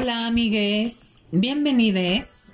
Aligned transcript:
Hola 0.00 0.28
amigues, 0.28 1.16
bienvenidos 1.32 2.52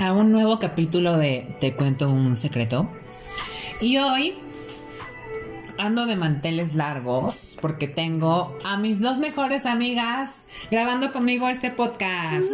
a 0.00 0.14
un 0.14 0.32
nuevo 0.32 0.58
capítulo 0.58 1.18
de 1.18 1.54
Te 1.60 1.74
cuento 1.74 2.08
un 2.08 2.36
secreto. 2.36 2.88
Y 3.82 3.98
hoy 3.98 4.32
ando 5.76 6.06
de 6.06 6.16
manteles 6.16 6.74
largos 6.74 7.58
porque 7.60 7.86
tengo 7.86 8.56
a 8.64 8.78
mis 8.78 8.98
dos 8.98 9.18
mejores 9.18 9.66
amigas 9.66 10.46
grabando 10.70 11.12
conmigo 11.12 11.50
este 11.50 11.70
podcast. 11.70 12.48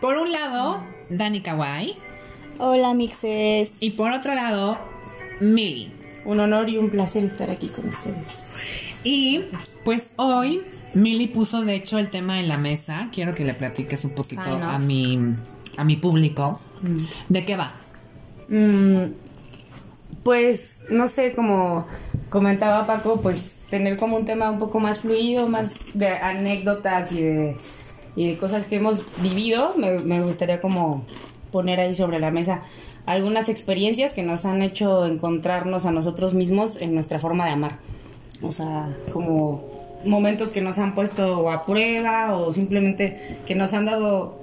Por 0.00 0.18
un 0.18 0.30
lado, 0.30 0.84
Dani 1.10 1.40
Kawai 1.40 1.96
Hola, 2.58 2.94
mixes. 2.94 3.82
y 3.82 3.90
por 3.90 4.12
otro 4.12 4.36
lado, 4.36 4.78
Milly. 5.40 5.92
Un 6.24 6.38
honor 6.38 6.68
y 6.68 6.78
un 6.78 6.90
placer 6.90 7.24
estar 7.24 7.50
aquí 7.50 7.66
con 7.66 7.88
ustedes. 7.88 8.54
Y 9.02 9.46
pues 9.82 10.12
hoy 10.16 10.62
Milly 10.94 11.28
puso 11.28 11.62
de 11.62 11.74
hecho 11.74 11.98
el 11.98 12.08
tema 12.08 12.40
en 12.40 12.48
la 12.48 12.58
mesa. 12.58 13.08
Quiero 13.12 13.34
que 13.34 13.44
le 13.44 13.54
platiques 13.54 14.04
un 14.04 14.12
poquito 14.12 14.42
Ay, 14.44 14.58
no. 14.58 14.70
a 14.70 14.78
mi 14.78 15.34
a 15.76 15.84
mi 15.84 15.96
público. 15.96 16.60
¿De 17.28 17.44
qué 17.44 17.56
va? 17.56 17.72
Mm, 18.48 19.12
pues 20.22 20.82
no 20.90 21.08
sé, 21.08 21.32
como 21.32 21.86
comentaba 22.30 22.86
Paco, 22.86 23.20
pues 23.20 23.60
tener 23.70 23.96
como 23.96 24.16
un 24.16 24.24
tema 24.24 24.50
un 24.50 24.58
poco 24.58 24.80
más 24.80 25.00
fluido, 25.00 25.48
más 25.48 25.84
de 25.94 26.08
anécdotas 26.08 27.12
y 27.12 27.22
de, 27.22 27.56
y 28.16 28.30
de 28.30 28.36
cosas 28.36 28.64
que 28.66 28.76
hemos 28.76 29.04
vivido, 29.22 29.74
me, 29.76 29.98
me 30.00 30.20
gustaría 30.22 30.60
como 30.60 31.04
poner 31.52 31.80
ahí 31.80 31.94
sobre 31.94 32.18
la 32.18 32.30
mesa 32.30 32.62
algunas 33.06 33.48
experiencias 33.48 34.12
que 34.12 34.22
nos 34.22 34.44
han 34.44 34.60
hecho 34.60 35.06
encontrarnos 35.06 35.86
a 35.86 35.92
nosotros 35.92 36.34
mismos 36.34 36.76
en 36.76 36.92
nuestra 36.92 37.18
forma 37.18 37.46
de 37.46 37.52
amar. 37.52 37.78
O 38.42 38.52
sea, 38.52 38.94
como 39.14 39.77
momentos 40.04 40.50
que 40.50 40.60
nos 40.60 40.78
han 40.78 40.94
puesto 40.94 41.50
a 41.50 41.62
prueba 41.62 42.34
o 42.34 42.52
simplemente 42.52 43.38
que 43.46 43.54
nos 43.54 43.72
han 43.74 43.84
dado 43.86 44.38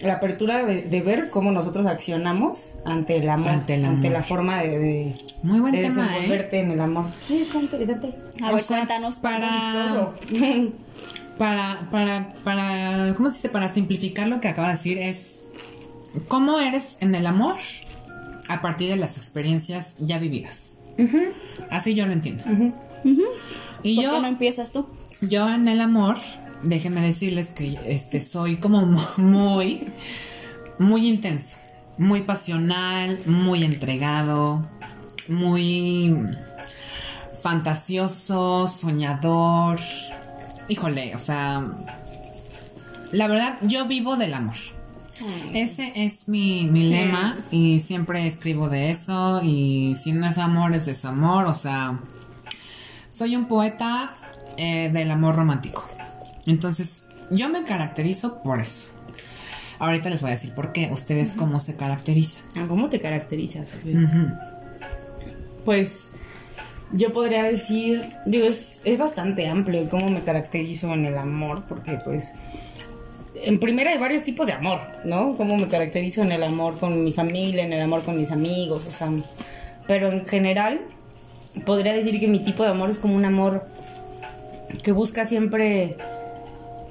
la 0.00 0.14
apertura 0.14 0.64
de, 0.64 0.82
de 0.82 1.02
ver 1.02 1.28
cómo 1.30 1.52
nosotros 1.52 1.84
accionamos 1.86 2.76
ante 2.86 3.16
el 3.16 3.28
amor, 3.28 3.50
Ante 3.50 3.74
ante, 3.74 3.84
el 3.84 3.84
amor. 3.84 4.12
la 4.12 4.22
forma 4.22 4.62
de, 4.62 4.78
de, 4.78 5.14
Muy 5.42 5.60
buen 5.60 5.72
de 5.74 5.82
tema, 5.82 6.04
¿eh? 6.04 6.08
desenvolverte 6.08 6.60
en 6.60 6.70
el 6.70 6.80
amor. 6.80 7.04
Sí, 7.26 7.42
está 7.42 7.58
interesante. 7.60 8.14
A 8.42 8.50
O 8.50 8.54
ver, 8.54 8.62
sea, 8.62 8.76
cuéntanos. 8.78 9.16
para 9.16 10.12
para 11.38 11.80
para 11.90 12.32
para 12.44 13.14
¿cómo 13.14 13.28
se 13.30 13.36
dice? 13.36 13.48
Para 13.50 13.68
simplificar 13.68 14.26
lo 14.28 14.40
que 14.40 14.48
acaba 14.48 14.68
de 14.68 14.74
decir 14.74 14.98
es 14.98 15.36
cómo 16.28 16.58
eres 16.60 16.96
en 17.00 17.14
el 17.14 17.26
amor 17.26 17.56
a 18.48 18.62
partir 18.62 18.88
de 18.90 18.96
las 18.96 19.16
experiencias 19.18 19.96
ya 19.98 20.18
vividas. 20.18 20.78
Así 21.70 21.94
yo 21.94 22.04
lo 22.06 22.12
entiendo. 22.12 22.44
Y 23.82 23.96
¿Por 23.96 24.04
yo 24.04 24.14
qué 24.14 24.20
no 24.20 24.26
empiezas 24.28 24.72
tú? 24.72 24.86
Yo 25.22 25.48
en 25.52 25.68
el 25.68 25.80
amor, 25.80 26.16
déjenme 26.62 27.00
decirles 27.00 27.50
que 27.50 27.78
este 27.86 28.20
soy 28.20 28.56
como 28.56 28.84
mu- 28.86 29.00
muy 29.16 29.88
muy 30.78 31.06
intenso, 31.08 31.56
muy 31.98 32.22
pasional, 32.22 33.18
muy 33.26 33.64
entregado, 33.64 34.66
muy 35.28 36.14
fantasioso, 37.42 38.66
soñador. 38.68 39.78
Híjole, 40.68 41.14
o 41.14 41.18
sea, 41.18 41.66
la 43.12 43.26
verdad 43.26 43.58
yo 43.62 43.86
vivo 43.86 44.16
del 44.16 44.34
amor. 44.34 44.56
Ese 45.52 45.92
es 45.96 46.28
mi, 46.28 46.64
mi 46.64 46.84
lema 46.84 47.36
y 47.50 47.80
siempre 47.80 48.26
escribo 48.26 48.70
de 48.70 48.90
eso 48.90 49.42
y 49.42 49.94
si 49.94 50.12
no 50.12 50.26
es 50.26 50.38
amor 50.38 50.74
es 50.74 50.86
desamor, 50.86 51.44
o 51.44 51.52
sea, 51.54 51.98
soy 53.10 53.36
un 53.36 53.46
poeta 53.46 54.14
eh, 54.56 54.90
del 54.92 55.10
amor 55.10 55.36
romántico. 55.36 55.86
Entonces, 56.46 57.04
yo 57.30 57.48
me 57.48 57.64
caracterizo 57.64 58.42
por 58.42 58.60
eso. 58.60 58.88
Ahorita 59.78 60.10
les 60.10 60.20
voy 60.20 60.30
a 60.30 60.34
decir 60.34 60.52
por 60.54 60.72
qué. 60.72 60.88
Ustedes 60.92 61.34
cómo 61.34 61.60
se 61.60 61.76
caracterizan. 61.76 62.42
Ah, 62.56 62.66
¿Cómo 62.68 62.88
te 62.88 63.00
caracterizas? 63.00 63.74
Pues 65.64 66.10
yo 66.92 67.12
podría 67.12 67.44
decir, 67.44 68.02
digo, 68.26 68.46
es, 68.46 68.80
es 68.84 68.98
bastante 68.98 69.48
amplio 69.48 69.88
cómo 69.88 70.08
me 70.08 70.22
caracterizo 70.22 70.92
en 70.92 71.06
el 71.06 71.16
amor, 71.16 71.62
porque 71.68 71.98
pues 72.04 72.34
en 73.34 73.58
primera 73.58 73.90
hay 73.90 73.98
varios 73.98 74.24
tipos 74.24 74.46
de 74.46 74.52
amor, 74.52 74.80
¿no? 75.04 75.36
Cómo 75.36 75.56
me 75.56 75.68
caracterizo 75.68 76.22
en 76.22 76.32
el 76.32 76.42
amor 76.42 76.78
con 76.78 77.04
mi 77.04 77.12
familia, 77.12 77.64
en 77.64 77.72
el 77.72 77.82
amor 77.82 78.02
con 78.02 78.16
mis 78.16 78.32
amigos, 78.32 78.86
o 78.86 78.90
sea, 78.90 79.10
pero 79.86 80.10
en 80.10 80.26
general 80.26 80.80
podría 81.64 81.92
decir 81.92 82.18
que 82.18 82.28
mi 82.28 82.38
tipo 82.40 82.62
de 82.62 82.70
amor 82.70 82.90
es 82.90 82.98
como 82.98 83.14
un 83.14 83.24
amor 83.24 83.66
que 84.82 84.92
busca 84.92 85.24
siempre 85.24 85.96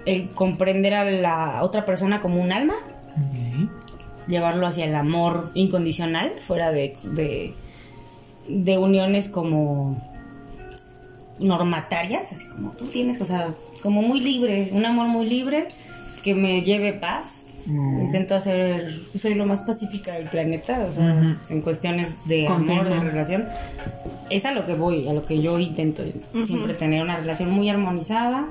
el 0.06 0.30
comprender 0.30 0.94
a 0.94 1.03
la 1.06 1.63
otra 1.63 1.85
persona 1.85 2.22
como 2.22 2.41
un 2.41 2.52
alma, 2.52 2.75
llevarlo 4.28 4.68
hacia 4.68 4.85
el 4.85 4.96
amor 4.96 5.52
incondicional, 5.53 6.31
fuera 6.40 6.72
de, 6.72 6.96
de, 7.03 7.53
de 8.47 8.78
uniones 8.78 9.28
como 9.30 10.02
normatarias, 11.40 12.31
así 12.31 12.47
como 12.47 12.72
tú 12.72 12.86
tienes, 12.86 13.19
o 13.22 13.25
sea, 13.25 13.53
como 13.81 14.01
muy 14.01 14.19
libre, 14.19 14.69
un 14.72 14.86
amor 14.86 15.07
muy 15.07 15.25
libre 15.28 15.68
que 16.24 16.36
me 16.36 16.62
lleve 16.62 16.94
paz. 16.94 17.46
Intento 17.68 18.34
hacer, 18.34 19.00
soy 19.16 19.36
lo 19.36 19.46
más 19.46 19.59
pacífica 19.62 20.13
del 20.13 20.28
planeta, 20.28 20.86
o 20.88 20.91
sea, 20.91 21.38
en 21.50 21.62
cuestiones 21.62 22.18
de 22.25 22.47
amor, 22.47 22.90
de 22.90 23.00
relación. 23.00 23.47
Es 24.29 24.45
a 24.45 24.51
lo 24.51 24.66
que 24.66 24.73
voy, 24.75 25.07
a 25.07 25.13
lo 25.13 25.23
que 25.23 25.41
yo 25.41 25.57
intento, 25.59 26.03
siempre 26.45 26.73
tener 26.73 27.01
una 27.03 27.17
relación 27.17 27.50
muy 27.50 27.69
armonizada 27.69 28.47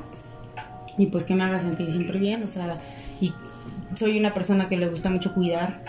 y 0.96 1.06
pues 1.06 1.24
que 1.24 1.34
me 1.34 1.44
haga 1.44 1.60
sentir 1.60 1.90
siempre 1.92 2.18
bien, 2.18 2.42
o 2.42 2.48
sea, 2.48 2.76
y 3.20 3.32
soy 3.94 4.18
una 4.18 4.34
persona 4.34 4.68
que 4.68 4.76
le 4.76 4.88
gusta 4.88 5.08
mucho 5.10 5.32
cuidar. 5.34 5.82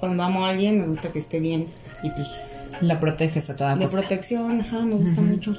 Cuando 0.00 0.22
amo 0.22 0.44
a 0.46 0.50
alguien 0.50 0.80
me 0.80 0.86
gusta 0.86 1.10
que 1.12 1.18
esté 1.18 1.38
bien 1.40 1.66
y 2.02 2.10
pues 2.10 2.26
La 2.80 2.98
proteges 2.98 3.50
a 3.50 3.56
toda 3.56 3.74
de 3.76 3.82
costa. 3.82 3.98
protección, 3.98 4.60
ajá, 4.62 4.80
me 4.80 4.94
gusta 4.94 5.20
mucho. 5.20 5.54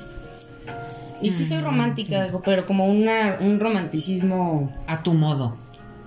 Y 1.22 1.30
sí 1.30 1.46
soy 1.46 1.59
romántica, 1.59 2.28
pero 2.44 2.66
como 2.66 2.86
una, 2.88 3.38
un 3.40 3.59
romanticismo, 3.59 4.69
A 4.88 5.03
tu 5.03 5.13
modo. 5.13 5.56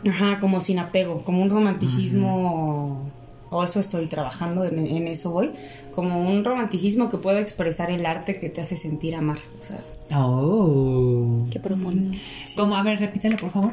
ajá, 0.07 0.39
como 0.41 0.61
sin 0.61 0.79
apego, 0.79 1.23
como 1.25 1.41
un 1.43 1.49
romanticismo, 1.49 3.11
o 3.51 3.63
eso 3.65 3.79
estoy 3.81 4.07
trabajando, 4.07 4.65
en, 4.65 4.79
en 4.79 5.07
eso 5.09 5.31
voy, 5.31 5.51
como 5.95 6.21
un 6.29 6.45
romanticismo 6.45 7.09
que 7.11 7.17
pueda 7.19 7.41
expresar 7.41 7.91
el 7.91 8.05
arte 8.07 8.39
que 8.39 8.49
te 8.49 8.61
hace 8.61 8.77
sentir 8.77 9.15
amar. 9.15 9.39
O 9.61 9.65
sea, 9.65 9.79
Oh. 10.19 11.45
Qué 11.51 11.59
profundo. 11.61 12.17
¿Cómo? 12.57 12.77
A 12.77 12.83
ver, 12.83 12.99
repítelo, 13.01 13.37
por 13.37 13.51
favor. 13.51 13.73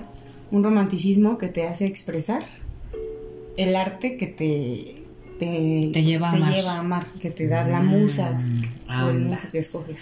un 0.52 0.64
romanticismo 0.64 1.38
que 1.38 1.48
te 1.48 1.68
hace 1.68 1.86
expresar 1.86 2.44
el 3.58 3.76
arte 3.76 4.18
que 4.18 4.28
te 4.28 5.00
te, 5.40 5.90
Te 5.94 6.04
lleva 6.04 6.30
a 6.30 6.34
amar. 6.34 6.54
lleva 6.54 6.74
a 6.74 6.80
amar, 6.80 7.06
que 7.22 7.30
te 7.32 7.48
da 7.48 7.68
la 7.68 7.82
musa 7.82 8.40
o 9.06 9.10
el 9.10 9.22
musa 9.26 9.48
que 9.52 9.60
escoges. 9.60 10.00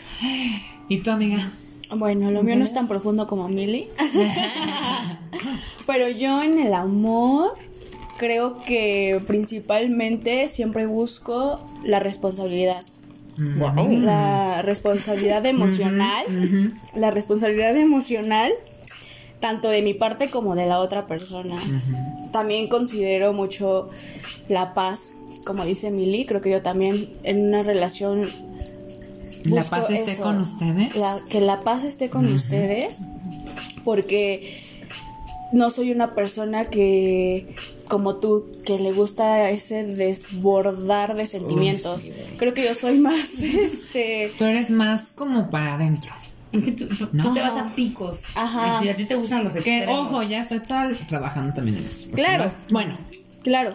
¿Y 0.89 0.97
tu 0.99 1.09
amiga? 1.11 1.51
Bueno, 1.95 2.31
lo 2.31 2.43
mío 2.43 2.55
no 2.57 2.63
es 2.65 2.73
tan 2.73 2.87
profundo 2.87 3.27
como 3.27 3.47
Milly. 3.49 3.89
Pero 5.87 6.09
yo 6.09 6.43
en 6.43 6.59
el 6.59 6.73
amor 6.73 7.55
creo 8.21 8.61
que 8.63 9.19
principalmente 9.25 10.47
siempre 10.47 10.85
busco 10.85 11.59
la 11.83 11.99
responsabilidad. 11.99 12.81
Wow. 13.57 13.89
La 13.99 14.61
responsabilidad 14.61 15.43
emocional. 15.57 16.23
La 16.95 17.09
responsabilidad 17.09 17.75
emocional 17.75 18.51
tanto 19.39 19.69
de 19.69 19.81
mi 19.81 19.95
parte 19.95 20.29
como 20.29 20.53
de 20.55 20.67
la 20.67 20.77
otra 20.77 21.07
persona. 21.07 21.55
También 22.31 22.67
considero 22.67 23.33
mucho 23.33 23.89
la 24.49 24.75
paz, 24.75 25.13
como 25.47 25.65
dice 25.65 25.89
Milly, 25.89 26.25
creo 26.25 26.41
que 26.41 26.51
yo 26.51 26.61
también 26.61 27.09
en 27.23 27.47
una 27.47 27.63
relación 27.63 28.21
¿La 29.45 29.63
paz 29.63 29.89
esté 29.89 30.11
eso, 30.11 30.21
con 30.21 30.37
ustedes? 30.37 30.95
la- 30.95 31.17
que 31.27 31.41
la 31.41 31.57
paz 31.57 31.83
esté 31.85 32.11
con 32.11 32.31
ustedes, 32.31 32.99
porque 33.83 34.61
no 35.51 35.71
soy 35.71 35.91
una 35.91 36.13
persona 36.13 36.69
que, 36.69 37.55
como 37.91 38.15
tú, 38.15 38.47
que 38.65 38.79
le 38.79 38.91
gusta 38.91 39.49
ese 39.51 39.83
desbordar 39.83 41.15
de 41.15 41.27
sentimientos. 41.27 42.01
sí. 42.01 42.11
Creo 42.37 42.53
que 42.53 42.63
yo 42.65 42.73
soy 42.73 42.97
más, 42.99 43.39
este, 43.39 44.31
Tú 44.37 44.45
eres 44.45 44.69
más 44.69 45.11
como 45.13 45.49
para 45.51 45.75
adentro. 45.75 46.11
Es 46.51 46.63
que 46.65 46.71
tú, 46.73 46.87
tú- 46.87 47.07
No. 47.13 47.23
tú 47.23 47.33
te 47.33 47.41
vas 47.41 47.57
a 47.57 47.73
picos. 47.75 48.23
Ajá. 48.35 48.81
Si 48.81 48.89
a 48.89 48.95
ti 48.95 49.05
te 49.05 49.15
gustan 49.15 49.43
los 49.43 49.53
Que, 49.53 49.59
extremos. 49.59 50.07
ojo, 50.11 50.23
ya 50.23 50.41
estoy 50.41 50.59
tal, 50.61 50.97
trabajando 51.07 51.53
también 51.53 51.77
en 51.77 51.85
eso. 51.85 52.09
Claro. 52.11 52.45
bueno, 52.71 52.93
claro, 53.43 53.73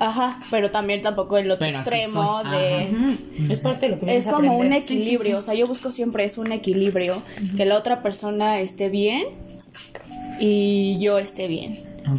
ajá, 0.00 0.38
pero 0.50 0.70
también 0.72 1.00
tampoco 1.00 1.38
el 1.38 1.50
otro 1.50 1.64
Pero 1.66 1.78
extremo 1.78 2.42
de... 2.44 2.82
ajá. 2.82 3.14
Es 3.52 3.60
parte 3.60 3.86
de 3.88 3.92
lo 3.96 4.00
que 4.00 4.16
Es 4.16 4.26
como 4.26 4.56
un 4.58 4.72
equilibrio, 4.72 5.38
o 5.38 5.42
sea, 5.42 5.54
yo 5.54 5.66
busco 5.66 5.90
siempre 5.92 6.24
es 6.24 6.38
un 6.38 6.50
equilibrio, 6.52 7.22
que 7.56 7.64
la 7.66 7.76
otra 7.78 8.02
persona 8.02 8.58
esté 8.60 8.88
bien 8.88 9.24
y 10.40 10.98
yo 11.00 11.18
esté 11.18 11.46
bien. 11.46 11.72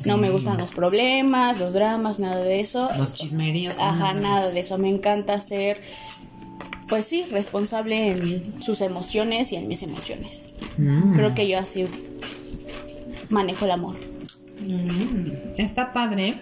No 0.05 0.17
me 0.17 0.29
gustan 0.29 0.57
los 0.57 0.71
problemas, 0.71 1.59
los 1.59 1.73
dramas, 1.73 2.19
nada 2.19 2.43
de 2.43 2.59
eso. 2.59 2.89
los 2.97 3.13
chismeríos. 3.13 3.75
Ajá, 3.79 4.13
nada 4.13 4.49
de 4.49 4.59
eso. 4.59 4.77
Me 4.77 4.89
encanta 4.89 5.39
ser, 5.39 5.81
pues 6.87 7.05
sí, 7.05 7.25
responsable 7.31 8.11
en 8.11 8.61
sus 8.61 8.81
emociones 8.81 9.51
y 9.51 9.57
en 9.57 9.67
mis 9.67 9.83
emociones. 9.83 10.55
Mm. 10.77 11.13
Creo 11.13 11.35
que 11.35 11.47
yo 11.47 11.59
así 11.59 11.85
manejo 13.29 13.65
el 13.65 13.71
amor. 13.71 13.95
Está 15.57 15.91
padre 15.91 16.39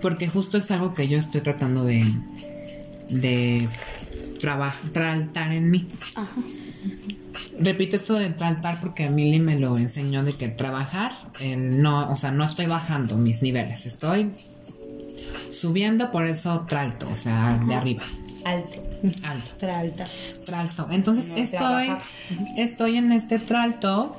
porque 0.00 0.26
justo 0.26 0.58
es 0.58 0.70
algo 0.72 0.94
que 0.94 1.06
yo 1.06 1.18
estoy 1.18 1.40
tratando 1.40 1.84
de 1.84 2.04
de 3.08 3.68
trabajar, 4.40 4.90
tratar 4.92 5.52
en 5.52 5.70
mí. 5.70 5.86
Ajá. 6.14 6.40
Repito 7.58 7.96
esto 7.96 8.14
de 8.14 8.30
tratar 8.30 8.80
porque 8.80 9.08
Milly 9.10 9.38
me 9.38 9.58
lo 9.58 9.76
enseñó 9.76 10.24
de 10.24 10.32
que 10.32 10.48
trabajar, 10.48 11.12
eh, 11.40 11.56
no, 11.56 12.10
o 12.10 12.16
sea, 12.16 12.30
no 12.32 12.44
estoy 12.44 12.66
bajando 12.66 13.16
mis 13.16 13.42
niveles, 13.42 13.86
estoy 13.86 14.32
subiendo, 15.52 16.10
por 16.10 16.26
eso 16.26 16.64
tralto, 16.68 17.08
o 17.10 17.16
sea, 17.16 17.60
de 17.66 17.74
arriba, 17.74 18.02
Alto. 18.44 18.72
alto. 19.22 19.50
Tralta. 19.58 20.06
Tralto. 20.44 20.88
Entonces 20.90 21.28
No, 21.28 21.36
estoy, 21.36 21.92
estoy 22.56 22.96
en 22.96 23.12
este 23.12 23.38
tralto 23.38 24.16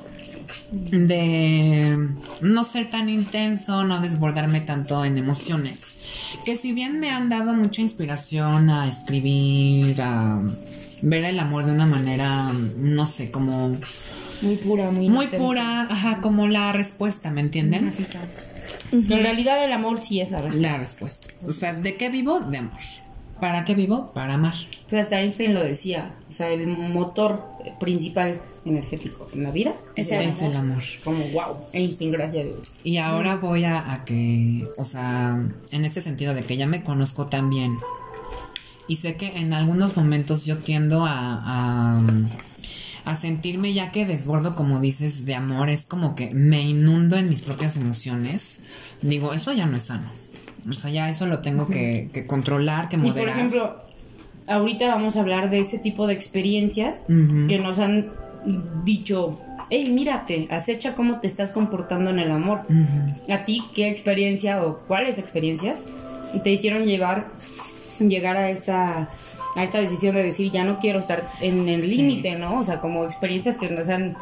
de 0.71 2.09
no 2.41 2.63
ser 2.63 2.89
tan 2.89 3.09
intenso, 3.09 3.83
no 3.83 4.00
desbordarme 4.00 4.62
tanto 4.62 5.03
en 5.03 5.18
emociones. 5.18 5.95
Que 6.45 6.57
si 6.57 6.71
bien 6.71 7.00
me 7.00 7.12
han 7.12 7.29
dado 7.29 7.53
mucha 7.53 7.81
inspiración 7.81 8.69
a 8.69 8.88
escribir, 8.88 10.01
a 10.01 10.41
ver 11.03 11.25
el 11.25 11.39
amor 11.39 11.65
de 11.65 11.71
una 11.71 11.85
manera, 11.85 12.51
no 12.77 13.05
sé, 13.05 13.29
como 13.29 13.77
Muy 14.41 14.55
pura, 14.55 14.89
muy 14.89 15.09
muy 15.09 15.25
inocente. 15.25 15.38
pura, 15.38 15.81
ajá, 15.83 16.21
como 16.21 16.47
la 16.47 16.71
respuesta, 16.73 17.29
¿me 17.31 17.41
entienden? 17.41 17.94
Que 18.89 18.97
en 18.97 19.23
realidad 19.23 19.63
el 19.63 19.71
amor 19.73 20.00
sí 20.00 20.21
es 20.21 20.31
la 20.31 20.41
respuesta. 20.41 20.71
La 20.71 20.77
respuesta. 20.77 21.27
O 21.47 21.51
sea, 21.51 21.73
¿de 21.73 21.95
qué 21.97 22.09
vivo? 22.09 22.39
De 22.39 22.57
amor. 22.57 22.79
¿Para 23.41 23.65
qué 23.65 23.75
vivo? 23.75 24.11
Para 24.13 24.35
amar. 24.35 24.53
Pero 24.89 25.01
hasta 25.01 25.19
Einstein 25.19 25.53
lo 25.53 25.61
decía. 25.61 26.13
O 26.29 26.31
sea, 26.31 26.50
el 26.50 26.65
motor 26.67 27.44
principal 27.79 28.39
energético 28.63 29.27
en 29.33 29.44
la 29.44 29.51
vida 29.51 29.73
Es 29.97 30.11
el 30.11 30.21
el 30.21 30.29
Es 30.29 30.41
el 30.41 30.55
amor. 30.55 30.83
Como, 31.03 31.19
wow, 31.29 31.57
Einstein, 31.73 32.11
gracias 32.11 32.44
a 32.45 32.47
Dios. 32.47 32.71
Y 32.85 32.97
ahora 32.97 33.35
voy 33.35 33.65
a, 33.65 33.91
a 33.91 34.05
que, 34.05 34.65
o 34.77 34.85
sea, 34.85 35.38
en 35.71 35.83
este 35.85 36.00
sentido 36.00 36.33
de 36.33 36.44
que 36.44 36.55
ya 36.55 36.67
me 36.67 36.83
conozco 36.83 37.25
tan 37.25 37.50
bien 37.50 37.77
y 38.88 38.97
sé 38.97 39.15
que 39.18 39.38
en 39.38 39.53
algunos 39.53 39.95
momentos 39.97 40.45
yo 40.45 40.57
tiendo 40.59 41.06
a, 41.06 41.41
a, 41.95 42.01
a 43.06 43.15
sentirme 43.15 43.74
ya 43.74 43.91
que 43.91 44.06
desbordo, 44.06 44.56
como 44.56 44.80
dices, 44.80 45.25
de 45.25 45.35
amor, 45.35 45.69
es 45.69 45.85
como 45.85 46.15
que 46.15 46.31
me 46.33 46.62
inundo 46.62 47.18
en 47.18 47.30
mis 47.30 47.41
propias 47.41 47.77
emociones. 47.77 48.59
Digo, 49.01 49.33
eso 49.33 49.53
ya 49.53 49.65
no 49.65 49.77
es 49.77 49.83
sano. 49.83 50.07
O 50.69 50.74
sea, 50.74 50.89
ya 50.91 51.09
eso 51.09 51.25
lo 51.25 51.39
tengo 51.39 51.68
que, 51.68 52.09
que 52.13 52.25
controlar, 52.25 52.88
que 52.89 52.95
Y 52.95 53.00
por 53.00 53.07
moderar. 53.09 53.30
ejemplo, 53.30 53.77
ahorita 54.47 54.88
vamos 54.88 55.18
a 55.18 55.21
hablar 55.21 55.50
de 55.50 55.59
ese 55.59 55.77
tipo 55.77 56.07
de 56.07 56.13
experiencias 56.13 57.03
que 57.07 57.59
nos 57.59 57.79
han 57.79 58.12
dicho, 58.83 59.39
hey, 59.69 59.89
mírate, 59.91 60.47
acecha 60.51 60.95
cómo 60.95 61.19
te 61.19 61.27
estás 61.27 61.50
comportando 61.50 62.12
en 62.12 62.19
el 62.19 62.31
amor. 62.31 62.62
¿A 63.29 63.45
ti 63.45 63.63
qué 63.75 63.89
experiencia 63.89 64.63
o 64.63 64.79
cuáles 64.79 65.18
experiencias 65.18 65.86
te 66.44 66.51
hicieron 66.51 66.86
llevar, 66.86 67.27
llegar 67.99 68.37
a 68.37 68.49
esta, 68.49 69.07
a 69.55 69.63
esta 69.63 69.79
decisión 69.79 70.15
de 70.15 70.23
decir, 70.23 70.51
ya 70.51 70.63
no 70.63 70.79
quiero 70.79 70.99
estar 70.99 71.23
en 71.41 71.67
el 71.69 71.85
Sí. 71.87 71.95
límite, 71.97 72.35
¿no? 72.37 72.59
O 72.59 72.63
sea, 72.63 72.79
como 72.81 73.03
experiencias 73.05 73.57
que 73.57 73.69
nos 73.69 73.89
han 73.89 74.15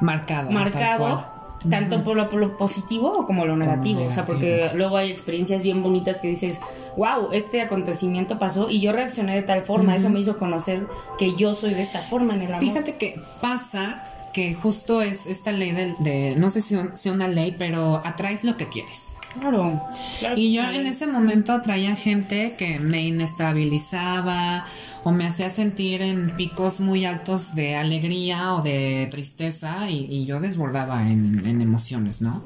Marcado. 0.00 0.50
marcado 0.50 1.24
tanto 1.70 2.04
por 2.04 2.16
lo, 2.16 2.30
por 2.30 2.38
lo 2.38 2.56
positivo 2.56 3.24
como 3.26 3.44
lo 3.44 3.56
negativo. 3.56 4.04
O 4.04 4.10
sea, 4.10 4.24
porque 4.24 4.70
luego 4.74 4.98
hay 4.98 5.10
experiencias 5.10 5.62
bien 5.64 5.82
bonitas 5.82 6.18
que 6.20 6.28
dices, 6.28 6.60
wow, 6.96 7.32
este 7.32 7.60
acontecimiento 7.60 8.38
pasó 8.38 8.70
y 8.70 8.80
yo 8.80 8.92
reaccioné 8.92 9.34
de 9.34 9.42
tal 9.42 9.62
forma. 9.62 9.96
Eso 9.96 10.08
me 10.10 10.20
hizo 10.20 10.36
conocer 10.36 10.86
que 11.18 11.32
yo 11.34 11.54
soy 11.54 11.74
de 11.74 11.82
esta 11.82 12.00
forma 12.00 12.34
en 12.34 12.42
el 12.42 12.48
amor. 12.54 12.60
Fíjate 12.60 12.96
que 12.96 13.18
pasa 13.40 14.04
que 14.32 14.54
justo 14.54 15.00
es 15.02 15.26
esta 15.26 15.50
ley 15.50 15.72
de, 15.72 15.94
de- 15.98 16.34
no 16.36 16.50
sé 16.50 16.60
si 16.62 16.76
un- 16.76 16.96
sea 16.96 17.12
una 17.12 17.26
ley, 17.26 17.56
pero 17.58 18.00
atraes 18.04 18.44
lo 18.44 18.56
que 18.56 18.68
quieres. 18.68 19.15
Claro. 19.40 19.82
claro 20.18 20.34
Y 20.36 20.52
yo 20.52 20.62
en 20.64 20.86
ese 20.86 21.06
momento 21.06 21.52
atraía 21.52 21.96
gente 21.96 22.54
que 22.58 22.78
me 22.78 23.06
inestabilizaba 23.06 24.64
o 25.04 25.12
me 25.12 25.26
hacía 25.26 25.50
sentir 25.50 26.02
en 26.02 26.30
picos 26.30 26.80
muy 26.80 27.04
altos 27.04 27.54
de 27.54 27.76
alegría 27.76 28.54
o 28.54 28.62
de 28.62 29.08
tristeza 29.10 29.88
y, 29.88 30.06
y 30.10 30.26
yo 30.26 30.40
desbordaba 30.40 31.02
en, 31.08 31.46
en 31.46 31.60
emociones, 31.60 32.20
¿no? 32.20 32.42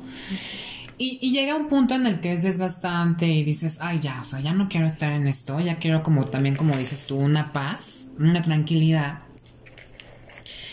Y, 0.98 1.18
y 1.22 1.32
llega 1.32 1.56
un 1.56 1.68
punto 1.68 1.94
en 1.94 2.04
el 2.04 2.20
que 2.20 2.34
es 2.34 2.42
desgastante 2.42 3.26
y 3.26 3.42
dices, 3.42 3.78
ay 3.80 4.00
ya, 4.00 4.20
o 4.20 4.24
sea, 4.26 4.40
ya 4.40 4.52
no 4.52 4.68
quiero 4.68 4.86
estar 4.86 5.10
en 5.12 5.26
esto, 5.26 5.58
ya 5.58 5.76
quiero 5.76 6.02
como 6.02 6.26
también 6.26 6.56
como 6.56 6.76
dices 6.76 7.06
tú, 7.06 7.16
una 7.16 7.52
paz, 7.54 8.06
una 8.18 8.42
tranquilidad. 8.42 9.20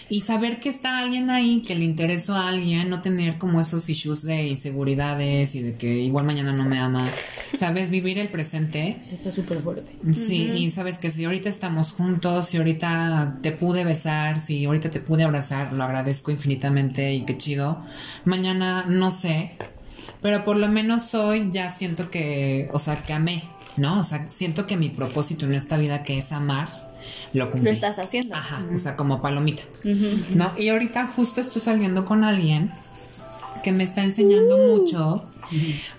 Y 0.09 0.21
saber 0.21 0.59
que 0.59 0.69
está 0.69 0.99
alguien 0.99 1.29
ahí, 1.29 1.61
que 1.61 1.75
le 1.75 1.83
interesó 1.83 2.33
a 2.33 2.47
alguien, 2.47 2.89
no 2.89 3.01
tener 3.01 3.37
como 3.37 3.59
esos 3.59 3.89
issues 3.89 4.23
de 4.23 4.47
inseguridades 4.47 5.53
y 5.55 5.61
de 5.61 5.75
que 5.75 5.99
igual 5.99 6.25
mañana 6.25 6.53
no 6.53 6.63
me 6.63 6.79
ama. 6.79 7.05
Sabes, 7.57 7.89
vivir 7.89 8.17
el 8.17 8.29
presente. 8.29 8.97
Está 9.11 9.31
súper 9.31 9.59
fuerte. 9.59 9.91
Sí, 10.13 10.51
y 10.55 10.71
sabes 10.71 10.97
que 10.97 11.09
si 11.09 11.25
ahorita 11.25 11.49
estamos 11.49 11.91
juntos, 11.91 12.47
si 12.47 12.57
ahorita 12.57 13.39
te 13.41 13.51
pude 13.51 13.83
besar, 13.83 14.39
si 14.39 14.63
ahorita 14.65 14.91
te 14.91 15.01
pude 15.01 15.23
abrazar, 15.23 15.73
lo 15.73 15.83
agradezco 15.83 16.31
infinitamente 16.31 17.13
y 17.13 17.23
qué 17.23 17.37
chido. 17.37 17.83
Mañana 18.23 18.85
no 18.87 19.11
sé, 19.11 19.57
pero 20.21 20.45
por 20.45 20.55
lo 20.55 20.69
menos 20.69 21.13
hoy 21.15 21.49
ya 21.51 21.69
siento 21.71 22.09
que, 22.09 22.69
o 22.71 22.79
sea, 22.79 23.03
que 23.03 23.13
amé, 23.13 23.43
¿no? 23.75 23.99
O 23.99 24.03
sea, 24.03 24.29
siento 24.31 24.65
que 24.65 24.77
mi 24.77 24.89
propósito 24.89 25.45
en 25.45 25.53
esta 25.53 25.77
vida 25.77 26.03
que 26.03 26.17
es 26.17 26.31
amar, 26.31 26.86
lo 27.33 27.49
cumplí. 27.49 27.65
Lo 27.69 27.71
estás 27.71 27.99
haciendo. 27.99 28.35
Ajá, 28.35 28.63
o 28.73 28.77
sea, 28.77 28.95
como 28.95 29.21
palomita. 29.21 29.63
¿No? 30.35 30.51
Y 30.57 30.69
ahorita 30.69 31.07
justo 31.15 31.41
estoy 31.41 31.61
saliendo 31.61 32.05
con 32.05 32.23
alguien 32.23 32.71
que 33.63 33.71
me 33.71 33.83
está 33.83 34.03
enseñando 34.03 34.57
mucho 34.57 35.25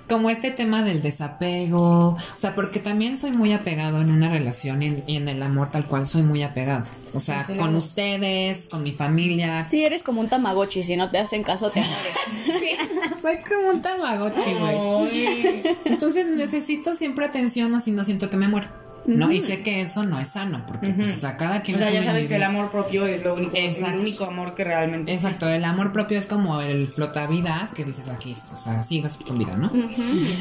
como 0.08 0.30
este 0.30 0.50
tema 0.50 0.82
del 0.82 1.02
desapego, 1.02 2.10
o 2.10 2.16
sea, 2.36 2.54
porque 2.54 2.80
también 2.80 3.16
soy 3.16 3.32
muy 3.32 3.52
apegado 3.52 4.00
en 4.00 4.10
una 4.10 4.30
relación 4.30 4.82
y 4.82 4.86
en, 4.86 5.04
y 5.06 5.16
en 5.16 5.28
el 5.28 5.42
amor 5.42 5.70
tal 5.70 5.84
cual 5.84 6.06
soy 6.06 6.22
muy 6.22 6.42
apegado. 6.42 6.84
O 7.14 7.20
sea, 7.20 7.44
Sí, 7.44 7.52
sí, 7.52 7.58
con 7.58 7.74
ustedes, 7.74 8.68
con 8.68 8.82
mi 8.82 8.92
familia. 8.92 9.66
Sí, 9.68 9.84
eres 9.84 10.02
como 10.02 10.20
un 10.20 10.28
tamagotchi, 10.28 10.82
si 10.82 10.96
no 10.96 11.10
te 11.10 11.18
hacen 11.18 11.42
caso 11.42 11.70
te 11.70 11.80
mueres. 11.80 12.78
Soy 13.22 13.38
como 13.46 13.70
un 13.70 13.82
tamagotchi, 13.82 14.54
güey. 14.54 15.62
Entonces 15.84 16.26
necesito 16.26 16.94
siempre 16.94 17.26
atención 17.26 17.74
o 17.74 17.80
si 17.80 17.90
no 17.90 18.04
siento 18.04 18.30
que 18.30 18.36
me 18.36 18.48
muero. 18.48 18.68
¿No? 19.06 19.30
Y 19.32 19.40
sé 19.40 19.62
que 19.62 19.80
eso 19.80 20.04
no 20.04 20.18
es 20.18 20.28
sano, 20.28 20.64
porque 20.66 20.90
pues, 20.90 21.16
o 21.16 21.20
sea, 21.20 21.36
cada 21.36 21.62
quien 21.62 21.76
O 21.76 21.78
sea, 21.78 21.90
ya 21.90 22.02
sabes 22.02 22.26
que 22.26 22.36
el 22.36 22.42
amor 22.42 22.70
propio 22.70 23.06
es 23.06 23.24
lo 23.24 23.34
único, 23.34 23.52
Exacto. 23.54 23.94
el 23.94 24.00
único 24.00 24.24
amor 24.24 24.54
que 24.54 24.64
realmente 24.64 25.14
Exacto, 25.14 25.48
el 25.48 25.64
amor 25.64 25.92
propio 25.92 26.18
es 26.18 26.26
como 26.26 26.60
el 26.60 26.86
flotavidas 26.86 27.72
que 27.72 27.84
dices 27.84 28.08
aquí, 28.08 28.36
o 28.52 28.56
sea, 28.56 28.82
sigas 28.82 29.18
tu 29.18 29.34
vida, 29.34 29.56
¿no? 29.56 29.70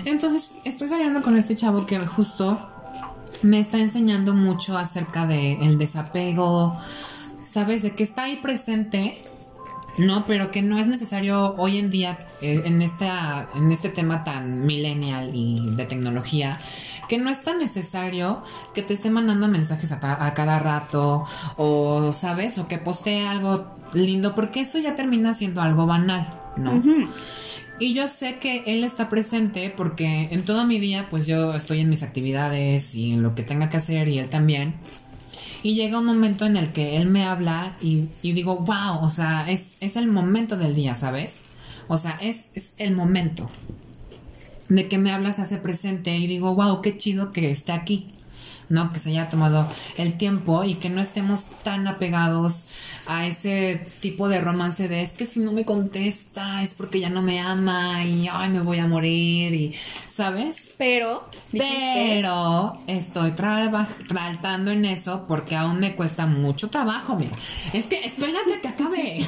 Entonces, 0.06 0.56
estoy 0.66 0.90
saliendo 0.90 1.22
con 1.22 1.38
este 1.38 1.56
chavo 1.56 1.86
que 1.86 2.00
justo 2.00 2.60
me 3.42 3.60
está 3.60 3.78
enseñando 3.78 4.34
mucho 4.34 4.78
acerca 4.78 5.26
de 5.26 5.54
el 5.54 5.78
desapego, 5.78 6.76
¿sabes? 7.44 7.84
De 7.84 7.92
que 7.92 8.04
está 8.04 8.24
ahí 8.24 8.38
presente, 8.38 9.18
¿no? 9.98 10.26
Pero 10.26 10.52
que 10.52 10.62
no 10.62 10.78
es 10.78 10.88
necesario 10.88 11.56
hoy 11.58 11.78
en 11.78 11.90
día, 11.90 12.18
eh, 12.42 12.64
en, 12.66 12.82
esta, 12.82 13.48
en 13.56 13.72
este 13.72 13.90
tema 13.90 14.24
tan 14.24 14.66
millennial 14.66 15.32
y 15.34 15.76
de 15.76 15.86
tecnología, 15.86 16.60
que 17.08 17.18
no 17.18 17.30
es 17.30 17.42
tan 17.44 17.60
necesario 17.60 18.44
que 18.74 18.82
te 18.82 18.94
esté 18.94 19.10
mandando 19.10 19.48
mensajes 19.48 19.92
a, 19.92 20.00
ca- 20.00 20.26
a 20.26 20.34
cada 20.34 20.60
rato 20.60 21.26
o, 21.58 22.12
¿sabes? 22.14 22.58
O 22.58 22.68
que 22.68 22.78
postee 22.78 23.28
algo 23.28 23.68
lindo, 23.94 24.36
porque 24.36 24.62
eso 24.62 24.78
ya 24.80 24.96
termina 24.96 25.34
siendo 25.34 25.62
algo 25.62 25.86
banal, 25.86 26.28
¿no? 26.58 26.82
Y 27.80 27.94
yo 27.94 28.08
sé 28.08 28.40
que 28.40 28.64
él 28.66 28.84
está 28.84 29.08
presente 29.08 29.72
porque 29.76 30.30
en 30.32 30.44
todo 30.44 30.66
mi 30.66 30.80
día, 30.80 31.08
pues 31.12 31.28
yo 31.28 31.54
estoy 31.54 31.82
en 31.82 31.90
mis 31.90 32.02
actividades 32.04 32.96
y 32.96 33.14
en 33.14 33.22
lo 33.22 33.36
que 33.36 33.44
tenga 33.44 33.70
que 33.70 33.78
hacer 33.78 34.08
y 34.08 34.18
él 34.20 34.30
también. 34.30 34.74
Y 35.64 35.76
llega 35.76 36.00
un 36.00 36.06
momento 36.06 36.46
en 36.46 36.58
el 36.58 36.72
que 36.72 36.98
él 36.98 37.08
me 37.08 37.24
habla 37.26 37.76
y, 37.82 38.06
y 38.22 38.32
digo, 38.34 38.56
wow, 38.58 39.00
o 39.04 39.10
sea, 39.10 39.50
es, 39.50 39.78
es 39.82 39.96
el 39.96 40.08
momento 40.08 40.58
del 40.58 40.74
día, 40.76 40.96
¿sabes? 40.96 41.42
O 41.88 41.98
sea, 41.98 42.18
es, 42.22 42.50
es 42.56 42.74
el 42.78 42.96
momento 42.96 43.50
de 44.70 44.88
que 44.88 44.98
me 44.98 45.12
habla, 45.12 45.34
se 45.34 45.42
hace 45.42 45.58
presente 45.58 46.16
y 46.18 46.28
digo, 46.28 46.54
wow, 46.56 46.82
qué 46.82 46.98
chido 46.98 47.32
que 47.32 47.52
esté 47.52 47.72
aquí. 47.72 48.08
¿No? 48.70 48.92
Que 48.92 49.00
se 49.00 49.10
haya 49.12 49.30
tomado 49.30 49.68
el 49.98 50.18
tiempo 50.18 50.64
y 50.64 50.76
que 50.76 50.90
no 50.90 51.02
estemos 51.02 51.46
tan 51.64 51.88
apegados 51.88 52.68
a 53.08 53.26
ese 53.26 53.88
tipo 54.02 54.28
de 54.28 54.42
romance 54.42 54.88
de 54.90 55.02
es 55.02 55.14
que 55.14 55.26
si 55.26 55.40
no 55.40 55.54
me 55.54 55.64
contesta 55.64 56.62
es 56.64 56.74
porque 56.74 57.00
ya 57.00 57.10
no 57.10 57.22
me 57.22 57.40
ama 57.40 58.04
y 58.04 58.28
ay 58.30 58.50
me 58.50 58.60
voy 58.60 58.80
a 58.80 58.88
morir 58.88 59.54
y 59.54 59.74
¿sabes? 60.08 60.76
Pero, 60.78 61.24
dijiste, 61.52 61.76
Pero 61.96 62.74
estoy 62.88 63.32
traba- 63.32 63.88
tratando 64.10 64.72
en 64.72 64.84
eso 64.86 65.26
porque 65.28 65.56
aún 65.56 65.80
me 65.80 65.96
cuesta 65.96 66.26
mucho 66.26 66.70
trabajo, 66.70 67.16
mira. 67.16 67.32
Es 67.74 67.86
que 67.86 67.96
espérate 68.06 68.60
que 68.62 68.68
acabe. 68.68 69.26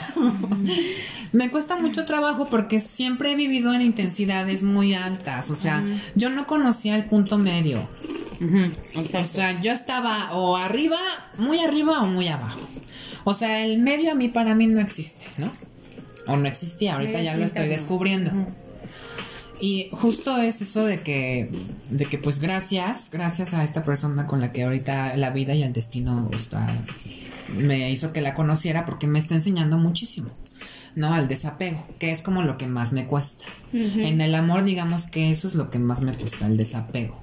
me 1.32 1.50
cuesta 1.52 1.78
mucho 1.78 2.06
trabajo 2.06 2.46
porque 2.50 2.80
siempre 2.80 3.32
he 3.32 3.36
vivido 3.36 3.74
en 3.74 3.82
intensidades 3.82 4.64
muy 4.64 4.94
altas. 4.94 5.50
O 5.52 5.56
sea, 5.56 5.84
yo 6.16 6.30
no 6.30 6.48
conocía 6.48 6.96
el 6.96 7.06
punto 7.06 7.38
medio. 7.38 7.88
O 8.96 9.24
sea, 9.24 9.60
yo 9.62 9.72
estaba 9.72 10.34
o 10.34 10.56
arriba, 10.56 10.98
muy 11.38 11.60
arriba 11.60 12.02
o 12.04 12.06
muy 12.06 12.28
abajo. 12.28 12.60
O 13.26 13.34
sea, 13.34 13.66
el 13.66 13.80
medio 13.80 14.12
a 14.12 14.16
mí 14.16 14.30
para 14.30 14.56
mí 14.56 14.68
no 14.68 14.80
existe, 14.80 15.26
¿no? 15.38 15.52
o 16.30 16.38
no 16.38 16.48
existía, 16.48 16.94
ahorita 16.94 17.22
ya 17.22 17.36
lo 17.36 17.46
estoy 17.46 17.68
descubriendo. 17.68 18.32
Y 19.62 19.90
justo 19.92 20.38
es 20.38 20.62
eso 20.62 20.86
de 20.86 21.02
que, 21.02 21.52
de 21.90 22.06
que 22.06 22.18
pues 22.18 22.40
gracias, 22.40 23.10
gracias 23.12 23.54
a 23.54 23.64
esta 23.64 23.84
persona 23.84 24.26
con 24.26 24.40
la 24.40 24.54
que 24.54 24.64
ahorita 24.64 25.18
la 25.18 25.32
vida 25.32 25.54
y 25.54 25.64
el 25.64 25.74
destino 25.74 26.30
está, 26.34 26.66
me 27.58 27.92
hizo 27.92 28.14
que 28.14 28.22
la 28.22 28.36
conociera 28.36 28.86
porque 28.86 29.08
me 29.08 29.20
está 29.20 29.36
enseñando 29.36 29.78
muchísimo. 29.78 30.30
¿no? 30.96 31.14
Al 31.14 31.28
desapego, 31.28 31.86
que 32.00 32.12
es 32.12 32.22
como 32.22 32.42
lo 32.42 32.58
que 32.58 32.68
más 32.68 32.94
me 32.94 33.06
cuesta. 33.06 33.46
En 33.74 34.22
el 34.22 34.34
amor, 34.34 34.64
digamos 34.64 35.06
que 35.06 35.30
eso 35.30 35.48
es 35.48 35.56
lo 35.56 35.70
que 35.70 35.78
más 35.78 36.02
me 36.02 36.14
cuesta, 36.14 36.48
el 36.48 36.58
desapego. 36.58 37.22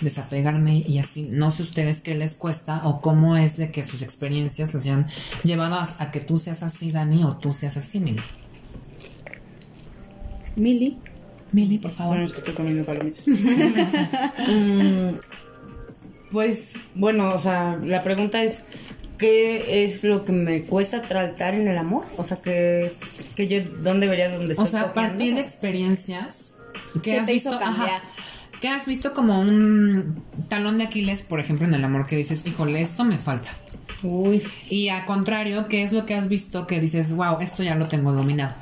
Desapegarme 0.00 0.82
y 0.86 0.98
así. 0.98 1.28
No 1.30 1.50
sé 1.50 1.62
ustedes 1.62 2.00
qué 2.00 2.14
les 2.14 2.34
cuesta 2.34 2.82
o 2.84 3.00
cómo 3.00 3.36
es 3.36 3.56
de 3.56 3.70
que 3.70 3.84
sus 3.84 4.02
experiencias 4.02 4.74
los 4.74 4.84
hayan 4.84 5.08
llevado 5.44 5.76
a, 5.76 6.10
que 6.10 6.20
tú 6.20 6.38
seas 6.38 6.62
así, 6.62 6.90
Dani, 6.90 7.24
o 7.24 7.36
tú 7.36 7.52
seas 7.52 7.76
así, 7.76 8.00
Mili. 8.00 8.20
Mili. 10.56 10.98
Mili, 11.52 11.78
por 11.78 11.92
favor. 11.92 12.16
Bueno, 12.16 12.24
es 12.24 12.32
que 12.32 12.38
estoy 12.38 12.54
comiendo 12.54 12.84
palomitas. 12.84 13.26
Mm, 14.46 15.16
pues, 16.32 16.74
bueno, 16.94 17.32
o 17.34 17.38
sea, 17.38 17.78
la 17.82 18.02
pregunta 18.02 18.42
es, 18.42 18.62
¿qué 19.18 19.84
es 19.84 20.02
lo 20.04 20.24
que 20.24 20.32
me 20.32 20.62
cuesta 20.62 21.02
tratar 21.02 21.54
en 21.54 21.68
el 21.68 21.78
amor? 21.78 22.04
O 22.18 22.24
sea, 22.24 22.36
que, 22.36 22.90
que 23.36 23.48
yo, 23.48 23.62
¿dónde 23.82 24.08
vería 24.08 24.36
donde 24.36 24.54
O 24.58 24.66
sea, 24.66 24.82
a 24.82 24.92
partir 24.92 25.34
de 25.34 25.40
experiencias 25.40 26.54
que 27.02 27.18
has 27.18 27.26
visto, 27.26 27.58
¿Qué 28.64 28.70
has 28.70 28.86
visto 28.86 29.12
como 29.12 29.38
un 29.42 30.24
talón 30.48 30.78
de 30.78 30.84
Aquiles, 30.84 31.20
por 31.20 31.38
ejemplo, 31.38 31.66
en 31.66 31.74
el 31.74 31.84
amor 31.84 32.06
que 32.06 32.16
dices, 32.16 32.46
híjole, 32.46 32.80
esto 32.80 33.04
me 33.04 33.18
falta? 33.18 33.50
Uy. 34.02 34.42
Y 34.70 34.88
al 34.88 35.04
contrario, 35.04 35.68
¿qué 35.68 35.82
es 35.82 35.92
lo 35.92 36.06
que 36.06 36.14
has 36.14 36.28
visto 36.28 36.66
que 36.66 36.80
dices, 36.80 37.14
wow, 37.14 37.40
esto 37.42 37.62
ya 37.62 37.74
lo 37.74 37.88
tengo 37.88 38.12
dominado? 38.12 38.54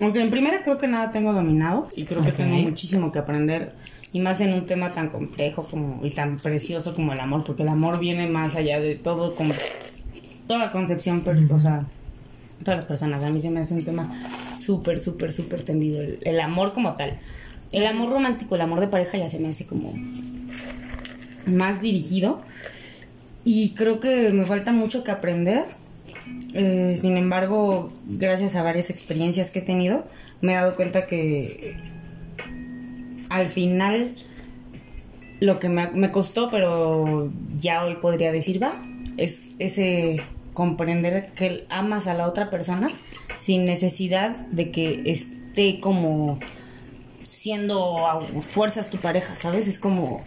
Aunque 0.00 0.20
en 0.20 0.28
primera 0.28 0.64
creo 0.64 0.76
que 0.76 0.88
nada 0.88 1.12
tengo 1.12 1.32
dominado 1.32 1.88
y 1.94 2.04
creo 2.04 2.20
que 2.24 2.32
tengo 2.32 2.56
muchísimo 2.56 3.12
que 3.12 3.20
aprender 3.20 3.74
y 4.12 4.18
más 4.18 4.40
en 4.40 4.52
un 4.52 4.66
tema 4.66 4.90
tan 4.90 5.08
complejo 5.08 5.62
como 5.62 6.04
y 6.04 6.10
tan 6.10 6.38
precioso 6.38 6.92
como 6.92 7.12
el 7.12 7.20
amor, 7.20 7.44
porque 7.44 7.62
el 7.62 7.68
amor 7.68 8.00
viene 8.00 8.28
más 8.28 8.56
allá 8.56 8.80
de 8.80 8.96
todo, 8.96 9.36
como 9.36 9.54
toda 10.48 10.72
concepción, 10.72 11.22
pero, 11.24 11.46
o 11.54 11.60
sea, 11.60 11.86
todas 12.64 12.78
las 12.78 12.84
personas. 12.86 13.22
A 13.22 13.30
mí 13.30 13.40
se 13.40 13.50
me 13.50 13.60
hace 13.60 13.74
un 13.74 13.84
tema 13.84 14.10
súper, 14.60 14.98
súper, 14.98 15.32
súper 15.32 15.62
tendido, 15.62 16.02
el, 16.02 16.40
amor 16.40 16.72
como 16.72 16.94
tal. 16.94 17.20
El 17.76 17.86
amor 17.86 18.08
romántico, 18.08 18.54
el 18.54 18.62
amor 18.62 18.80
de 18.80 18.88
pareja 18.88 19.18
ya 19.18 19.28
se 19.28 19.38
me 19.38 19.48
hace 19.48 19.66
como 19.66 19.92
más 21.44 21.82
dirigido 21.82 22.40
y 23.44 23.74
creo 23.74 24.00
que 24.00 24.30
me 24.30 24.46
falta 24.46 24.72
mucho 24.72 25.04
que 25.04 25.10
aprender. 25.10 25.66
Eh, 26.54 26.96
sin 26.98 27.18
embargo, 27.18 27.92
gracias 28.06 28.54
a 28.54 28.62
varias 28.62 28.88
experiencias 28.88 29.50
que 29.50 29.58
he 29.58 29.62
tenido, 29.62 30.06
me 30.40 30.52
he 30.52 30.54
dado 30.56 30.74
cuenta 30.74 31.04
que 31.04 31.76
al 33.28 33.50
final 33.50 34.08
lo 35.40 35.58
que 35.58 35.68
me, 35.68 36.10
costó, 36.10 36.50
pero 36.50 37.30
ya 37.58 37.84
hoy 37.84 37.96
podría 37.96 38.32
decir, 38.32 38.62
va, 38.62 38.72
es 39.18 39.48
ese 39.58 40.22
comprender 40.54 41.30
que 41.34 41.66
amas 41.68 42.06
a 42.06 42.14
la 42.14 42.26
otra 42.26 42.48
persona 42.48 42.88
sin 43.36 43.66
necesidad 43.66 44.34
de 44.46 44.70
que 44.70 45.02
esté 45.04 45.78
como 45.78 46.40
siendo 47.36 48.06
a 48.06 48.20
fuerzas 48.20 48.90
tu 48.90 48.98
pareja, 48.98 49.36
¿sabes? 49.36 49.68
Es 49.68 49.78
como... 49.78 50.24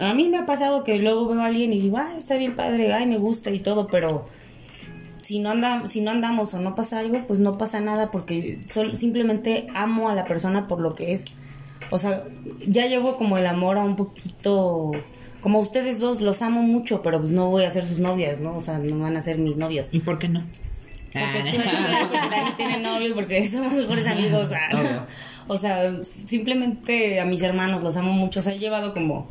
A 0.00 0.14
mí 0.14 0.28
me 0.28 0.38
ha 0.38 0.46
pasado 0.46 0.84
que 0.84 0.98
luego 0.98 1.28
veo 1.28 1.42
a 1.42 1.46
alguien 1.46 1.72
y 1.72 1.80
digo, 1.80 1.98
ah, 1.98 2.14
está 2.16 2.36
bien 2.36 2.54
padre, 2.54 2.92
ay, 2.92 3.06
me 3.06 3.18
gusta 3.18 3.50
y 3.50 3.60
todo, 3.60 3.88
pero 3.88 4.28
si 5.22 5.38
no, 5.38 5.50
anda, 5.50 5.86
si 5.86 6.00
no 6.00 6.10
andamos 6.10 6.54
o 6.54 6.60
no 6.60 6.74
pasa 6.74 6.98
algo, 6.98 7.26
pues 7.26 7.40
no 7.40 7.58
pasa 7.58 7.80
nada 7.80 8.10
porque 8.10 8.58
simplemente 8.94 9.66
amo 9.74 10.08
a 10.08 10.14
la 10.14 10.24
persona 10.24 10.66
por 10.66 10.80
lo 10.80 10.94
que 10.94 11.12
es 11.12 11.26
o 11.92 11.98
sea, 11.98 12.24
ya 12.66 12.86
llevo 12.86 13.18
como 13.18 13.36
el 13.36 13.46
amor 13.46 13.76
a 13.76 13.84
un 13.84 13.96
poquito 13.96 14.92
como 15.42 15.60
ustedes 15.60 15.98
dos 15.98 16.22
los 16.22 16.40
amo 16.40 16.62
mucho, 16.62 17.02
pero 17.02 17.18
pues 17.18 17.32
no 17.32 17.50
voy 17.50 17.64
a 17.64 17.70
ser 17.70 17.84
sus 17.84 17.98
novias, 17.98 18.40
¿no? 18.40 18.56
O 18.56 18.60
sea, 18.60 18.78
no 18.78 18.98
van 19.00 19.16
a 19.18 19.20
ser 19.20 19.36
mis 19.36 19.58
novios. 19.58 19.92
¿Y 19.92 20.00
por 20.00 20.18
qué 20.18 20.28
no? 20.28 20.42
Porque 21.12 21.52
ah, 21.66 22.54
tiene 22.56 22.78
novios, 22.78 23.12
porque 23.12 23.46
somos 23.46 23.74
mejores 23.74 24.06
amigos. 24.06 24.48
O 25.48 25.56
sea, 25.56 25.92
simplemente 26.26 27.20
a 27.20 27.24
mis 27.24 27.42
hermanos 27.42 27.82
los 27.82 27.96
amo 27.96 28.12
mucho. 28.12 28.40
O 28.40 28.42
sea, 28.42 28.52
he 28.52 28.58
llevado 28.58 28.92
como 28.92 29.28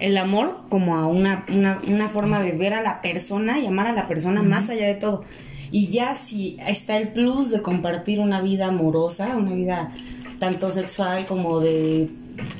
el 0.00 0.16
amor 0.18 0.60
como 0.68 0.96
a 0.96 1.06
una, 1.06 1.44
una, 1.48 1.80
una 1.86 2.08
forma 2.08 2.42
de 2.42 2.52
ver 2.52 2.74
a 2.74 2.82
la 2.82 3.00
persona 3.00 3.58
y 3.58 3.66
amar 3.66 3.86
a 3.86 3.92
la 3.92 4.06
persona 4.06 4.42
más 4.42 4.68
allá 4.70 4.86
de 4.86 4.94
todo. 4.94 5.24
Y 5.70 5.88
ya 5.88 6.14
si 6.14 6.58
está 6.66 6.98
el 6.98 7.08
plus 7.08 7.50
de 7.50 7.62
compartir 7.62 8.20
una 8.20 8.42
vida 8.42 8.66
amorosa, 8.66 9.36
una 9.36 9.52
vida 9.52 9.92
tanto 10.38 10.70
sexual 10.70 11.24
como 11.24 11.60
de 11.60 12.10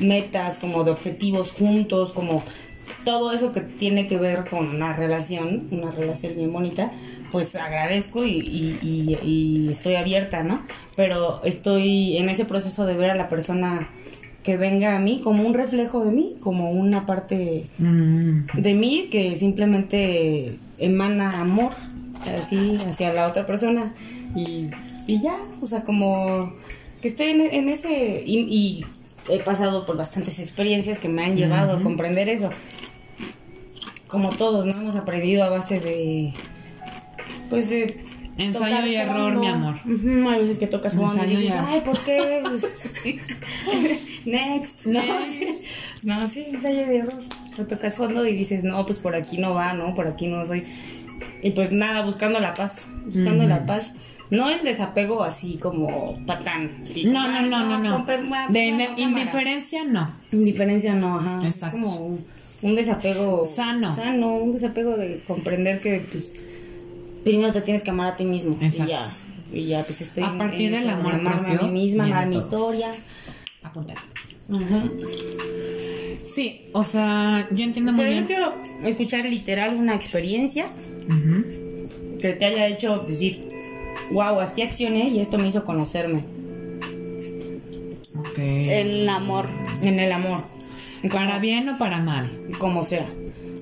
metas, 0.00 0.58
como 0.58 0.84
de 0.84 0.92
objetivos 0.92 1.52
juntos, 1.52 2.12
como 2.12 2.42
todo 3.04 3.32
eso 3.32 3.52
que 3.52 3.60
tiene 3.60 4.06
que 4.06 4.18
ver 4.18 4.48
con 4.48 4.68
una 4.68 4.94
relación, 4.94 5.68
una 5.70 5.90
relación 5.90 6.34
bien 6.36 6.52
bonita, 6.52 6.92
pues 7.30 7.54
agradezco 7.56 8.24
y, 8.24 9.68
estoy 9.70 9.94
abierta, 9.94 10.42
¿no? 10.42 10.64
Pero 10.96 11.42
estoy 11.44 12.16
en 12.16 12.28
ese 12.28 12.44
proceso 12.44 12.86
de 12.86 12.94
ver 12.94 13.10
a 13.10 13.14
la 13.14 13.28
persona 13.28 13.88
que 14.42 14.56
venga 14.56 14.96
a 14.96 14.98
mí 14.98 15.20
como 15.22 15.44
un 15.44 15.54
reflejo 15.54 16.04
de 16.04 16.10
mí, 16.10 16.36
como 16.40 16.72
una 16.72 17.06
parte 17.06 17.66
mm. 17.78 18.60
de 18.60 18.74
mí 18.74 19.08
que 19.10 19.36
simplemente 19.36 20.58
emana 20.78 21.40
amor, 21.40 21.72
así, 22.38 22.78
hacia 22.88 23.12
la 23.12 23.28
otra 23.28 23.46
persona. 23.46 23.94
Y, 24.34 24.68
y 25.06 25.20
ya, 25.20 25.36
o 25.60 25.66
sea, 25.66 25.84
como 25.84 26.54
que 27.02 27.08
estoy 27.08 27.30
en, 27.30 27.68
ese 27.68 28.22
y, 28.24 28.84
he 29.28 29.38
pasado 29.40 29.84
por 29.86 29.96
bastantes 29.96 30.38
experiencias 30.38 30.98
que 30.98 31.08
me 31.08 31.24
han 31.24 31.36
llevado 31.36 31.76
a 31.76 31.82
comprender 31.82 32.28
eso. 32.28 32.50
Como 34.12 34.28
todos, 34.28 34.66
¿no? 34.66 34.72
Hemos 34.72 34.94
aprendido 34.94 35.42
a 35.42 35.48
base 35.48 35.80
de, 35.80 36.34
pues 37.48 37.70
de... 37.70 38.04
Ensayo 38.36 38.86
y 38.86 38.94
error, 38.96 39.36
mi 39.36 39.46
amor. 39.46 39.76
hay 39.84 40.40
veces 40.42 40.58
que 40.58 40.66
tocas 40.66 40.94
fondo 40.94 41.24
y 41.24 41.36
dices, 41.36 41.54
ay, 41.66 41.80
¿por 41.80 41.98
qué? 41.98 42.40
Pues, 42.42 42.90
next. 44.26 44.86
No, 44.86 45.00
no, 46.02 46.26
sí, 46.26 46.44
ensayo 46.46 46.92
y 46.92 46.96
error. 46.96 47.22
Te 47.56 47.64
tocas 47.64 47.94
fondo 47.94 48.26
y 48.26 48.34
dices, 48.34 48.64
no, 48.64 48.84
pues 48.84 48.98
por 48.98 49.14
aquí 49.14 49.38
no 49.38 49.54
va, 49.54 49.72
¿no? 49.72 49.94
Por 49.94 50.06
aquí 50.06 50.26
no 50.26 50.44
soy. 50.44 50.64
Y 51.42 51.52
pues 51.52 51.72
nada, 51.72 52.04
buscando 52.04 52.38
la 52.38 52.52
paz, 52.52 52.84
buscando 53.06 53.44
la 53.44 53.64
paz 53.64 53.94
no 54.32 54.48
el 54.48 54.62
desapego 54.62 55.22
así 55.22 55.58
como 55.58 56.16
patán. 56.26 56.82
no, 57.04 57.28
no, 57.28 57.42
no, 57.42 57.78
no, 57.78 57.78
no. 57.78 58.06
De 58.48 58.88
indiferencia 58.96 59.84
no. 59.84 60.10
Indiferencia 60.32 60.94
no, 60.94 61.18
ajá. 61.18 61.38
Exacto. 61.46 61.76
Es 61.76 61.84
como 61.84 62.18
un, 62.62 62.74
desapego 62.74 63.44
sano. 63.46 63.94
Sano, 63.94 64.36
un 64.36 64.52
desapego 64.52 64.96
de 64.96 65.20
comprender 65.26 65.80
que 65.80 66.00
pues 66.10 66.44
primero 67.24 67.52
te 67.52 67.60
tienes 67.60 67.82
que 67.82 67.90
amar 67.90 68.12
a 68.12 68.16
ti 68.16 68.24
mismo. 68.24 68.56
Exacto. 68.60 68.84
Y 69.52 69.56
ya, 69.56 69.60
y 69.60 69.66
ya 69.66 69.82
pues 69.82 70.00
estoy 70.00 70.24
a 70.24 70.36
partir 70.36 70.70
del 70.70 70.88
amor 70.88 71.22
propio, 71.22 71.60
a 71.60 71.62
mí 71.64 71.70
misma, 71.70 72.04
amar 72.04 72.28
mi 72.28 72.36
historia. 72.36 72.90
Apuntar. 73.62 73.98
Sí, 76.24 76.66
o 76.72 76.84
sea, 76.84 77.48
yo 77.50 77.64
entiendo 77.64 77.92
muy 77.92 78.06
bien. 78.06 78.26
Pero 78.26 78.50
yo 78.50 78.62
quiero 78.62 78.88
escuchar 78.88 79.24
literal 79.24 79.74
una 79.74 79.94
experiencia 79.94 80.66
que 82.20 82.32
te 82.32 82.44
haya 82.44 82.68
hecho 82.68 82.98
decir, 83.06 83.46
wow, 84.12 84.40
así 84.40 84.62
accioné 84.62 85.08
y 85.08 85.20
esto 85.20 85.38
me 85.38 85.48
hizo 85.48 85.64
conocerme. 85.64 86.24
Ok. 88.18 88.38
En 88.38 88.88
el 88.88 89.08
amor. 89.08 89.46
En 89.82 89.98
el 89.98 90.12
amor. 90.12 90.42
¿Para 91.10 91.38
bien 91.38 91.68
o 91.68 91.78
para 91.78 92.00
mal? 92.00 92.30
Como 92.58 92.84
sea. 92.84 93.08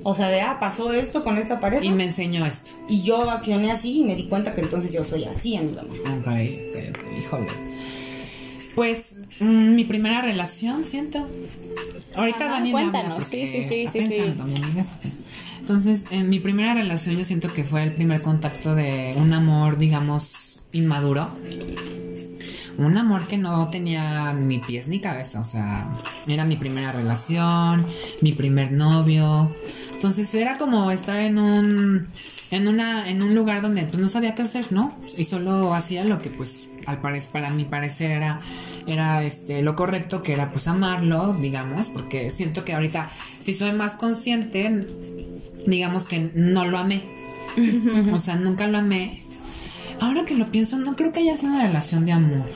O 0.02 0.14
sea, 0.14 0.28
de, 0.28 0.40
ah, 0.40 0.58
pasó 0.58 0.92
esto 0.92 1.22
con 1.22 1.36
esta 1.38 1.60
pareja. 1.60 1.84
Y 1.84 1.90
me 1.90 2.04
enseñó 2.04 2.46
esto. 2.46 2.70
Y 2.88 3.02
yo 3.02 3.30
accioné 3.30 3.70
así 3.70 4.00
y 4.00 4.04
me 4.04 4.16
di 4.16 4.26
cuenta 4.26 4.54
que 4.54 4.62
entonces 4.62 4.92
yo 4.92 5.04
soy 5.04 5.24
así 5.24 5.56
en 5.56 5.70
el 5.70 5.78
amor. 5.78 5.98
Ok, 5.98 6.26
ok, 6.26 6.96
ok, 6.96 7.18
híjole. 7.18 7.48
Pues 8.74 9.16
mm, 9.40 9.74
mi 9.74 9.84
primera 9.84 10.22
relación, 10.22 10.84
siento. 10.84 11.26
Ahorita 12.14 12.46
ah, 12.46 12.50
Dani 12.50 12.72
cuéntanos. 12.72 13.26
Sí, 13.26 13.46
sí, 13.46 13.62
sí, 13.62 13.88
sí, 13.88 14.00
sí. 14.00 14.22
Entonces, 15.60 16.04
en 16.10 16.28
mi 16.28 16.40
primera 16.40 16.74
relación 16.74 17.16
yo 17.16 17.24
siento 17.24 17.52
que 17.52 17.62
fue 17.62 17.82
el 17.82 17.92
primer 17.92 18.22
contacto 18.22 18.74
de 18.74 19.14
un 19.16 19.32
amor, 19.32 19.78
digamos, 19.78 20.62
inmaduro. 20.72 21.28
Un 22.80 22.96
amor 22.96 23.26
que 23.26 23.36
no 23.36 23.68
tenía 23.68 24.32
ni 24.32 24.58
pies 24.58 24.88
ni 24.88 25.00
cabeza, 25.00 25.40
o 25.40 25.44
sea, 25.44 25.86
era 26.26 26.46
mi 26.46 26.56
primera 26.56 26.92
relación, 26.92 27.84
mi 28.22 28.32
primer 28.32 28.72
novio. 28.72 29.50
Entonces 29.92 30.32
era 30.34 30.56
como 30.56 30.90
estar 30.90 31.20
en 31.20 31.38
un 31.38 32.08
en 32.50 32.68
una 32.68 33.08
en 33.08 33.22
un 33.22 33.34
lugar 33.34 33.60
donde 33.60 33.82
pues 33.84 34.00
no 34.00 34.08
sabía 34.08 34.34
qué 34.34 34.42
hacer, 34.42 34.72
¿no? 34.72 34.96
Y 35.18 35.24
solo 35.24 35.74
hacía 35.74 36.04
lo 36.04 36.22
que 36.22 36.30
pues 36.30 36.68
al 36.86 37.02
parecer 37.02 37.30
para 37.32 37.50
mi 37.50 37.64
parecer 37.64 38.10
era 38.12 38.40
era 38.86 39.22
este 39.24 39.60
lo 39.62 39.76
correcto 39.76 40.22
que 40.22 40.32
era 40.32 40.50
pues 40.50 40.66
amarlo, 40.66 41.34
digamos, 41.34 41.90
porque 41.90 42.30
siento 42.30 42.64
que 42.64 42.72
ahorita 42.72 43.10
si 43.40 43.52
soy 43.52 43.72
más 43.72 43.94
consciente 43.94 44.86
digamos 45.66 46.06
que 46.06 46.30
no 46.34 46.64
lo 46.64 46.78
amé. 46.78 47.02
o 48.12 48.18
sea, 48.18 48.36
nunca 48.36 48.66
lo 48.68 48.78
amé. 48.78 49.22
Ahora 50.00 50.24
que 50.24 50.34
lo 50.34 50.46
pienso, 50.50 50.78
no 50.78 50.96
creo 50.96 51.12
que 51.12 51.20
haya 51.20 51.36
sido 51.36 51.52
una 51.52 51.66
relación 51.66 52.04
de 52.06 52.12
amor. 52.12 52.46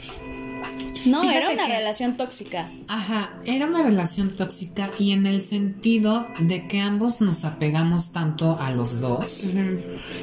No, 1.07 1.21
Fíjate 1.21 1.39
era 1.39 1.51
una 1.51 1.67
que- 1.67 1.73
relación 1.77 2.17
tóxica. 2.17 2.67
Ajá, 2.89 3.35
era 3.45 3.67
una 3.67 3.83
relación 3.83 4.31
tóxica 4.35 4.91
y 4.99 5.13
en 5.13 5.27
el 5.27 5.43
sentido 5.43 6.27
de 6.39 6.67
que 6.67 6.81
ambos 6.81 7.21
nos 7.21 7.45
apegamos 7.45 8.13
tanto 8.13 8.59
a 8.59 8.71
los 8.71 9.01
dos, 9.01 9.53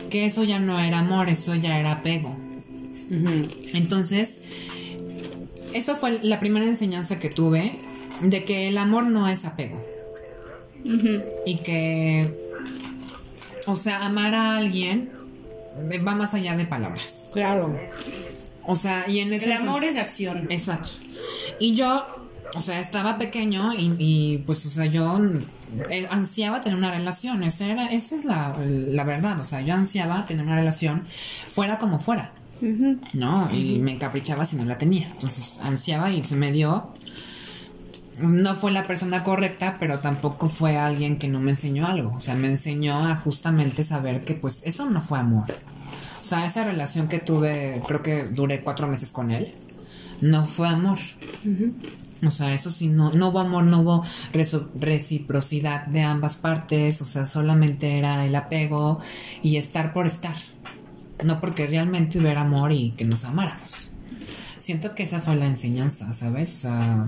que 0.09 0.25
eso 0.25 0.43
ya 0.43 0.59
no 0.59 0.79
era 0.79 0.99
amor, 0.99 1.29
eso 1.29 1.53
ya 1.53 1.77
era 1.79 1.91
apego. 1.93 2.35
Entonces, 3.73 4.41
eso 5.73 5.95
fue 5.97 6.19
la 6.23 6.39
primera 6.39 6.65
enseñanza 6.65 7.19
que 7.19 7.29
tuve 7.29 7.73
de 8.21 8.43
que 8.43 8.67
el 8.67 8.77
amor 8.77 9.05
no 9.05 9.27
es 9.27 9.45
apego. 9.45 9.85
Y 11.45 11.57
que, 11.57 12.33
o 13.67 13.75
sea, 13.75 14.05
amar 14.05 14.33
a 14.33 14.57
alguien 14.57 15.11
va 16.05 16.15
más 16.15 16.33
allá 16.33 16.55
de 16.55 16.65
palabras. 16.65 17.27
Claro. 17.33 17.77
O 18.65 18.75
sea, 18.75 19.09
y 19.09 19.19
en 19.19 19.33
ese 19.33 19.45
El 19.45 19.51
amor 19.53 19.83
entonces- 19.83 19.95
es 19.95 20.01
acción. 20.01 20.47
Exacto. 20.49 20.89
Y 21.59 21.73
yo, 21.75 22.05
o 22.55 22.61
sea, 22.61 22.79
estaba 22.79 23.17
pequeño 23.17 23.73
y, 23.73 23.93
y, 23.97 24.37
pues, 24.39 24.65
o 24.65 24.69
sea, 24.69 24.85
yo 24.85 25.19
eh, 25.89 26.07
ansiaba 26.11 26.61
tener 26.61 26.77
una 26.77 26.91
relación. 26.91 27.43
Esa, 27.43 27.65
era, 27.65 27.85
esa 27.87 28.15
es 28.15 28.25
la, 28.25 28.55
la 28.65 29.03
verdad. 29.03 29.39
O 29.39 29.43
sea, 29.45 29.61
yo 29.61 29.73
ansiaba 29.73 30.25
tener 30.25 30.45
una 30.45 30.55
relación 30.55 31.05
fuera 31.51 31.77
como 31.77 31.99
fuera. 31.99 32.33
¿No? 33.13 33.49
Y 33.51 33.79
me 33.79 33.93
encaprichaba 33.93 34.45
si 34.45 34.55
no 34.55 34.65
la 34.65 34.77
tenía. 34.77 35.07
Entonces, 35.07 35.59
ansiaba 35.63 36.11
y 36.11 36.23
se 36.23 36.35
me 36.35 36.51
dio. 36.51 36.93
No 38.19 38.55
fue 38.55 38.71
la 38.71 38.87
persona 38.87 39.23
correcta, 39.23 39.77
pero 39.79 39.99
tampoco 39.99 40.49
fue 40.49 40.77
alguien 40.77 41.17
que 41.17 41.27
no 41.27 41.39
me 41.39 41.51
enseñó 41.51 41.87
algo. 41.87 42.13
O 42.15 42.21
sea, 42.21 42.35
me 42.35 42.49
enseñó 42.49 43.05
a 43.05 43.15
justamente 43.15 43.83
saber 43.83 44.23
que, 44.25 44.33
pues, 44.33 44.63
eso 44.65 44.89
no 44.89 45.01
fue 45.01 45.19
amor. 45.19 45.45
O 46.19 46.23
sea, 46.23 46.45
esa 46.45 46.63
relación 46.63 47.07
que 47.07 47.19
tuve, 47.19 47.81
creo 47.87 48.03
que 48.03 48.25
duré 48.25 48.61
cuatro 48.61 48.87
meses 48.87 49.11
con 49.11 49.31
él, 49.31 49.55
no 50.21 50.45
fue 50.45 50.67
amor. 50.67 50.99
O 52.25 52.29
sea, 52.29 52.53
eso 52.53 52.69
sí, 52.69 52.87
no, 52.87 53.11
no 53.13 53.29
hubo 53.29 53.39
amor, 53.39 53.63
no 53.63 53.79
hubo 53.79 54.03
reciprocidad 54.79 55.87
de 55.87 56.03
ambas 56.03 56.35
partes, 56.37 57.01
o 57.01 57.05
sea, 57.05 57.25
solamente 57.25 57.97
era 57.97 58.23
el 58.25 58.35
apego 58.35 58.99
y 59.41 59.57
estar 59.57 59.93
por 59.93 60.05
estar. 60.05 60.35
No 61.23 61.39
porque 61.39 61.65
realmente 61.65 62.19
hubiera 62.19 62.41
amor 62.41 62.71
y 62.71 62.91
que 62.91 63.05
nos 63.05 63.25
amáramos. 63.25 63.89
Siento 64.59 64.93
que 64.93 65.03
esa 65.03 65.21
fue 65.21 65.35
la 65.35 65.47
enseñanza, 65.47 66.13
¿sabes? 66.13 66.53
O 66.53 66.57
sea, 66.57 67.07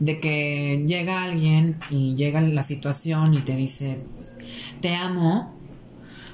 de 0.00 0.20
que 0.20 0.84
llega 0.86 1.22
alguien 1.22 1.76
y 1.90 2.14
llega 2.14 2.40
la 2.40 2.62
situación 2.62 3.34
y 3.34 3.38
te 3.40 3.54
dice, 3.56 3.98
te 4.80 4.94
amo, 4.94 5.54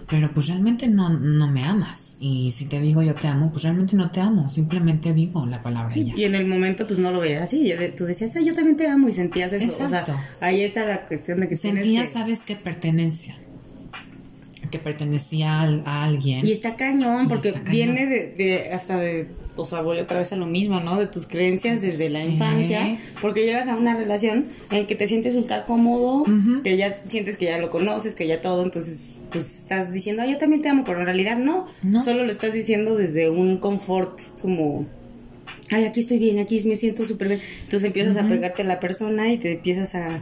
pero 0.09 0.33
pues 0.35 0.49
realmente 0.49 0.89
no, 0.89 1.09
no 1.11 1.49
me 1.51 1.65
amas. 1.65 2.17
Y 2.21 2.51
si 2.51 2.65
te 2.65 2.81
digo 2.81 3.03
yo 3.03 3.15
te 3.15 3.29
amo, 3.29 3.51
pues 3.53 3.63
realmente 3.65 3.95
no 3.97 4.11
te 4.11 4.21
amo, 4.21 4.49
simplemente 4.51 5.15
digo 5.15 5.47
la 5.47 5.63
palabra 5.63 5.97
y 5.97 6.05
ya. 6.07 6.15
Y 6.17 6.25
en 6.25 6.35
el 6.35 6.47
momento, 6.47 6.87
pues 6.87 6.99
no 6.99 7.13
lo 7.13 7.21
veías 7.21 7.43
así. 7.45 7.73
Tú 7.97 8.05
decías, 8.07 8.35
"Ay, 8.37 8.47
yo 8.47 8.55
también 8.55 8.77
te 8.77 8.89
amo 8.89 9.09
y 9.09 9.13
sentías 9.13 9.53
eso. 9.53 9.65
Exacto. 9.67 10.13
O 10.13 10.15
sea, 10.17 10.49
ahí 10.49 10.63
está 10.63 10.85
la 10.85 11.07
cuestión 11.07 11.41
de 11.41 11.49
que 11.49 11.57
Sentía, 11.57 11.83
tienes 11.83 12.09
que- 12.09 12.15
sabes 12.15 12.43
qué 12.43 12.57
pertenencia. 12.57 13.39
Que 14.71 14.79
pertenecía 14.79 15.61
al- 15.63 15.83
a 15.87 16.05
alguien. 16.05 16.47
Y 16.47 16.53
está 16.53 16.77
cañón, 16.77 17.29
porque 17.29 17.49
está 17.49 17.61
cañón. 17.61 17.73
viene 17.95 18.07
de, 18.07 18.27
de- 18.37 18.71
hasta 18.73 18.97
de, 18.99 19.29
o 19.57 19.67
sea, 19.67 19.83
vuelve 19.83 20.03
otra 20.03 20.19
vez 20.19 20.33
a 20.33 20.37
lo 20.37 20.47
mismo, 20.47 20.81
¿no? 20.81 20.99
De 20.99 21.07
tus 21.07 21.27
creencias 21.27 21.83
desde 21.83 22.09
la 22.11 22.25
infancia, 22.25 22.97
porque 23.21 23.45
llegas 23.45 23.67
a 23.69 23.77
una 23.77 23.97
relación 23.97 24.45
en 24.71 24.79
la 24.81 24.87
que 24.87 24.95
te 24.95 25.07
sientes 25.09 25.35
ultra 25.35 25.65
cómodo, 25.65 26.25
que 26.63 26.77
ya 26.77 26.97
sientes 27.09 27.37
que 27.37 27.47
ya 27.47 27.59
lo 27.59 27.69
conoces, 27.71 28.15
que 28.15 28.27
ya 28.27 28.41
todo, 28.41 28.63
entonces, 28.63 29.17
pues 29.33 29.59
estás 29.61 29.93
diciendo, 29.93 30.23
"Ay, 30.23 30.33
yo 30.33 30.39
también 30.39 30.63
te 30.63 30.69
amo, 30.69 30.85
pero 30.85 31.01
en 31.01 31.07
realidad 31.07 31.37
no, 31.39 31.67
No. 31.83 32.03
solo 32.03 32.25
lo 32.25 32.31
estás 32.31 32.53
diciendo 32.53 32.97
desde 32.97 33.29
un 33.31 33.59
confort 33.59 34.21
como... 34.41 34.87
Ay, 35.73 35.85
aquí 35.85 36.01
estoy 36.01 36.19
bien, 36.19 36.39
aquí 36.39 36.61
me 36.65 36.75
siento 36.77 37.05
súper 37.05 37.29
bien. 37.29 37.41
Entonces 37.65 37.85
empiezas 37.85 38.17
a 38.17 38.27
pegarte 38.29 38.63
a 38.63 38.65
la 38.65 38.81
persona 38.81 39.33
y 39.33 39.39
te 39.39 39.53
empiezas 39.53 39.95
a... 39.95 40.21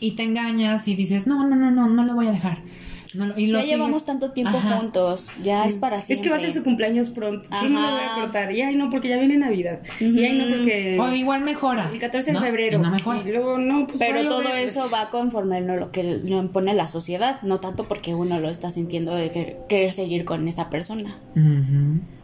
Y 0.00 0.12
te 0.12 0.24
engañas 0.24 0.86
y 0.88 0.96
dices, 0.96 1.26
no, 1.28 1.46
no, 1.48 1.54
no, 1.56 1.70
no, 1.70 1.88
no 1.88 2.02
lo 2.04 2.14
voy 2.14 2.26
a 2.26 2.32
dejar. 2.32 2.58
No 3.14 3.32
y 3.38 3.50
Ya 3.50 3.62
llevamos 3.62 4.04
tanto 4.04 4.32
tiempo 4.32 4.56
Ajá. 4.58 4.76
juntos, 4.78 5.26
ya 5.42 5.66
es 5.66 5.78
para 5.78 5.96
Es 5.98 6.04
siempre. 6.06 6.24
que 6.24 6.30
va 6.30 6.36
a 6.36 6.40
ser 6.40 6.52
su 6.52 6.62
cumpleaños 6.64 7.10
pronto. 7.10 7.46
Sí, 7.60 7.68
no 7.70 7.80
le 7.80 7.90
voy 7.92 8.00
a 8.00 8.06
Ajá. 8.06 8.20
cortar. 8.22 8.52
Y 8.52 8.62
ay, 8.62 8.74
no, 8.76 8.90
porque 8.90 9.08
ya 9.08 9.18
viene 9.18 9.36
Navidad. 9.36 9.80
Y 10.00 10.24
ay, 10.24 10.38
no, 10.38 10.56
porque... 10.56 10.98
O 11.00 11.12
igual 11.12 11.42
mejora. 11.42 11.90
El 11.92 12.00
14 12.00 12.26
de 12.26 12.32
¿no? 12.34 12.40
febrero. 12.40 12.78
Y 12.78 12.80
no 12.82 12.90
mejora. 12.90 13.20
Y 13.24 13.30
luego, 13.30 13.58
no, 13.58 13.86
pues 13.86 13.98
Pero 13.98 14.20
a 14.20 14.22
todo 14.28 14.42
eso 14.54 14.88
va 14.92 15.10
conforme 15.10 15.60
no 15.60 15.76
lo 15.76 15.92
que 15.92 16.02
lo 16.02 16.38
impone 16.40 16.74
la 16.74 16.86
sociedad, 16.86 17.40
no 17.42 17.60
tanto 17.60 17.84
porque 17.88 18.14
uno 18.14 18.40
lo 18.40 18.50
está 18.50 18.70
sintiendo 18.70 19.14
de 19.14 19.30
que- 19.30 19.56
querer 19.68 19.92
seguir 19.92 20.24
con 20.24 20.46
esa 20.48 20.68
persona 20.70 21.14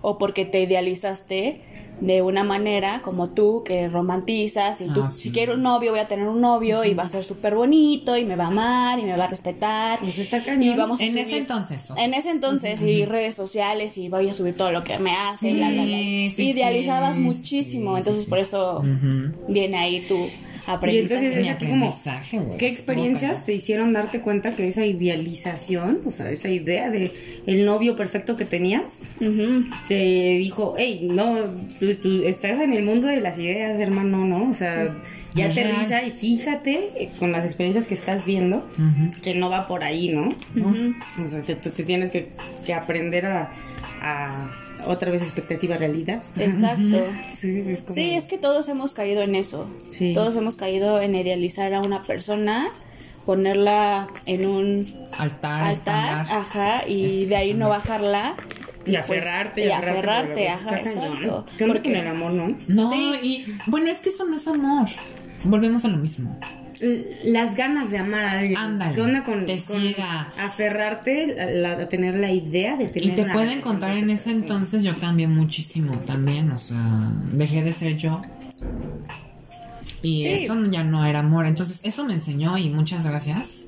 o 0.03 0.19
porque 0.19 0.45
te 0.45 0.61
idealizaste 0.63 1.63
de 2.01 2.23
una 2.23 2.45
manera 2.45 3.01
como 3.03 3.29
tú 3.31 3.63
que 3.65 3.89
romantizas 3.89 4.81
y 4.81 4.87
tú 4.87 5.03
Ah, 5.05 5.11
sí. 5.11 5.23
si 5.25 5.31
quiero 5.33 5.55
un 5.55 5.63
novio 5.63 5.91
voy 5.91 6.01
a 6.01 6.09
tener 6.09 6.27
un 6.29 6.41
novio 6.41 6.85
y 6.85 6.95
va 6.95 7.03
a 7.03 7.09
ser 7.09 7.25
súper 7.25 7.55
bonito 7.55 8.17
y 8.17 8.25
me 8.25 8.37
va 8.37 8.45
a 8.45 8.49
amar 8.49 8.99
y 8.99 9.03
me 9.03 9.17
va 9.17 9.25
a 9.25 9.29
respetar 9.29 9.99
Pues 10.01 10.19
está 10.19 10.39
y 10.39 10.43
cañón. 10.43 10.77
vamos 10.77 11.01
a 11.01 11.05
En 11.05 11.13
subir- 11.15 11.23
ese 11.23 11.37
entonces. 11.39 11.91
ojo. 11.91 12.01
en 12.01 12.15
ese 12.15 12.31
entonces 12.31 12.81
y 12.83 13.05
redes 13.05 13.35
sociales 13.35 13.99
y 13.99 14.09
voy 14.09 14.29
a 14.29 14.35
subir 14.35 14.55
todo 14.55 14.73
lo 14.73 14.83
que 14.85 14.99
me 14.99 15.13
hace 15.13 15.51
Sí, 15.51 15.55
bla, 15.57 15.69
bla, 15.71 15.85
bla. 15.85 15.97
sí, 15.99 16.33
sí, 16.37 16.51
idealizabas 16.51 17.17
sí, 17.17 17.21
muchísimo 17.21 17.93
sí, 17.95 17.99
entonces 17.99 18.25
sí. 18.25 18.31
por 18.31 18.39
eso 18.39 18.79
Ujú. 18.81 19.33
viene 19.49 19.77
ahí 19.77 20.01
tu 20.01 20.17
Y 20.17 20.73
aprendizaje 20.73 21.27
entonces 21.27 21.43
Mi 21.45 21.49
es 21.49 21.57
como, 21.57 21.87
aprendizaje, 21.87 22.39
güey. 22.39 22.59
¿qué 22.59 22.69
experiencias 22.69 23.33
Ojalá. 23.33 23.45
te 23.47 23.53
hicieron 23.55 23.93
darte 23.93 24.21
cuenta 24.21 24.55
que 24.55 24.69
esa 24.69 24.87
idealización, 24.87 26.01
o 26.07 26.11
sea, 26.13 26.31
esa 26.31 26.49
idea 26.49 26.91
de 26.91 27.13
el 27.47 27.65
novio 27.65 27.97
perfecto 27.97 28.37
que 28.37 28.45
tenías, 28.45 29.01
te 29.89 29.95
dijo, 30.39 30.75
hey, 30.77 31.09
no, 31.11 31.37
tú, 31.81 31.90
tú 31.95 32.23
estás 32.25 32.61
en 32.61 32.73
el 32.73 32.83
mundo 32.83 33.07
de 33.09 33.21
las 33.21 33.39
ideas, 33.39 33.79
hermano, 33.81 34.25
¿no? 34.27 34.51
O 34.51 34.55
sea, 34.55 34.97
ya 35.35 35.47
Es 35.47 35.55
real. 35.55 35.71
aterriza 35.73 36.03
y 36.05 36.11
fíjate 36.11 36.91
eh, 36.97 37.11
con 37.19 37.33
las 37.33 37.45
experiencias 37.45 37.87
que 37.87 37.95
estás 37.95 38.27
viendo 38.27 38.65
que 39.23 39.35
no 39.35 39.49
va 39.51 39.67
por 39.67 39.85
ahí, 39.85 40.11
¿no? 40.11 40.29
O 41.25 41.29
sea, 41.29 41.43
que 41.43 41.55
tú 41.57 41.71
te 41.71 41.83
tienes 41.85 42.11
que, 42.11 42.31
que 42.67 42.75
aprender 42.75 43.27
a, 43.27 43.51
a 44.03 44.51
otra 44.87 45.11
vez 45.11 45.21
expectativa 45.23 45.77
realidad. 45.77 46.23
exacto 46.39 47.05
Sí, 47.35 47.65
es 47.67 47.83
como... 47.83 47.95
Sí, 47.95 48.15
es 48.15 48.27
que 48.27 48.39
todos 48.39 48.69
hemos 48.69 48.95
caído 48.95 49.23
en 49.23 49.35
eso. 49.35 49.69
Sí. 49.91 50.13
Todos 50.15 50.35
hemos 50.37 50.57
caído 50.57 51.01
en 51.01 51.15
idealizar 51.15 51.75
a 51.75 51.81
una 51.81 52.03
persona, 52.03 52.67
ponerla 53.27 54.09
en 54.27 54.47
un 54.47 54.87
Altar, 55.19 55.63
altar, 55.67 56.27
ajá, 56.31 56.89
y 56.89 57.27
de 57.27 57.37
ahí 57.37 57.55
no 57.55 57.69
bajarla. 57.69 58.35
Y 58.87 58.93
pues, 58.93 58.99
aferrarte, 59.01 59.67
y 59.67 59.71
aferrarte, 59.71 60.49
aferrarte, 60.49 60.49
pero 60.65 60.71
ajá, 60.71 60.81
exacto. 60.81 61.47
¿Qué 61.59 61.65
onda 61.65 61.75
Porque- 61.77 61.91
con 61.93 62.01
el 62.01 62.07
amor, 62.09 62.33
no? 62.33 62.57
No, 62.69 62.91
Sí. 62.93 63.13
y 63.23 63.45
bueno, 63.67 63.89
es 63.91 63.99
que 63.99 64.09
eso 64.09 64.25
no 64.27 64.37
es 64.37 64.47
amor. 64.49 64.89
Volvemos 65.45 65.85
a 65.85 65.89
lo 65.89 65.97
mismo. 65.99 66.39
Las 67.25 67.57
ganas 67.57 67.91
de 67.91 67.99
amar 67.99 68.25
a 68.25 68.33
alguien. 68.39 68.57
Ándale, 68.57 68.95
¿Qué 68.95 69.03
onda 69.03 69.23
con, 69.23 69.45
te 69.45 69.59
con 69.63 69.81
ciega. 69.81 70.33
aferrarte 70.39 71.39
a, 71.39 71.47
la- 71.47 71.73
a 71.73 71.89
tener 71.91 72.15
la 72.15 72.33
idea 72.33 72.77
de 72.77 72.87
tener 72.89 73.11
Y 73.11 73.15
te 73.15 73.25
relación 73.25 73.61
contar 73.61 73.95
en 73.99 74.09
ese 74.09 74.31
entonces 74.31 74.83
yo 74.83 74.99
cambié 74.99 75.27
muchísimo 75.29 75.93
también, 76.07 76.51
o 76.53 76.57
sea, 76.59 76.79
dejé 77.33 77.63
de 77.63 77.75
ser 77.75 77.97
yo. 77.99 78.23
Y 80.03 80.23
Sí. 80.23 80.29
eso 80.45 80.57
ya 80.71 80.83
no 80.83 81.05
era 81.05 81.19
amor, 81.19 81.45
entonces 81.47 81.81
eso 81.83 82.05
me 82.05 82.15
enseñó 82.15 82.57
y 82.57 82.71
muchas 82.71 83.05
gracias, 83.07 83.67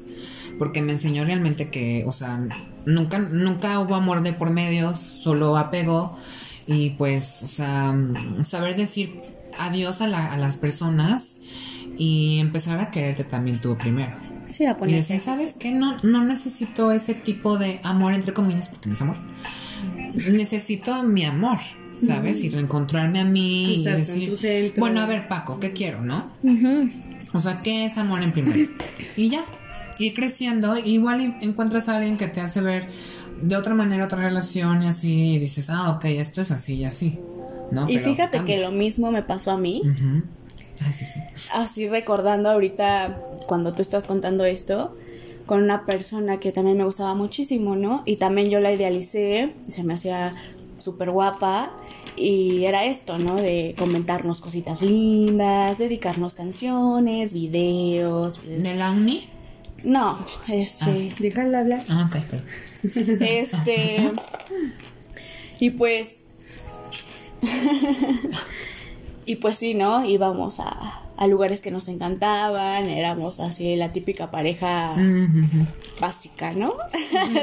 porque 0.59 0.83
me 0.83 0.93
enseñó 0.93 1.25
realmente 1.25 1.69
que, 1.71 2.05
o 2.07 2.13
sea, 2.13 2.41
nunca 2.87 3.19
nunca 3.19 3.79
hubo 3.81 3.95
amor 3.95 4.23
de 4.23 4.33
por 4.33 4.51
medio, 4.51 4.95
solo 4.95 5.57
apego 5.57 6.17
y 6.67 6.91
pues, 6.91 7.43
o 7.43 7.49
sea, 7.49 7.95
saber 8.45 8.77
decir 8.77 9.21
adiós 9.59 10.01
a, 10.01 10.07
la- 10.07 10.33
a 10.33 10.37
las 10.37 10.57
personas 10.57 11.37
y 11.99 12.39
empezar 12.41 12.79
a 12.81 12.91
quererte 12.91 13.25
también 13.25 13.59
tú 13.61 13.77
primero. 13.77 14.13
Sí, 14.47 14.65
a 14.67 14.71
Y 14.73 14.75
ponerse. 14.75 15.15
decir, 15.15 15.21
¿sabes 15.25 15.55
qué? 15.59 15.71
No, 15.73 15.97
no 16.03 16.25
necesito 16.25 16.91
ese 16.93 17.15
tipo 17.15 17.59
de 17.59 17.81
amor, 17.83 18.13
entre 18.15 18.33
comillas, 18.33 18.69
porque 18.69 18.89
no 18.89 18.95
es 18.95 19.03
amor. 19.03 19.17
Necesito 20.15 21.03
mi 21.05 21.25
amor, 21.25 21.59
¿sabes? 21.99 22.43
Y 22.43 22.51
reencontrarme 22.51 23.21
a 23.21 23.25
mí 23.25 23.75
y 23.75 23.79
Estar 23.79 23.97
decir, 23.97 24.73
bueno, 24.79 25.01
a 25.01 25.07
ver, 25.07 25.29
Paco, 25.29 25.59
¿qué 25.61 25.73
quiero, 25.73 26.03
no? 26.03 26.33
Ujú. 26.43 26.89
O 27.35 27.41
sea, 27.41 27.61
¿qué 27.63 27.87
es 27.87 27.97
amor 27.99 28.23
en 28.23 28.33
primero? 28.33 28.69
Y 29.17 29.29
ya, 29.31 29.45
ir 30.07 30.15
creciendo, 30.15 30.77
igual 30.77 31.39
encuentras 31.41 31.89
a 31.89 31.97
alguien 31.97 32.17
que 32.17 32.29
te 32.29 32.41
hace 32.41 32.61
ver 32.61 32.89
de 33.41 33.57
otra 33.57 33.75
manera 33.75 34.05
otra 34.05 34.19
relación 34.19 34.83
y 34.83 34.89
así, 34.89 35.35
y 35.35 35.39
dices, 35.39 35.69
ah, 35.71 35.91
ok, 35.91 36.05
esto 36.07 36.41
es 36.41 36.51
así 36.51 36.75
y 36.75 36.85
así, 36.85 37.19
¿no? 37.71 37.89
Y 37.89 37.99
Pero 37.99 38.11
fíjate 38.11 38.39
cambia. 38.39 38.57
que 38.57 38.63
lo 38.63 38.71
mismo 38.71 39.11
me 39.11 39.23
pasó 39.23 39.51
a 39.51 39.59
mí. 39.59 39.83
Ujú. 39.85 40.23
Ay, 40.85 40.93
sí, 40.93 41.07
sí. 41.07 41.21
Así 41.53 41.89
recordando 41.89 42.51
ahorita 42.51 43.21
cuando 43.47 43.73
tú 43.73 43.83
estás 43.83 44.07
contando 44.07 44.45
esto 44.45 44.97
con 45.47 45.63
una 45.63 45.85
persona 45.87 46.39
que 46.39 46.53
también 46.53 46.77
me 46.79 46.85
gustaba 46.85 47.15
muchísimo, 47.15 47.75
¿no? 47.77 48.03
Y 48.07 48.17
también 48.17 48.49
yo 48.49 48.61
la 48.61 48.73
idealicé, 48.73 49.55
se 49.67 49.83
me 49.83 49.95
hacía 49.95 50.33
súper 50.79 51.11
guapa 51.11 51.73
y 52.17 52.65
era 52.65 52.85
esto, 52.85 53.19
¿no? 53.19 53.37
De 53.37 53.75
comentarnos 53.79 54.41
cositas 54.41 54.83
lindas, 54.83 55.79
dedicarnos 55.79 56.35
canciones, 56.35 57.33
videos. 57.33 58.41
¿De 58.47 58.75
la 58.75 58.91
uni? 58.93 59.29
No, 59.85 60.17
este, 60.53 61.13
Déjala 61.19 61.61
hablar. 61.61 61.83
Ah, 61.89 62.09
ok, 62.09 62.23
perdón. 62.25 63.23
este 63.23 64.11
Y 65.59 65.71
pues... 65.71 66.25
y 69.27 69.37
pues 69.37 69.57
sí, 69.57 69.75
¿no? 69.75 70.05
Íbamos 70.05 70.61
a, 70.61 71.09
a 71.23 71.29
lugares 71.29 71.63
que 71.63 71.71
nos 71.71 71.87
encantaban, 71.87 72.89
éramos 72.89 73.39
así 73.39 73.77
la 73.77 73.93
típica 73.93 74.33
pareja 74.33 74.97
básica, 76.01 76.53
¿no? 76.53 76.75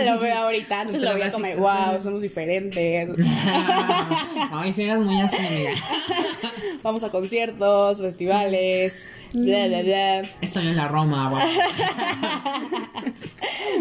lo 0.06 0.20
veo 0.20 0.36
ahorita, 0.36 0.82
antes 0.82 1.02
lo 1.02 1.13
veía 1.13 1.32
como, 1.32 1.48
wow, 1.56 2.02
somos 2.02 2.22
diferentes. 2.22 3.10
Ay, 4.52 4.74
si 4.74 4.84
eras 4.84 5.00
muy 5.00 5.22
así, 5.22 5.38
mira. 5.50 5.72
Vamos 6.84 7.04
a 7.04 7.10
conciertos, 7.10 8.00
festivales, 8.02 9.06
bla, 9.32 9.68
bla, 9.68 9.82
bla. 9.82 10.22
Estoy 10.42 10.68
en 10.68 10.76
la 10.76 10.89
Roma, 10.89 11.30
guau. 11.30 11.48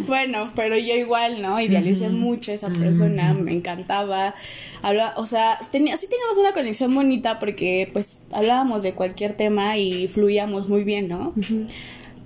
bueno, 0.07 0.51
pero 0.55 0.77
yo 0.77 0.95
igual, 0.95 1.43
¿no? 1.43 1.61
Idealicé 1.61 2.09
mucho 2.09 2.53
a 2.53 2.55
esa 2.55 2.69
persona, 2.71 3.35
me 3.35 3.53
encantaba. 3.53 4.35
Habla, 4.83 5.15
o 5.17 5.27
sea, 5.27 5.59
tenía, 5.73 5.97
sí 5.97 6.07
teníamos 6.09 6.39
una 6.39 6.53
conexión 6.53 6.95
bonita 6.95 7.41
porque 7.41 7.91
pues 7.93 8.19
hablábamos 8.31 8.83
de 8.83 8.93
cualquier 8.95 9.35
tema 9.35 9.77
y 9.77 9.88
fluíamos 10.09 10.68
muy 10.68 10.85
bien, 10.85 11.09
¿no? 11.09 11.33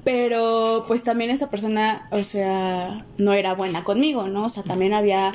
Pero 0.04 0.84
pues 0.88 1.02
también 1.02 1.30
esa 1.30 1.48
persona, 1.48 2.08
o 2.10 2.24
sea, 2.24 3.04
no 3.18 3.32
era 3.32 3.54
buena 3.54 3.84
conmigo, 3.84 4.28
¿no? 4.28 4.46
O 4.46 4.50
sea, 4.50 4.64
también 4.64 4.94
había 4.94 5.32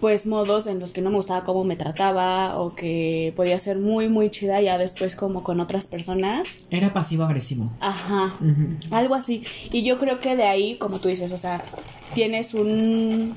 pues 0.00 0.26
modos 0.26 0.66
en 0.66 0.80
los 0.80 0.90
que 0.90 1.00
no 1.00 1.10
me 1.10 1.16
gustaba 1.16 1.44
cómo 1.44 1.62
me 1.62 1.76
trataba 1.76 2.58
o 2.58 2.74
que 2.74 3.32
podía 3.36 3.60
ser 3.60 3.78
muy 3.78 4.08
muy 4.08 4.30
chida 4.30 4.60
ya 4.60 4.76
después 4.76 5.14
como 5.14 5.44
con 5.44 5.60
otras 5.60 5.86
personas. 5.86 6.56
Era 6.70 6.92
pasivo 6.92 7.22
agresivo. 7.22 7.70
Ajá. 7.80 8.34
Algo 8.90 9.14
así. 9.14 9.44
Y 9.70 9.84
yo 9.84 9.98
creo 9.98 10.18
que 10.18 10.34
de 10.34 10.42
ahí, 10.42 10.76
como 10.78 10.98
tú 10.98 11.06
dices, 11.06 11.30
o 11.30 11.38
sea, 11.38 11.62
tienes 12.14 12.54
un 12.54 13.34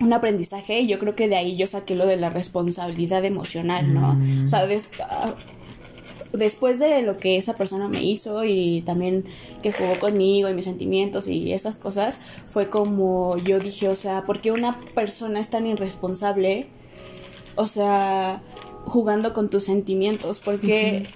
un 0.00 0.12
aprendizaje 0.12 0.80
y 0.80 0.86
yo 0.86 0.98
creo 0.98 1.14
que 1.14 1.28
de 1.28 1.36
ahí 1.36 1.56
yo 1.56 1.66
saqué 1.66 1.94
lo 1.94 2.06
de 2.06 2.16
la 2.16 2.30
responsabilidad 2.30 3.24
emocional, 3.24 3.92
¿no? 3.94 4.18
O 4.44 4.48
sea, 4.48 4.66
ah, 5.08 5.34
después 6.32 6.78
de 6.78 7.02
lo 7.02 7.16
que 7.16 7.36
esa 7.36 7.54
persona 7.54 7.88
me 7.88 8.02
hizo 8.02 8.44
y 8.44 8.82
también 8.82 9.24
que 9.62 9.72
jugó 9.72 9.98
conmigo 9.98 10.48
y 10.48 10.54
mis 10.54 10.64
sentimientos 10.64 11.26
y 11.26 11.52
esas 11.52 11.78
cosas, 11.78 12.18
fue 12.48 12.68
como 12.68 13.36
yo 13.38 13.58
dije, 13.58 13.88
o 13.88 13.96
sea, 13.96 14.24
¿por 14.26 14.40
qué 14.40 14.52
una 14.52 14.80
persona 14.94 15.40
es 15.40 15.50
tan 15.50 15.66
irresponsable? 15.66 16.68
O 17.56 17.66
sea, 17.66 18.42
jugando 18.84 19.32
con 19.32 19.50
tus 19.50 19.64
sentimientos, 19.64 20.40
porque 20.40 21.06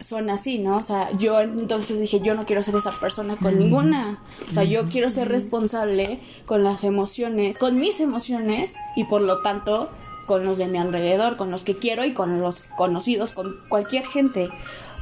son 0.00 0.30
así, 0.30 0.58
¿no? 0.58 0.76
O 0.76 0.82
sea, 0.82 1.10
yo 1.18 1.40
entonces 1.40 2.00
dije, 2.00 2.20
yo 2.20 2.34
no 2.34 2.46
quiero 2.46 2.62
ser 2.62 2.74
esa 2.74 2.92
persona 2.92 3.36
con 3.36 3.58
ninguna. 3.58 4.22
O 4.48 4.52
sea, 4.52 4.64
yo 4.64 4.88
quiero 4.88 5.10
ser 5.10 5.28
responsable 5.28 6.20
con 6.46 6.64
las 6.64 6.84
emociones, 6.84 7.58
con 7.58 7.76
mis 7.78 8.00
emociones 8.00 8.76
y 8.96 9.04
por 9.04 9.20
lo 9.20 9.40
tanto 9.40 9.90
con 10.30 10.44
los 10.44 10.58
de 10.58 10.68
mi 10.68 10.78
alrededor, 10.78 11.34
con 11.34 11.50
los 11.50 11.64
que 11.64 11.74
quiero 11.74 12.04
y 12.04 12.12
con 12.12 12.40
los 12.40 12.60
conocidos, 12.76 13.32
con 13.32 13.56
cualquier 13.68 14.06
gente. 14.06 14.48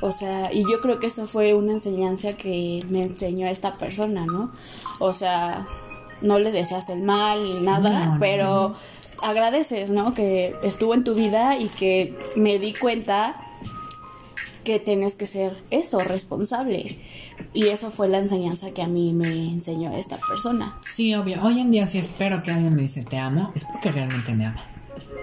O 0.01 0.11
sea, 0.11 0.51
y 0.55 0.63
yo 0.63 0.81
creo 0.81 1.01
que 1.01 1.09
esa 1.09 1.27
fue 1.27 1.53
una 1.53 1.73
enseñanza 1.73 2.33
que 2.33 2.83
me 2.89 3.03
enseñó 3.03 3.47
esta 3.47 3.77
persona, 3.77 4.25
¿no? 4.25 4.51
O 4.99 5.13
sea, 5.13 5.67
no 6.23 6.39
le 6.39 6.51
deseas 6.51 6.89
el 6.89 7.03
mal 7.03 7.45
ni 7.45 7.61
nada, 7.61 7.91
No, 7.91 8.13
no, 8.15 8.17
pero 8.19 8.75
agradeces, 9.23 9.91
¿no? 9.91 10.15
Que 10.15 10.57
estuvo 10.63 10.95
en 10.95 11.05
tu 11.05 11.15
vida 11.15 11.59
y 11.59 11.69
que 11.69 12.19
me 12.35 12.59
di 12.59 12.73
cuenta 12.73 13.37
que 14.65 14.81
tienes 14.81 15.15
que 15.15 15.27
ser 15.27 15.63
eso, 15.69 15.99
responsable. 15.99 17.05
Y 17.53 17.67
eso 17.67 17.91
fue 17.91 18.09
la 18.09 18.17
enseñanza 18.17 18.71
que 18.71 18.81
a 18.81 18.89
mí 18.89 19.13
me 19.13 19.29
enseñó 19.29 19.95
esta 19.95 20.17
persona. 20.27 20.79
Sí, 20.91 21.15
obvio. 21.15 21.43
Hoy 21.43 21.61
en 21.61 21.71
día 21.71 21.87
si 21.87 21.99
espero 21.99 22.43
que 22.43 22.51
alguien 22.51 22.75
me 22.75 22.81
dice 22.81 23.05
te 23.05 23.19
amo, 23.19 23.53
es 23.55 23.67
porque 23.67 23.93
realmente 23.93 24.35
me 24.35 24.47
ama. 24.47 24.65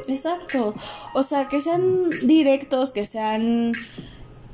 Exacto. 0.08 0.76
O 1.14 1.24
sea, 1.24 1.48
que 1.48 1.62
sean 1.62 2.10
directos, 2.24 2.92
que 2.92 3.06
sean, 3.06 3.74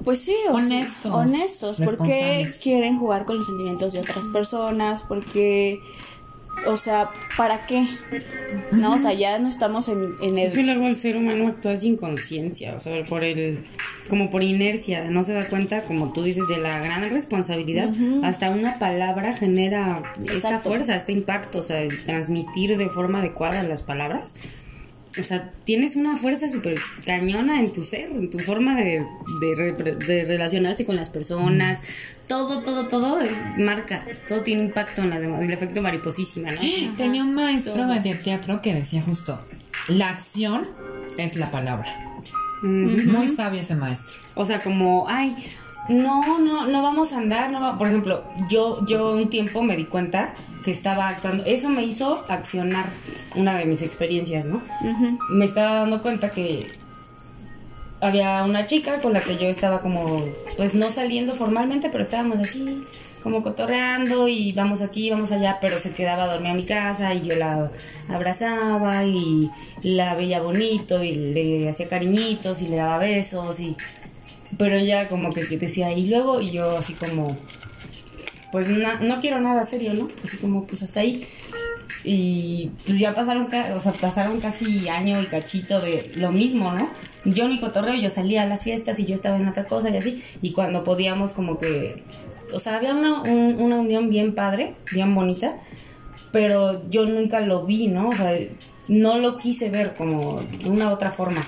pues 0.04 0.20
sí, 0.20 0.36
o 0.50 0.60
sea, 0.60 0.66
Honestos, 0.66 1.12
honestos. 1.14 1.82
Porque 1.84 2.48
quieren 2.62 2.98
jugar 3.00 3.26
con 3.26 3.38
los 3.38 3.46
sentimientos 3.46 3.94
de 3.94 4.00
otras 4.00 4.28
personas, 4.28 5.04
porque, 5.04 5.80
o 6.68 6.78
sea, 6.78 7.12
¿para 7.38 7.66
qué? 7.66 7.88
No, 8.72 8.96
o 8.96 9.00
sea, 9.00 9.14
ya 9.14 9.38
no 9.40 9.50
estamos 9.50 9.88
en, 9.90 10.16
en 10.22 10.38
Es 10.38 10.52
que 10.52 10.62
el... 10.62 10.68
luego 10.68 10.88
el 10.88 10.96
ser 10.96 11.18
humano 11.18 11.48
actúa 11.48 11.76
sin 11.76 11.98
conciencia, 11.98 12.76
o 12.76 12.80
sea, 12.80 13.04
por 13.04 13.24
el, 13.24 13.66
como 14.10 14.30
por 14.30 14.44
inercia, 14.44 15.10
no 15.10 15.24
se 15.24 15.34
da 15.34 15.48
cuenta, 15.48 15.84
como 15.84 16.12
tú 16.12 16.24
dices, 16.24 16.48
de 16.48 16.58
la 16.58 16.80
gran 16.80 17.10
responsabilidad. 17.10 17.90
Hasta 18.24 18.50
una 18.50 18.80
palabra 18.80 19.34
genera 19.34 20.14
esta 20.32 20.60
fuerza, 20.60 20.96
este 20.96 21.12
impacto, 21.12 21.60
o 21.60 21.62
sea, 21.62 21.82
el 21.82 22.04
transmitir 22.06 22.78
de 22.78 22.90
forma 22.90 23.20
adecuada 23.20 23.64
las 23.64 23.84
palabras. 23.84 24.36
O 25.20 25.24
sea, 25.24 25.52
tienes 25.66 25.96
una 25.98 26.16
fuerza 26.16 26.48
súper 26.48 26.80
cañona 27.06 27.60
en 27.60 27.72
tu 27.74 27.84
ser, 27.84 28.10
en 28.12 28.30
tu 28.30 28.40
forma 28.40 28.76
de, 28.76 29.06
de, 29.42 29.56
re- 29.56 29.74
de 29.74 30.26
relacionarse 30.26 30.86
con 30.86 30.96
las 30.96 31.10
personas. 31.10 31.82
Todo, 32.28 32.62
todo, 32.62 32.88
todo 32.88 33.20
es 33.20 33.36
marca, 33.58 34.06
todo 34.30 34.42
tiene 34.42 34.64
impacto 34.64 35.02
en 35.02 35.10
las 35.10 35.20
demás. 35.20 35.42
El 35.42 35.52
efecto 35.52 35.82
mariposísima, 35.82 36.52
¿no? 36.52 36.62
Tenía 36.96 37.24
un 37.24 37.34
maestro 37.34 37.74
todas. 37.74 38.04
de 38.04 38.16
teatro 38.16 38.62
que 38.62 38.74
decía 38.74 39.02
justo, 39.02 39.38
la 39.90 40.10
acción 40.10 40.66
es 41.18 41.36
la 41.36 41.52
palabra. 41.52 41.94
Mm. 42.62 43.12
Muy 43.12 43.28
sabio 43.28 43.60
ese 43.60 43.76
maestro. 43.76 44.14
O 44.36 44.46
sea, 44.46 44.62
como, 44.62 45.10
ay, 45.10 45.36
no, 45.92 46.40
no, 46.40 46.68
no 46.68 46.82
vamos 46.82 47.14
a 47.14 47.18
andar, 47.20 47.52
no 47.52 47.60
va- 47.62 47.78
Por 47.78 47.88
ejemplo, 47.88 48.24
yo, 48.50 48.86
yo 48.88 49.12
un 49.12 49.30
tiempo 49.30 49.62
me 49.64 49.76
di 49.76 49.86
cuenta 49.86 50.34
que 50.64 50.72
estaba 50.72 51.08
actuando. 51.10 51.44
Eso 51.46 51.70
me 51.70 51.84
hizo 51.84 52.24
accionar 52.30 52.86
una 53.36 53.58
de 53.58 53.66
mis 53.66 53.82
experiencias, 53.82 54.46
¿no? 54.46 54.62
Me 55.30 55.46
estaba 55.46 55.76
dando 55.82 56.02
cuenta 56.02 56.30
que 56.32 56.68
había 58.00 58.44
una 58.44 58.66
chica 58.66 59.00
con 59.00 59.14
la 59.14 59.22
que 59.22 59.38
yo 59.38 59.48
estaba 59.48 59.82
como, 59.82 60.24
pues 60.58 60.74
no 60.74 60.90
saliendo 60.90 61.34
formalmente, 61.34 61.90
pero 61.90 62.04
estábamos 62.04 62.40
así, 62.40 62.84
como 63.22 63.44
cotorreando 63.44 64.28
y 64.28 64.52
vamos 64.54 64.82
aquí, 64.82 65.12
vamos 65.12 65.32
allá, 65.32 65.60
pero 65.62 65.78
se 65.78 65.92
quedaba 65.94 66.24
a 66.24 66.28
dormir 66.34 66.52
a 66.52 66.56
mi 66.56 66.66
casa 66.66 67.14
y 67.14 67.22
yo 67.22 67.36
la 67.36 67.70
abrazaba 68.10 69.06
y 69.06 69.52
la 69.84 70.16
veía 70.16 70.42
bonito 70.42 71.04
y 71.04 71.14
le 71.16 71.70
hacía 71.70 71.88
cariñitos 71.88 72.62
y 72.64 72.68
le 72.68 72.78
daba 72.78 72.98
besos 72.98 73.60
y... 73.60 73.76
Pero 74.58 74.76
ella 74.76 75.08
como 75.08 75.32
que, 75.32 75.48
que 75.48 75.58
decía, 75.58 75.92
y 75.94 76.08
luego, 76.08 76.42
y 76.42 76.52
yo 76.52 76.78
así 76.78 76.94
como, 76.94 77.38
pues 78.52 78.68
na- 78.70 79.00
no 79.00 79.20
quiero 79.22 79.40
nada 79.40 79.64
serio, 79.64 79.94
¿no? 79.94 80.08
Así 80.24 80.38
como, 80.38 80.66
pues 80.68 80.84
hasta 80.84 81.00
ahí. 81.00 81.26
Y 82.04 82.72
pues 82.86 82.98
ya 83.00 83.14
pasaron, 83.14 83.48
o 83.76 83.80
sea, 83.80 83.92
pasaron 83.94 84.42
casi 84.42 84.90
año 84.90 85.22
y 85.22 85.26
cachito 85.28 85.80
de 85.80 86.12
lo 86.16 86.32
mismo, 86.32 86.72
¿no? 86.74 86.90
Yo 87.26 87.48
ni 87.48 87.60
cotorreo, 87.60 87.94
yo 87.96 88.10
salía 88.10 88.42
a 88.42 88.46
las 88.48 88.64
fiestas 88.64 88.98
y 89.00 89.06
yo 89.06 89.14
estaba 89.14 89.38
en 89.38 89.48
otra 89.48 89.68
cosa 89.68 89.90
y 89.90 89.98
así. 89.98 90.24
Y 90.42 90.52
cuando 90.54 90.84
podíamos 90.84 91.32
como 91.32 91.60
que, 91.60 92.04
o 92.54 92.60
sea, 92.60 92.78
había 92.78 92.94
una, 92.96 93.22
un- 93.22 93.56
una 93.62 93.80
unión 93.80 94.10
bien 94.10 94.34
padre, 94.34 94.74
bien 94.92 95.14
bonita, 95.14 95.54
pero 96.32 96.82
yo 96.90 97.06
nunca 97.06 97.40
lo 97.42 97.66
vi, 97.66 97.88
¿no? 97.88 98.10
O 98.10 98.16
sea, 98.16 98.34
no 98.88 99.20
lo 99.20 99.38
quise 99.38 99.70
ver 99.70 99.94
como 99.94 100.42
de 100.42 100.70
una 100.70 100.92
otra 100.92 101.12
forma. 101.12 101.46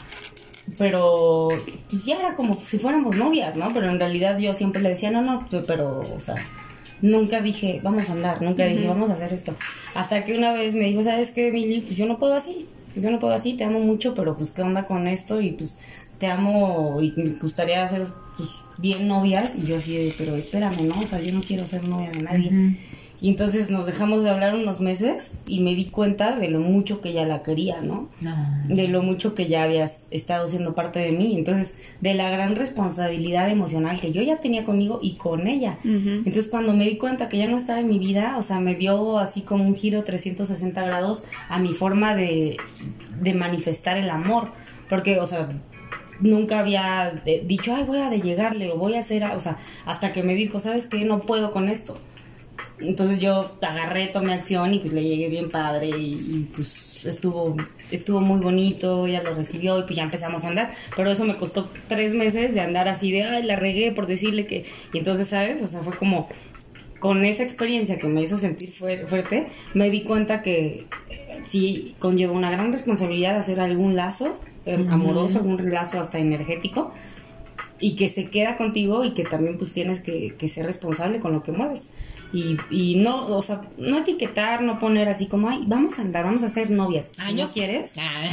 Pero 0.77 1.49
pues 1.89 2.05
ya 2.05 2.17
era 2.17 2.33
como 2.35 2.55
si 2.55 2.79
fuéramos 2.79 3.15
novias, 3.15 3.55
¿no? 3.55 3.73
Pero 3.73 3.89
en 3.89 3.99
realidad 3.99 4.37
yo 4.39 4.53
siempre 4.53 4.81
le 4.81 4.89
decía, 4.89 5.11
no, 5.11 5.21
no, 5.21 5.47
pero, 5.67 5.99
o 5.99 6.19
sea, 6.19 6.35
nunca 7.01 7.41
dije, 7.41 7.79
vamos 7.83 8.09
a 8.09 8.13
andar, 8.13 8.41
nunca 8.41 8.65
dije, 8.65 8.87
vamos 8.87 9.09
a 9.09 9.13
hacer 9.13 9.33
esto. 9.33 9.53
Hasta 9.93 10.23
que 10.23 10.35
una 10.37 10.53
vez 10.53 10.73
me 10.73 10.85
dijo, 10.85 11.03
¿sabes 11.03 11.31
qué, 11.31 11.51
Billy? 11.51 11.81
Pues 11.81 11.97
yo 11.97 12.05
no 12.05 12.17
puedo 12.17 12.33
así, 12.33 12.67
yo 12.95 13.11
no 13.11 13.19
puedo 13.19 13.33
así, 13.33 13.53
te 13.53 13.63
amo 13.63 13.79
mucho, 13.79 14.13
pero 14.15 14.35
pues 14.35 14.51
qué 14.51 14.61
onda 14.61 14.85
con 14.85 15.07
esto 15.07 15.41
y 15.41 15.51
pues 15.51 15.79
te 16.19 16.27
amo 16.27 16.99
y 17.01 17.11
me 17.15 17.31
gustaría 17.35 17.87
ser 17.87 18.07
pues, 18.37 18.49
bien 18.79 19.07
novias. 19.07 19.55
Y 19.57 19.67
yo 19.67 19.77
así 19.77 19.95
de, 19.97 20.13
pero 20.17 20.35
espérame, 20.35 20.87
¿no? 20.87 20.99
O 20.99 21.07
sea, 21.07 21.19
yo 21.19 21.33
no 21.33 21.41
quiero 21.41 21.67
ser 21.67 21.87
novia 21.87 22.11
de 22.11 22.21
nadie. 22.21 22.77
Y 23.23 23.29
entonces 23.29 23.69
nos 23.69 23.85
dejamos 23.85 24.21
de 24.23 24.29
hablar 24.29 24.53
unos 24.53 24.81
meses 24.81 25.31
y 25.47 25.61
me 25.61 25.75
di 25.75 25.85
cuenta 25.85 26.35
de 26.35 26.49
lo 26.49 26.59
mucho 26.59 26.99
que 26.99 27.11
ella 27.11 27.25
la 27.25 27.41
quería, 27.41 27.79
¿no? 27.79 28.09
No. 28.19 28.35
de 28.67 28.89
lo 28.89 29.01
mucho 29.01 29.33
que 29.33 29.47
ya 29.47 29.63
habías 29.63 30.07
estado 30.11 30.45
siendo 30.45 30.75
parte 30.75 30.99
de 30.99 31.13
mí, 31.13 31.37
entonces 31.37 31.77
de 32.01 32.15
la 32.15 32.29
gran 32.29 32.57
responsabilidad 32.57 33.49
emocional 33.49 34.01
que 34.01 34.11
yo 34.11 34.21
ya 34.21 34.41
tenía 34.41 34.65
conmigo 34.65 34.99
y 35.01 35.15
con 35.15 35.47
ella. 35.47 35.77
Entonces 35.85 36.49
cuando 36.49 36.73
me 36.73 36.83
di 36.83 36.97
cuenta 36.97 37.29
que 37.29 37.37
ya 37.37 37.47
no 37.47 37.55
estaba 37.55 37.79
en 37.79 37.87
mi 37.87 37.97
vida, 37.97 38.35
o 38.37 38.41
sea, 38.41 38.59
me 38.59 38.75
dio 38.75 39.17
así 39.17 39.39
como 39.39 39.63
un 39.63 39.77
giro 39.77 40.03
360 40.03 40.83
grados 40.83 41.23
a 41.47 41.59
mi 41.59 41.71
forma 41.71 42.15
de, 42.15 42.57
de 43.21 43.33
manifestar 43.33 43.95
el 43.95 44.09
amor, 44.09 44.49
porque, 44.89 45.17
o 45.21 45.25
sea, 45.25 45.49
nunca 46.19 46.59
había 46.59 47.21
eh, 47.25 47.41
dicho, 47.47 47.73
ay, 47.73 47.85
voy 47.85 47.99
a 47.99 48.09
de 48.09 48.19
llegarle 48.19 48.69
o 48.71 48.77
voy 48.77 48.95
a 48.95 48.99
hacer, 48.99 49.23
a-", 49.23 49.35
o 49.37 49.39
sea, 49.39 49.55
hasta 49.85 50.11
que 50.11 50.23
me 50.23 50.35
dijo, 50.35 50.59
¿sabes 50.59 50.87
qué? 50.87 51.05
No 51.05 51.19
puedo 51.19 51.51
con 51.51 51.69
esto. 51.69 51.97
Entonces 52.79 53.19
yo 53.19 53.55
agarré, 53.61 54.07
tomé 54.07 54.33
acción 54.33 54.73
y 54.73 54.79
pues 54.79 54.93
le 54.93 55.03
llegué 55.03 55.29
bien 55.29 55.51
padre 55.51 55.89
y, 55.89 56.13
y, 56.15 56.49
pues 56.55 57.05
estuvo, 57.05 57.55
estuvo 57.91 58.19
muy 58.19 58.39
bonito, 58.39 59.05
ella 59.07 59.21
lo 59.21 59.33
recibió 59.33 59.79
y 59.79 59.83
pues 59.83 59.95
ya 59.95 60.03
empezamos 60.03 60.43
a 60.43 60.49
andar. 60.49 60.73
Pero 60.95 61.11
eso 61.11 61.23
me 61.23 61.35
costó 61.35 61.69
tres 61.87 62.13
meses 62.13 62.53
de 62.53 62.61
andar 62.61 62.87
así 62.87 63.11
de, 63.11 63.23
ay, 63.23 63.43
la 63.43 63.55
regué 63.55 63.91
por 63.91 64.07
decirle 64.07 64.47
que... 64.47 64.65
Y 64.91 64.97
entonces, 64.97 65.27
¿sabes? 65.29 65.61
O 65.61 65.67
sea, 65.67 65.81
fue 65.81 65.95
como 65.95 66.27
con 66.99 67.25
esa 67.25 67.43
experiencia 67.43 67.99
que 67.99 68.07
me 68.07 68.21
hizo 68.21 68.37
sentir 68.37 68.71
fuer- 68.73 69.07
fuerte, 69.07 69.47
me 69.73 69.89
di 69.89 70.01
cuenta 70.03 70.41
que 70.41 70.85
sí 71.45 71.95
conlleva 71.99 72.33
una 72.33 72.49
gran 72.49 72.71
responsabilidad 72.71 73.37
hacer 73.37 73.59
algún 73.59 73.95
lazo 73.95 74.39
eh, 74.65 74.85
amoroso, 74.89 75.39
algún 75.39 75.69
lazo 75.71 75.99
hasta 75.99 76.19
energético 76.19 76.93
y 77.79 77.97
que 77.97 78.07
se 78.07 78.29
queda 78.29 78.55
contigo 78.55 79.03
y 79.03 79.11
que 79.13 79.23
también 79.25 79.57
pues 79.57 79.73
tienes 79.73 79.99
que, 79.99 80.35
que 80.37 80.47
ser 80.47 80.65
responsable 80.65 81.19
con 81.19 81.33
lo 81.33 81.43
que 81.43 81.51
mueves. 81.51 81.89
Y, 82.33 82.57
y, 82.71 82.95
no, 82.95 83.27
o 83.27 83.41
sea, 83.43 83.61
no 83.77 83.99
etiquetar, 83.99 84.63
no 84.63 84.79
poner 84.79 85.07
así 85.07 85.27
como, 85.27 85.49
ay, 85.49 85.63
vamos 85.67 85.99
a 85.99 86.01
andar, 86.01 86.25
vamos 86.25 86.41
a 86.41 86.47
ser 86.47 86.71
novias. 86.71 87.13
Ah, 87.19 87.27
si 87.29 87.35
yo- 87.35 87.45
no 87.45 87.51
quieres, 87.53 87.95
Ah. 87.99 88.23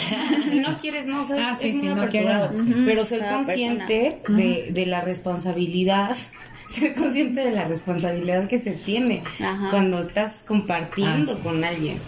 si 0.50 0.56
no 0.58 0.76
quieres, 0.78 1.06
no, 1.06 1.20
o 1.20 1.24
sea, 1.24 1.50
Ah, 1.50 1.52
es 1.52 1.70
sí, 1.70 1.76
muy 1.76 1.80
sí, 1.82 1.86
no 1.88 1.92
aperturado. 2.02 2.48
quiero, 2.48 2.64
sí. 2.64 2.82
Pero 2.86 3.04
ser 3.04 3.18
Cada 3.20 3.34
consciente 3.36 4.22
de, 4.28 4.70
de 4.72 4.86
la 4.86 5.02
responsabilidad, 5.02 6.16
ser 6.66 6.94
consciente 6.94 7.40
de 7.40 7.50
la 7.50 7.64
responsabilidad 7.68 8.48
que 8.48 8.56
se 8.56 8.70
tiene 8.72 9.22
Ajá. 9.38 9.68
cuando 9.70 10.00
estás 10.00 10.44
compartiendo 10.46 11.32
Ah, 11.32 11.36
sí. 11.36 11.40
con 11.42 11.62
alguien. 11.62 11.98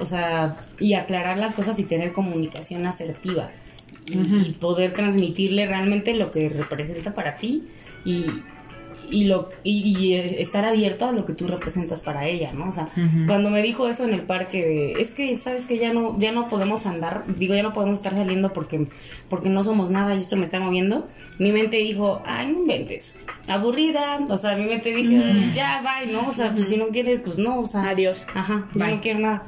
O 0.00 0.04
sea, 0.06 0.56
y 0.80 0.94
aclarar 0.94 1.36
las 1.38 1.52
cosas 1.54 1.78
y 1.78 1.84
tener 1.84 2.12
comunicación 2.12 2.86
asertiva. 2.86 3.50
Y, 4.08 4.18
y 4.48 4.52
poder 4.52 4.92
transmitirle 4.94 5.66
realmente 5.66 6.14
lo 6.14 6.30
que 6.32 6.48
representa 6.48 7.12
para 7.12 7.36
ti 7.38 7.64
y, 8.04 8.24
y 9.10 9.24
lo 9.24 9.48
y, 9.62 9.96
y 9.98 10.14
estar 10.14 10.64
abierto 10.64 11.06
a 11.06 11.12
lo 11.12 11.24
que 11.24 11.32
tú 11.32 11.46
representas 11.46 12.00
para 12.00 12.26
ella, 12.26 12.52
¿no? 12.52 12.68
O 12.68 12.72
sea, 12.72 12.88
cuando 13.26 13.50
me 13.50 13.62
dijo 13.62 13.88
eso 13.88 14.04
en 14.04 14.14
el 14.14 14.22
parque 14.22 14.64
de, 14.64 14.92
es 15.00 15.10
que 15.10 15.36
sabes 15.38 15.64
que 15.64 15.78
ya 15.78 15.92
no 15.92 16.18
ya 16.18 16.32
no 16.32 16.48
podemos 16.48 16.86
andar, 16.86 17.24
digo, 17.26 17.54
ya 17.54 17.62
no 17.62 17.72
podemos 17.72 17.98
estar 17.98 18.12
saliendo 18.12 18.52
porque 18.52 18.86
porque 19.28 19.48
no 19.48 19.64
somos 19.64 19.90
nada 19.90 20.14
y 20.14 20.20
esto 20.20 20.36
me 20.36 20.44
está 20.44 20.60
moviendo. 20.60 21.06
Mi 21.38 21.52
mente 21.52 21.76
dijo, 21.78 22.22
"Ay, 22.24 22.52
no 22.52 22.60
inventes." 22.60 23.18
Aburrida, 23.48 24.18
o 24.28 24.36
sea, 24.36 24.56
mi 24.56 24.66
mente 24.66 24.94
dijo, 24.94 25.22
"Ya, 25.54 25.82
bye", 25.82 26.12
¿no? 26.12 26.28
O 26.28 26.32
sea, 26.32 26.52
pues 26.52 26.68
si 26.68 26.76
no 26.76 26.88
quieres, 26.88 27.20
pues 27.24 27.38
no, 27.38 27.60
o 27.60 27.66
sea, 27.66 27.90
Adiós. 27.90 28.24
Ajá, 28.34 28.68
Bye. 28.74 28.94
no 28.96 29.00
quiero 29.00 29.18
nada. 29.20 29.42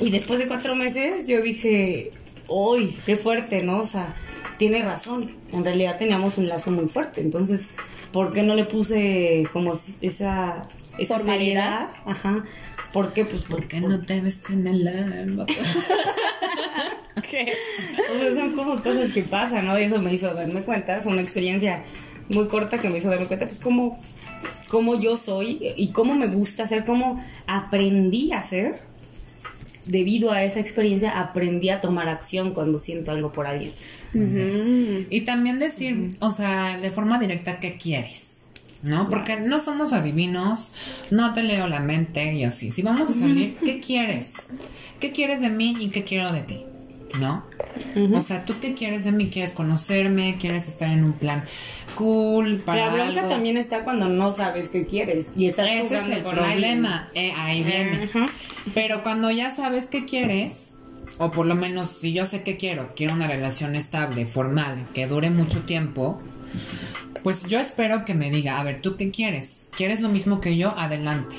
Y 0.00 0.10
después 0.10 0.38
de 0.38 0.46
cuatro 0.46 0.74
meses 0.76 1.26
yo 1.26 1.40
dije, 1.40 2.10
uy, 2.48 2.96
qué 3.06 3.16
fuerte, 3.16 3.62
¿no? 3.62 3.78
O 3.78 3.86
sea, 3.86 4.14
tiene 4.58 4.82
razón. 4.82 5.32
En 5.52 5.64
realidad 5.64 5.96
teníamos 5.98 6.36
un 6.38 6.48
lazo 6.48 6.70
muy 6.70 6.86
fuerte. 6.88 7.20
Entonces, 7.20 7.70
¿por 8.16 8.32
qué 8.32 8.42
no 8.42 8.54
le 8.54 8.64
puse 8.64 9.46
como 9.52 9.72
esa, 9.72 10.62
esa 10.96 11.18
Formalidad. 11.18 11.26
seriedad? 11.26 11.88
Ajá. 12.06 12.44
¿Por 12.90 13.12
qué? 13.12 13.26
Pues 13.26 13.42
¿Por 13.42 13.58
porque 13.58 13.78
qué 13.78 13.80
no 13.82 14.00
te 14.06 14.22
ves 14.22 14.48
en 14.48 14.66
el 14.66 14.88
alma? 14.88 15.44
o 17.14 17.22
sea, 17.28 18.34
son 18.34 18.52
como 18.52 18.82
cosas 18.82 19.10
que 19.12 19.20
pasan, 19.20 19.66
¿no? 19.66 19.78
Y 19.78 19.82
eso 19.82 20.00
me 20.00 20.14
hizo 20.14 20.32
darme 20.32 20.62
cuenta. 20.62 21.02
Fue 21.02 21.12
una 21.12 21.20
experiencia 21.20 21.82
muy 22.30 22.46
corta 22.46 22.78
que 22.78 22.88
me 22.88 22.96
hizo 22.96 23.10
darme 23.10 23.26
cuenta, 23.26 23.44
pues, 23.44 23.58
cómo, 23.58 24.02
cómo 24.70 24.98
yo 24.98 25.18
soy 25.18 25.74
y 25.76 25.88
cómo 25.88 26.14
me 26.14 26.28
gusta 26.28 26.64
ser, 26.64 26.86
cómo 26.86 27.22
aprendí 27.46 28.32
a 28.32 28.42
ser. 28.42 28.80
Debido 29.84 30.32
a 30.32 30.42
esa 30.42 30.58
experiencia, 30.58 31.20
aprendí 31.20 31.68
a 31.68 31.82
tomar 31.82 32.08
acción 32.08 32.54
cuando 32.54 32.78
siento 32.78 33.10
algo 33.10 33.30
por 33.30 33.46
alguien. 33.46 33.72
Y 34.14 35.20
también 35.22 35.58
decir, 35.58 36.08
o 36.20 36.30
sea, 36.30 36.78
de 36.78 36.90
forma 36.90 37.18
directa 37.18 37.60
qué 37.60 37.76
quieres, 37.76 38.46
¿no? 38.82 39.08
Porque 39.08 39.40
no 39.40 39.58
somos 39.58 39.92
adivinos, 39.92 40.72
no 41.10 41.34
te 41.34 41.42
leo 41.42 41.66
la 41.66 41.80
mente 41.80 42.34
y 42.34 42.44
así. 42.44 42.70
Si 42.70 42.82
vamos 42.82 43.10
a 43.10 43.14
salir, 43.14 43.56
¿qué 43.64 43.80
quieres? 43.80 44.48
¿Qué 45.00 45.12
quieres 45.12 45.40
de 45.40 45.50
mí 45.50 45.76
y 45.80 45.88
qué 45.88 46.04
quiero 46.04 46.32
de 46.32 46.42
ti? 46.42 46.64
¿No? 47.20 47.44
O 48.14 48.20
sea, 48.20 48.44
¿tú 48.44 48.54
qué 48.60 48.74
quieres 48.74 49.04
de 49.04 49.12
mí? 49.12 49.28
¿Quieres 49.30 49.52
conocerme? 49.52 50.36
¿Quieres 50.40 50.68
estar 50.68 50.90
en 50.90 51.04
un 51.04 51.12
plan 51.12 51.44
cool 51.94 52.58
para 52.58 52.86
la 52.86 52.92
bronca 52.92 53.20
algo? 53.20 53.30
también 53.30 53.56
está 53.56 53.82
cuando 53.82 54.08
no 54.08 54.32
sabes 54.32 54.68
qué 54.68 54.86
quieres 54.86 55.32
y 55.36 55.46
estás 55.46 55.68
Ese 55.68 55.96
es 55.96 56.08
el 56.08 56.22
con 56.22 56.34
problema. 56.34 57.08
Eh, 57.14 57.32
ahí 57.36 57.62
viene. 57.62 58.10
Pero 58.74 59.02
cuando 59.02 59.30
ya 59.30 59.50
sabes 59.50 59.86
qué 59.86 60.04
quieres, 60.04 60.72
o 61.18 61.30
por 61.30 61.46
lo 61.46 61.54
menos 61.54 61.90
si 61.90 62.12
yo 62.12 62.26
sé 62.26 62.42
qué 62.42 62.56
quiero, 62.56 62.92
quiero 62.94 63.14
una 63.14 63.26
relación 63.26 63.74
estable, 63.74 64.26
formal, 64.26 64.86
que 64.94 65.06
dure 65.06 65.30
mucho 65.30 65.60
tiempo, 65.62 66.20
pues 67.22 67.44
yo 67.44 67.58
espero 67.58 68.04
que 68.04 68.14
me 68.14 68.30
diga, 68.30 68.60
a 68.60 68.64
ver, 68.64 68.80
¿tú 68.80 68.96
qué 68.96 69.10
quieres? 69.10 69.70
¿Quieres 69.76 70.00
lo 70.00 70.08
mismo 70.08 70.40
que 70.40 70.56
yo? 70.56 70.78
Adelante. 70.78 71.36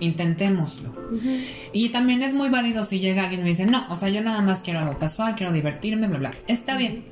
Intentémoslo. 0.00 0.92
Y 1.72 1.90
también 1.90 2.24
es 2.24 2.34
muy 2.34 2.48
válido 2.48 2.84
si 2.84 2.98
llega 2.98 3.22
alguien 3.22 3.42
y 3.42 3.44
me 3.44 3.50
dice, 3.50 3.66
no, 3.66 3.86
o 3.88 3.94
sea, 3.94 4.08
yo 4.08 4.20
nada 4.20 4.42
más 4.42 4.62
quiero 4.62 4.80
algo 4.80 4.98
casual, 4.98 5.36
quiero 5.36 5.52
divertirme, 5.52 6.08
bla, 6.08 6.18
bla. 6.18 6.30
Está 6.48 6.76
bien. 6.76 7.04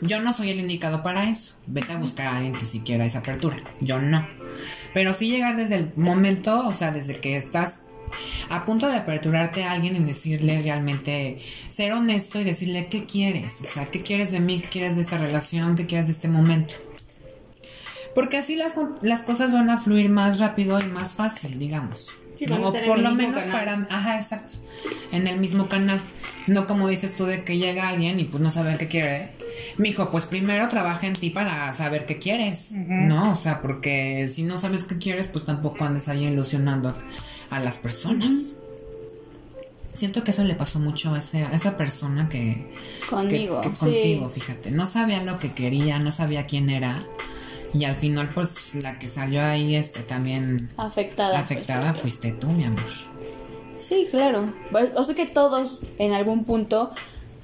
Yo 0.00 0.20
no 0.20 0.32
soy 0.32 0.50
el 0.50 0.60
indicado 0.60 1.02
para 1.02 1.28
eso. 1.28 1.54
Vete 1.66 1.92
a 1.92 1.98
buscar 1.98 2.26
a 2.26 2.36
alguien 2.36 2.54
que 2.54 2.64
sí 2.64 2.80
quiera 2.80 3.04
esa 3.04 3.18
apertura. 3.18 3.58
Yo 3.80 4.00
no. 4.00 4.26
Pero 4.94 5.12
sí 5.12 5.28
llegar 5.28 5.56
desde 5.56 5.76
el 5.76 5.92
momento, 5.94 6.66
o 6.66 6.72
sea, 6.72 6.90
desde 6.90 7.18
que 7.18 7.36
estás 7.36 7.82
a 8.48 8.64
punto 8.64 8.88
de 8.88 8.96
aperturarte 8.96 9.64
a 9.64 9.72
alguien 9.72 9.96
y 9.96 10.00
decirle 10.00 10.60
realmente, 10.62 11.38
ser 11.68 11.92
honesto 11.92 12.40
y 12.40 12.44
decirle 12.44 12.88
qué 12.88 13.04
quieres, 13.04 13.60
o 13.60 13.64
sea, 13.64 13.86
qué 13.86 14.02
quieres 14.02 14.30
de 14.30 14.40
mí, 14.40 14.60
qué 14.60 14.68
quieres 14.68 14.96
de 14.96 15.02
esta 15.02 15.18
relación, 15.18 15.74
qué 15.76 15.86
quieres 15.86 16.06
de 16.06 16.12
este 16.12 16.28
momento. 16.28 16.74
Porque 18.14 18.36
así 18.36 18.56
las, 18.56 18.74
las 19.00 19.22
cosas 19.22 19.52
van 19.52 19.70
a 19.70 19.78
fluir 19.78 20.10
más 20.10 20.38
rápido 20.38 20.78
y 20.80 20.84
más 20.84 21.14
fácil, 21.14 21.58
digamos. 21.58 22.10
O 22.50 22.72
por 22.72 22.98
lo 22.98 23.10
mismo 23.10 23.28
menos 23.28 23.44
canal. 23.44 23.86
para, 23.86 23.96
ajá, 23.96 24.16
exacto, 24.16 24.54
en 25.12 25.26
el 25.26 25.38
mismo 25.38 25.68
canal. 25.68 26.00
No 26.48 26.66
como 26.66 26.88
dices 26.88 27.14
tú 27.14 27.24
de 27.24 27.44
que 27.44 27.56
llega 27.56 27.88
alguien 27.88 28.18
y 28.18 28.24
pues 28.24 28.42
no 28.42 28.50
sabe 28.50 28.76
qué 28.76 28.88
quiere. 28.88 29.30
Mijo, 29.76 30.10
pues 30.10 30.24
primero 30.24 30.68
trabaja 30.68 31.06
en 31.06 31.12
ti 31.12 31.30
para 31.30 31.72
saber 31.74 32.04
qué 32.04 32.18
quieres, 32.18 32.72
¿no? 32.72 33.32
O 33.32 33.34
sea, 33.36 33.62
porque 33.62 34.28
si 34.28 34.42
no 34.42 34.58
sabes 34.58 34.84
qué 34.84 34.98
quieres, 34.98 35.28
pues 35.28 35.44
tampoco 35.44 35.84
andes 35.84 36.08
ahí 36.08 36.26
ilusionando 36.26 36.94
a, 37.52 37.60
las 37.60 37.78
personas. 37.78 38.54
Siento 39.94 40.24
que 40.24 40.30
eso 40.30 40.42
le 40.44 40.54
pasó 40.54 40.78
mucho 40.80 41.14
a, 41.14 41.18
ese- 41.18 41.44
a 41.44 41.52
esa 41.52 41.76
persona 41.76 42.28
que, 42.28 42.72
Conmigo, 43.10 43.60
que- 43.60 43.68
que 43.70 43.74
sí. 43.76 43.80
contigo, 43.84 44.30
fíjate. 44.30 44.70
No 44.70 44.86
sabía 44.86 45.22
lo 45.22 45.38
que 45.38 45.52
quería, 45.52 45.98
no 45.98 46.10
sabía 46.10 46.46
quién 46.46 46.70
era. 46.70 47.02
Y 47.74 47.84
al 47.84 47.96
final, 47.96 48.30
pues 48.34 48.74
la 48.74 48.98
que 48.98 49.08
salió 49.08 49.42
ahí 49.42 49.76
este, 49.76 50.00
también 50.00 50.70
Afectada. 50.76 51.38
afectada 51.38 51.94
fuiste 51.94 52.32
tú, 52.32 52.48
mi 52.48 52.64
amor. 52.64 52.82
Sí, 53.78 54.06
claro. 54.10 54.52
Pues, 54.70 54.90
O 54.96 55.04
sea 55.04 55.14
que 55.14 55.26
todos 55.26 55.80
en 55.98 56.12
algún 56.12 56.44
punto, 56.44 56.92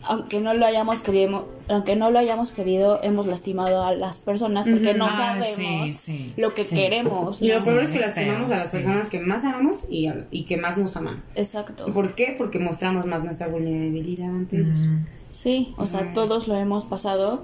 aunque 0.04 0.40
no 0.40 0.54
lo 0.54 0.64
hayamos 0.66 1.00
querido, 1.02 1.48
aunque 1.68 1.96
no 1.96 2.10
lo 2.10 2.18
hayamos 2.18 2.52
querido, 2.52 3.00
hemos 3.02 3.26
lastimado 3.26 3.82
a 3.84 3.94
las 3.94 4.20
personas 4.20 4.66
porque 4.68 4.94
no 4.94 5.06
Ah, 5.06 5.12
sabemos 5.40 5.46
sí, 5.56 5.92
sí, 5.92 6.32
lo 6.36 6.54
que 6.54 6.64
sí. 6.64 6.76
queremos. 6.76 7.42
Y 7.42 7.48
lo 7.48 7.62
peor 7.64 7.82
es 7.82 7.90
que 7.90 7.98
lastimamos 8.00 8.48
feo, 8.48 8.56
a 8.56 8.60
las 8.60 8.70
sí. 8.70 8.76
personas 8.78 9.06
que 9.08 9.20
más 9.20 9.44
amamos 9.44 9.84
y, 9.90 10.06
a- 10.06 10.26
y 10.30 10.44
que 10.44 10.56
más 10.56 10.78
nos 10.78 10.96
aman. 10.96 11.22
Exacto. 11.34 11.86
¿Por 11.92 12.14
qué? 12.14 12.34
Porque 12.38 12.58
mostramos 12.58 13.06
más 13.06 13.22
nuestra 13.24 13.48
vulnerabilidad 13.48 14.28
ante 14.28 14.58
ellos. 14.58 14.80
Sí, 15.30 15.74
o 15.76 15.86
sea, 15.86 16.12
todos 16.14 16.48
lo 16.48 16.56
hemos 16.56 16.84
pasado 16.86 17.42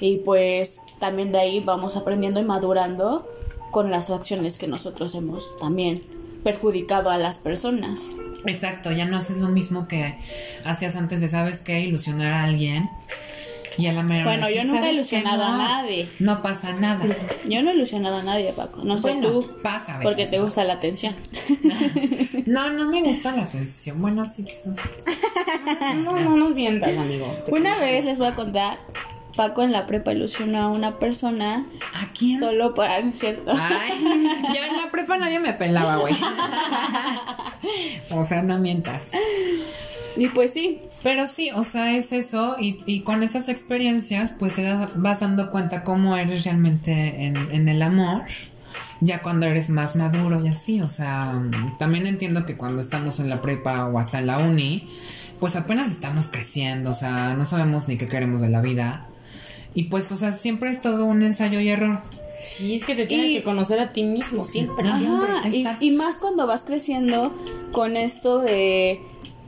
y 0.00 0.18
pues 0.18 0.80
también 1.00 1.32
de 1.32 1.38
ahí 1.40 1.60
vamos 1.60 1.96
aprendiendo 1.96 2.38
y 2.40 2.44
madurando 2.44 3.26
con 3.72 3.90
las 3.90 4.10
acciones 4.10 4.56
que 4.56 4.68
nosotros 4.68 5.14
hemos 5.14 5.56
también 5.56 6.00
perjudicado 6.44 7.10
a 7.10 7.18
las 7.18 7.38
personas. 7.38 8.08
Exacto, 8.46 8.92
ya 8.92 9.04
no 9.04 9.16
haces 9.16 9.38
lo 9.38 9.48
mismo 9.48 9.88
que 9.88 10.14
hacías 10.64 10.96
antes 10.96 11.20
de, 11.20 11.28
¿sabes 11.28 11.60
qué? 11.60 11.80
Ilusionar 11.80 12.32
a 12.32 12.44
alguien. 12.44 12.88
Y 13.76 13.86
a 13.86 13.92
la 13.92 14.02
mera 14.02 14.24
Bueno, 14.24 14.50
yo 14.50 14.64
nunca 14.64 14.78
he 14.78 14.80
"¿Sabes 14.80 14.82
qué? 14.88 14.94
ilusionado 15.18 15.44
a 15.44 15.56
nadie". 15.56 16.08
No 16.18 16.42
pasa 16.42 16.72
nada. 16.72 17.04
Yo 17.48 17.62
no 17.62 17.70
he 17.70 17.74
ilusionado 17.74 18.16
a 18.16 18.22
nadie, 18.24 18.52
Paco. 18.52 18.82
No 18.84 18.98
sé 18.98 19.12
Bueno, 19.12 19.28
tú. 19.28 19.52
pasa 19.62 19.94
a 19.94 19.98
veces, 19.98 20.02
Porque 20.12 20.26
te 20.26 20.38
¿no? 20.38 20.44
gusta 20.46 20.64
la 20.64 20.74
atención. 20.74 21.14
No, 22.46 22.70
no 22.70 22.86
me 22.86 23.02
gusta 23.02 23.36
la 23.36 23.42
atención. 23.42 24.00
Bueno, 24.00 24.24
sí, 24.24 24.42
quizás. 24.44 24.78
No, 25.96 26.18
no 26.18 26.36
nos 26.36 26.54
mientas, 26.54 26.96
amigo. 26.96 27.26
Una 27.50 27.78
vez 27.78 28.04
les 28.06 28.16
voy 28.18 28.28
a 28.28 28.34
contar, 28.34 28.78
Paco 29.38 29.62
en 29.62 29.70
la 29.70 29.86
prepa 29.86 30.10
ilusionó 30.12 30.58
a 30.62 30.68
una 30.68 30.96
persona 30.98 31.64
¿A 31.94 32.12
quién? 32.12 32.40
solo 32.40 32.74
para, 32.74 33.00
¿no 33.00 33.10
es 33.12 33.18
cierto? 33.20 33.52
Ay, 33.54 34.26
ya 34.52 34.66
en 34.66 34.76
la 34.76 34.90
prepa 34.90 35.16
nadie 35.16 35.38
me 35.38 35.52
pelaba, 35.52 35.96
güey. 35.98 36.16
O 38.10 38.24
sea, 38.24 38.42
no 38.42 38.58
mientas. 38.58 39.12
Y 40.16 40.26
pues 40.28 40.52
sí, 40.52 40.80
Pero 41.04 41.28
sí, 41.28 41.50
o 41.54 41.62
sea, 41.62 41.96
es 41.96 42.10
eso. 42.12 42.56
Y, 42.58 42.80
y 42.86 43.02
con 43.02 43.22
esas 43.22 43.48
experiencias, 43.48 44.32
pues 44.36 44.54
te 44.56 44.62
das- 44.64 44.88
vas 44.96 45.20
dando 45.20 45.50
cuenta 45.52 45.84
cómo 45.84 46.16
eres 46.16 46.42
realmente 46.44 47.26
en, 47.26 47.36
en 47.52 47.68
el 47.68 47.80
amor. 47.82 48.22
Ya 49.00 49.22
cuando 49.22 49.46
eres 49.46 49.70
más 49.70 49.94
maduro 49.94 50.44
y 50.44 50.48
así. 50.48 50.80
O 50.80 50.88
sea, 50.88 51.40
también 51.78 52.08
entiendo 52.08 52.44
que 52.44 52.56
cuando 52.56 52.80
estamos 52.82 53.20
en 53.20 53.28
la 53.28 53.40
prepa 53.40 53.84
o 53.86 54.00
hasta 54.00 54.18
en 54.18 54.26
la 54.26 54.38
uni, 54.38 54.90
pues 55.38 55.54
apenas 55.54 55.92
estamos 55.92 56.26
creciendo. 56.26 56.90
O 56.90 56.94
sea, 56.94 57.34
no 57.34 57.44
sabemos 57.44 57.86
ni 57.86 57.96
qué 57.96 58.08
queremos 58.08 58.40
de 58.40 58.48
la 58.48 58.60
vida. 58.60 59.06
Y 59.74 59.84
pues, 59.84 60.10
o 60.12 60.16
sea, 60.16 60.32
siempre 60.32 60.70
es 60.70 60.80
todo 60.82 61.04
un 61.04 61.22
ensayo 61.22 61.60
y 61.60 61.68
error. 61.68 62.00
Sí, 62.42 62.74
es 62.74 62.84
que 62.84 62.94
te 62.94 63.06
tienes 63.06 63.30
Y- 63.30 63.34
que 63.38 63.42
conocer 63.42 63.80
a 63.80 63.92
ti 63.92 64.02
mismo, 64.04 64.44
siempre, 64.44 64.86
Ajá. 64.88 64.98
siempre. 65.50 65.76
Y 65.80 65.90
más 65.92 66.16
cuando 66.16 66.46
vas 66.46 66.62
creciendo 66.62 67.32
con 67.72 67.96
esto 67.96 68.38
de 68.38 69.00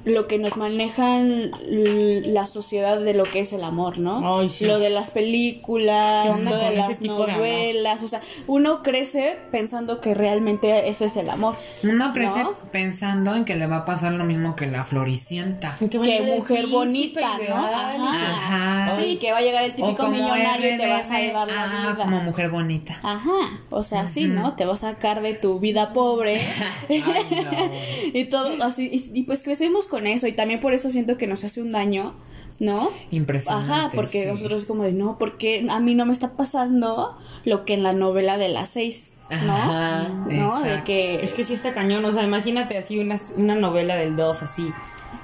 lo 0.04 0.26
que 0.26 0.38
nos 0.38 0.56
manejan 0.56 1.50
la 1.68 2.46
sociedad 2.46 2.98
de 3.00 3.12
lo 3.12 3.24
que 3.24 3.40
es 3.40 3.52
el 3.52 3.64
amor, 3.64 3.98
¿no? 3.98 4.38
Ay, 4.38 4.48
sí. 4.48 4.64
Lo 4.64 4.78
de 4.78 4.90
las 4.90 5.10
películas, 5.10 6.24
¿Qué 6.24 6.30
onda 6.30 6.50
lo 6.50 6.56
de 6.56 6.76
las 6.76 7.00
de 7.00 7.08
novelas, 7.08 8.02
o 8.02 8.08
sea, 8.08 8.22
uno 8.46 8.82
crece 8.82 9.38
pensando 9.50 10.00
que 10.00 10.14
realmente 10.14 10.88
ese 10.88 11.06
es 11.06 11.16
el 11.16 11.28
amor. 11.28 11.54
Uno 11.82 12.12
crece 12.12 12.42
¿No? 12.42 12.54
pensando 12.72 13.34
en 13.34 13.44
que 13.44 13.56
le 13.56 13.66
va 13.66 13.78
a 13.78 13.84
pasar 13.84 14.12
lo 14.12 14.24
mismo 14.24 14.56
que 14.56 14.66
la 14.66 14.84
floricienta. 14.84 15.76
Que 15.90 15.98
mujer 16.22 16.66
bonita, 16.68 17.38
¿no? 17.48 17.56
Ajá. 17.56 18.86
Ajá. 18.86 19.00
Sí, 19.00 19.18
que 19.18 19.32
va 19.32 19.38
a 19.38 19.42
llegar 19.42 19.64
el 19.64 19.74
típico 19.74 20.08
millonario 20.08 20.74
y 20.74 20.78
te 20.78 20.88
va 20.88 20.98
a 20.98 21.02
salvar 21.02 21.48
la 21.48 21.64
ah, 21.64 21.92
vida. 21.92 22.04
como 22.04 22.22
mujer 22.22 22.50
bonita. 22.50 22.98
Ajá, 23.02 23.60
o 23.68 23.84
sea, 23.84 24.08
sí, 24.08 24.24
¿no? 24.24 24.54
Te 24.54 24.64
va 24.64 24.74
a 24.74 24.78
sacar 24.78 25.20
de 25.20 25.34
tu 25.34 25.60
vida 25.60 25.92
pobre 25.92 26.40
Ay, 26.88 27.02
no. 27.02 27.70
y 28.18 28.24
todo 28.26 28.62
así. 28.62 28.88
Y, 28.92 29.20
y 29.20 29.22
pues 29.24 29.42
crecemos 29.42 29.86
con 29.90 30.06
eso 30.06 30.26
y 30.26 30.32
también 30.32 30.60
por 30.60 30.72
eso 30.72 30.90
siento 30.90 31.16
que 31.16 31.26
nos 31.26 31.44
hace 31.44 31.60
un 31.60 31.72
daño, 31.72 32.14
¿no? 32.58 32.90
Impresionante. 33.10 33.72
Ajá, 33.72 33.90
porque 33.94 34.22
sí. 34.22 34.28
nosotros 34.30 34.62
es 34.62 34.66
como 34.66 34.84
de, 34.84 34.92
no, 34.92 35.18
porque 35.18 35.66
a 35.68 35.80
mí 35.80 35.94
no 35.94 36.06
me 36.06 36.12
está 36.12 36.36
pasando 36.36 37.18
lo 37.44 37.64
que 37.64 37.74
en 37.74 37.82
la 37.82 37.92
novela 37.92 38.38
de 38.38 38.48
las 38.48 38.70
seis, 38.70 39.14
¿no? 39.30 39.52
Ajá, 39.52 40.08
¿No? 40.08 40.60
De 40.60 40.84
que... 40.84 41.22
Es 41.22 41.32
que 41.32 41.44
sí 41.44 41.54
está 41.54 41.74
cañón, 41.74 42.04
o 42.04 42.12
sea, 42.12 42.22
imagínate 42.22 42.78
así 42.78 42.98
una, 42.98 43.16
una 43.36 43.54
novela 43.54 43.96
del 43.96 44.16
2 44.16 44.42
así. 44.42 44.72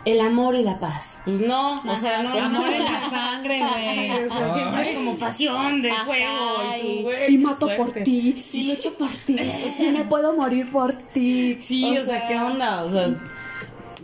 El 0.05 0.21
amor 0.21 0.55
y 0.55 0.63
la 0.63 0.79
paz. 0.79 1.19
Pues 1.25 1.41
no, 1.41 1.81
o 1.83 1.97
sea, 1.97 2.23
no. 2.23 2.39
Amor 2.39 2.73
en 2.73 2.85
la 2.85 3.11
sangre, 3.11 3.59
güey. 3.59 4.25
O 4.25 4.29
sea, 4.29 4.55
siempre 4.55 4.83
es 4.83 4.97
como 4.97 5.19
pasión 5.19 5.83
de 5.83 5.91
Ajá, 5.91 6.05
fuego. 6.05 6.75
Y, 6.77 6.81
tú, 6.81 6.87
y, 6.87 7.03
güey, 7.03 7.25
y 7.25 7.27
qué 7.27 7.39
mato 7.39 7.69
por 7.77 7.93
ti, 7.93 8.37
y 8.53 8.71
lucho 8.71 8.95
por 8.95 9.11
ti, 9.11 9.37
y 9.81 9.83
me 9.87 10.05
puedo 10.05 10.37
morir 10.37 10.71
por 10.71 10.93
ti. 10.93 11.59
Sí, 11.59 11.97
o, 11.97 12.05
sea, 12.05 12.27
¿qué 12.29 12.37
onda? 12.37 12.85
O 12.85 12.91
sea, 12.91 13.17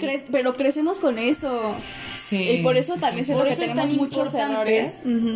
cre- 0.03 0.25
pero 0.31 0.55
crecemos 0.57 0.99
con 0.99 1.19
eso. 1.19 1.75
Sí, 2.17 2.51
y 2.51 2.63
por 2.63 2.77
eso 2.77 2.95
también 2.97 3.25
siento 3.25 3.45
por 3.45 3.53
que 3.53 3.57
tenemos 3.61 3.91
muchos 3.93 4.33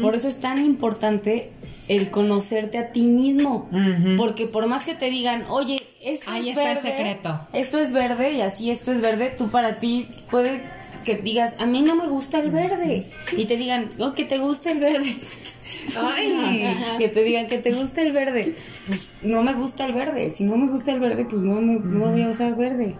por 0.02 0.14
eso 0.14 0.28
es 0.28 0.36
tan 0.40 0.64
importante 0.64 1.50
el 1.88 2.10
conocerte 2.10 2.78
a 2.78 2.90
ti 2.92 3.02
mismo, 3.06 3.68
porque 4.16 4.46
por 4.46 4.66
más 4.66 4.84
que 4.84 4.94
te 4.94 5.10
digan, 5.10 5.44
oye, 5.50 5.82
esto 6.02 6.30
Ahí 6.30 6.50
es 6.50 6.56
está 6.56 6.70
el 6.70 6.76
verde, 6.76 6.88
secreto. 6.96 7.40
esto 7.52 7.78
es 7.80 7.92
verde 7.92 8.32
y 8.32 8.40
así 8.40 8.70
esto 8.70 8.92
es 8.92 9.00
verde, 9.00 9.34
tú 9.36 9.48
para 9.50 9.74
ti 9.74 10.08
puede 10.30 10.62
que 11.04 11.16
digas, 11.16 11.56
a 11.60 11.66
mí 11.66 11.82
no 11.82 11.94
me 11.94 12.08
gusta 12.08 12.38
el 12.40 12.50
verde, 12.50 13.06
y 13.36 13.44
te 13.44 13.56
digan, 13.56 13.90
oh, 14.00 14.12
que 14.12 14.24
te 14.24 14.38
gusta 14.38 14.72
el 14.72 14.80
verde. 14.80 15.16
Ay. 16.00 16.64
que 16.98 17.08
te 17.08 17.22
digan 17.24 17.46
que 17.48 17.58
te 17.58 17.72
gusta 17.72 18.02
el 18.02 18.12
verde. 18.12 18.54
Pues 18.86 19.08
no 19.22 19.42
me 19.42 19.54
gusta 19.54 19.86
el 19.86 19.92
verde. 19.94 20.30
Si 20.30 20.44
no 20.44 20.56
me 20.56 20.68
gusta 20.70 20.92
el 20.92 21.00
verde, 21.00 21.24
pues 21.24 21.42
no, 21.42 21.60
me, 21.60 21.78
no 21.78 22.10
voy 22.10 22.22
a 22.22 22.28
usar 22.28 22.56
verde. 22.56 22.94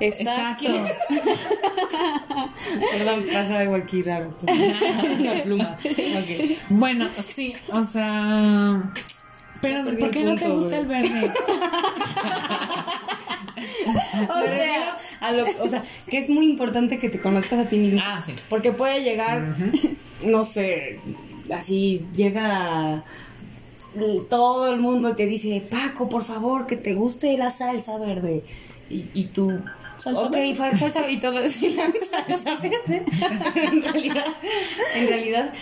Exacto. 0.00 0.68
Perdón, 2.92 3.24
pasa 3.32 3.58
algo 3.58 3.74
aquí 3.74 4.02
raro. 4.02 4.32
Una 4.42 5.42
pluma. 5.42 5.78
Ok. 5.84 6.58
Bueno, 6.70 7.06
sí, 7.26 7.54
o 7.72 7.82
sea. 7.82 8.92
Pero, 9.60 9.84
¿por 9.98 10.10
qué 10.10 10.22
no 10.22 10.36
te 10.36 10.48
gusta 10.48 10.78
el 10.78 10.86
verde? 10.86 11.32
O 14.28 14.32
sea, 14.32 14.42
refiero 14.42 14.84
a 15.20 15.32
lo- 15.32 15.64
o 15.64 15.68
sea, 15.68 15.82
que 16.08 16.18
es 16.18 16.28
muy 16.30 16.50
importante 16.50 16.98
que 16.98 17.08
te 17.08 17.20
conozcas 17.20 17.58
a 17.66 17.68
ti 17.68 17.78
mismo. 17.78 18.00
Ah, 18.04 18.22
sí. 18.24 18.32
Porque 18.48 18.72
puede 18.72 19.02
llegar, 19.02 19.56
no 20.22 20.44
sé, 20.44 21.00
así 21.52 22.04
llega 22.14 23.04
todo 24.28 24.72
el 24.72 24.80
mundo 24.80 25.10
y 25.10 25.14
te 25.14 25.26
dice, 25.26 25.62
Paco, 25.68 26.08
por 26.08 26.22
favor, 26.24 26.66
que 26.66 26.76
te 26.76 26.94
guste 26.94 27.36
la 27.36 27.50
salsa 27.50 27.96
verde. 27.98 28.44
Y, 28.90 29.06
y 29.14 29.24
tú, 29.26 29.60
Salsa 29.98 30.20
ok, 30.20 30.32
verde. 30.32 30.78
salsa 30.78 31.10
y 31.10 31.16
todo 31.18 31.40
la 31.40 31.48
salsa 31.48 32.56
verde. 32.56 33.04
Pero 33.54 33.68
en 33.68 33.82
realidad, 33.82 34.26
en 34.94 35.08
realidad, 35.08 35.52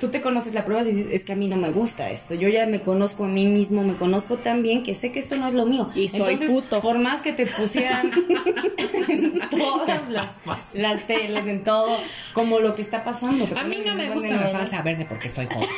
tú 0.00 0.08
te 0.08 0.20
conoces 0.20 0.54
la 0.54 0.64
prueba 0.64 0.82
y 0.82 0.92
dices, 0.92 1.12
es 1.12 1.24
que 1.24 1.32
a 1.32 1.36
mí 1.36 1.48
no 1.48 1.56
me 1.56 1.70
gusta 1.70 2.10
esto. 2.10 2.34
Yo 2.34 2.48
ya 2.48 2.66
me 2.66 2.80
conozco 2.80 3.24
a 3.24 3.28
mí 3.28 3.46
mismo, 3.46 3.82
me 3.82 3.94
conozco 3.94 4.36
tan 4.36 4.62
bien 4.62 4.82
que 4.82 4.94
sé 4.94 5.10
que 5.10 5.18
esto 5.18 5.36
no 5.36 5.46
es 5.46 5.54
lo 5.54 5.66
mío. 5.66 5.88
Y 5.94 6.08
soy 6.08 6.36
puto. 6.36 6.80
Por 6.80 6.98
más 6.98 7.22
que 7.22 7.32
te 7.32 7.46
pusieran 7.46 8.10
en 9.08 9.32
todas 9.50 10.08
las, 10.10 10.28
las 10.74 11.06
telas, 11.06 11.46
en 11.46 11.64
todo, 11.64 11.98
como 12.34 12.60
lo 12.60 12.74
que 12.74 12.82
está 12.82 13.04
pasando. 13.04 13.48
A 13.56 13.64
mí 13.64 13.78
no 13.84 13.94
me 13.94 14.10
gusta 14.10 14.36
la 14.36 14.48
salsa 14.48 14.82
verde 14.82 15.06
porque 15.08 15.28
estoy 15.28 15.46
joven. 15.46 15.68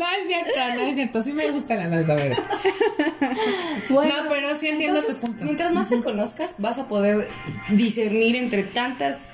No 0.00 0.06
es 0.06 0.26
cierto, 0.28 0.74
no 0.76 0.80
es 0.86 0.94
cierto. 0.94 1.22
Sí 1.22 1.32
me 1.32 1.50
gusta 1.50 1.74
la 1.76 1.90
salsa 1.90 2.14
verde. 2.14 2.36
Bueno, 3.90 4.14
no, 4.22 4.28
pero 4.30 4.54
sí 4.56 4.68
entiendo 4.68 5.00
entonces, 5.00 5.20
tu 5.20 5.26
punto. 5.26 5.44
Mientras 5.44 5.72
más 5.72 5.88
te 5.88 6.00
conozcas, 6.00 6.54
vas 6.58 6.78
a 6.78 6.88
poder 6.88 7.28
discernir 7.70 8.36
entre 8.36 8.62
tantas 8.62 9.26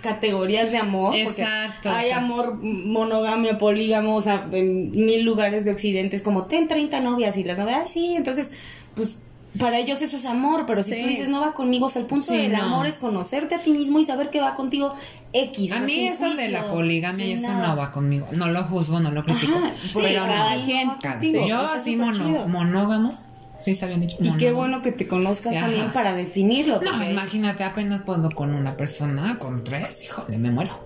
categorías 0.00 0.70
de 0.72 0.78
amor. 0.78 1.14
Exacto, 1.14 1.90
Hay 1.90 2.06
exacto. 2.08 2.24
amor 2.24 2.54
monogamia, 2.62 3.58
polígamo, 3.58 4.16
o 4.16 4.20
sea, 4.22 4.46
en 4.52 4.90
mil 4.92 5.22
lugares 5.22 5.64
de 5.64 5.70
occidente 5.72 6.16
es 6.16 6.22
como, 6.22 6.46
ten 6.46 6.66
30 6.68 7.00
novias 7.00 7.36
y 7.36 7.44
las 7.44 7.58
novias, 7.58 7.80
"Ay, 7.82 7.88
sí, 7.88 8.14
entonces, 8.16 8.52
pues... 8.94 9.18
Para 9.58 9.78
ellos 9.78 10.02
eso 10.02 10.16
es 10.16 10.24
amor, 10.24 10.64
pero 10.66 10.82
si 10.82 10.92
Sí. 10.94 11.00
tú 11.02 11.06
dices 11.08 11.28
no 11.28 11.40
va 11.40 11.52
conmigo, 11.54 11.86
o 11.86 11.88
sea, 11.88 12.02
el 12.02 12.06
punto 12.08 12.26
Sí, 12.26 12.36
del 12.36 12.52
no. 12.52 12.62
amor 12.62 12.86
es 12.86 12.98
conocerte 12.98 13.54
a 13.54 13.60
ti 13.62 13.70
mismo 13.72 13.98
y 13.98 14.04
saber 14.04 14.30
que 14.30 14.40
va 14.40 14.54
contigo 14.54 14.94
X. 15.32 15.72
A 15.72 15.80
mí 15.80 16.06
eso 16.08 16.34
de 16.34 16.48
la 16.48 16.70
poligamia 16.70 17.24
y 17.26 17.36
sin 17.38 17.44
eso 17.50 17.54
no 17.58 17.76
va 17.76 17.92
conmigo. 17.92 18.26
No 18.36 18.48
lo 18.48 18.64
juzgo, 18.64 19.00
no 19.00 19.10
lo 19.10 19.22
critico. 19.24 19.56
Ajá, 19.58 19.72
sí, 19.80 19.90
pero 19.94 20.24
cada 20.24 20.56
no. 20.56 20.64
quien. 20.64 20.90
Cada- 21.02 21.20
Yo 21.46 21.60
así 21.60 21.96
mono, 21.96 22.46
monógamo. 22.48 23.16
Sí, 23.62 23.72
está 23.72 23.86
bien 23.86 24.00
dicho. 24.00 24.16
Y 24.20 24.36
qué 24.36 24.52
bueno 24.52 24.80
que 24.80 24.92
te 24.92 25.08
conozcas 25.08 25.56
Ajá. 25.56 25.66
también 25.66 25.90
para 25.92 26.14
definirlo. 26.14 26.80
No, 26.80 27.02
imagínate, 27.02 27.64
apenas 27.64 28.02
puedo 28.02 28.30
con 28.30 28.54
una 28.54 28.76
persona, 28.76 29.38
con 29.40 29.64
tres, 29.64 30.04
híjole, 30.04 30.38
me 30.38 30.50
muero. 30.52 30.78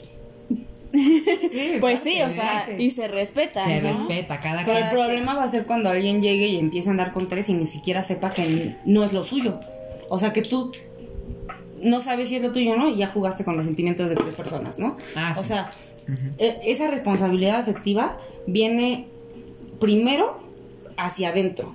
pues 1.81 2.01
sí, 2.01 2.21
o 2.23 2.31
sea, 2.31 2.69
y 2.79 2.91
se 2.91 3.07
respeta, 3.09 3.63
Se 3.65 3.81
¿no? 3.81 3.89
respeta 3.91 4.41
cada 4.41 4.65
Pero 4.65 4.79
el 4.79 4.91
problema 4.91 5.35
va 5.35 5.45
a 5.45 5.49
ser 5.49 5.65
cuando 5.67 5.89
alguien 5.89 6.21
llegue 6.21 6.49
y 6.49 6.59
empiece 6.59 6.89
a 6.89 6.93
andar 6.93 7.13
con 7.13 7.29
tres 7.29 7.49
y 7.49 7.55
ni 7.55 7.67
siquiera 7.67 8.03
sepa 8.03 8.31
que 8.31 8.75
no 8.85 9.05
es 9.05 9.13
lo 9.13 9.23
suyo. 9.23 9.61
O 10.09 10.19
sea, 10.19 10.33
que 10.33 10.43
tú 10.43 10.73
no 11.83 12.01
sabes 12.01 12.29
si 12.29 12.37
es 12.37 12.43
lo 12.43 12.53
tuyo 12.53 12.73
o 12.73 12.77
no 12.77 12.89
y 12.89 12.97
ya 12.97 13.07
jugaste 13.07 13.45
con 13.45 13.57
los 13.57 13.67
sentimientos 13.67 14.09
de 14.11 14.17
tres 14.17 14.35
personas, 14.35 14.79
¿no? 14.79 14.97
Ah, 15.17 15.35
o 15.37 15.41
sí. 15.43 15.49
sea, 15.49 15.71
e- 16.39 16.61
esa 16.67 16.89
responsabilidad 16.91 17.61
afectiva 17.61 18.19
viene 18.47 19.07
primero 19.79 20.41
hacia 21.05 21.31
adentro. 21.31 21.73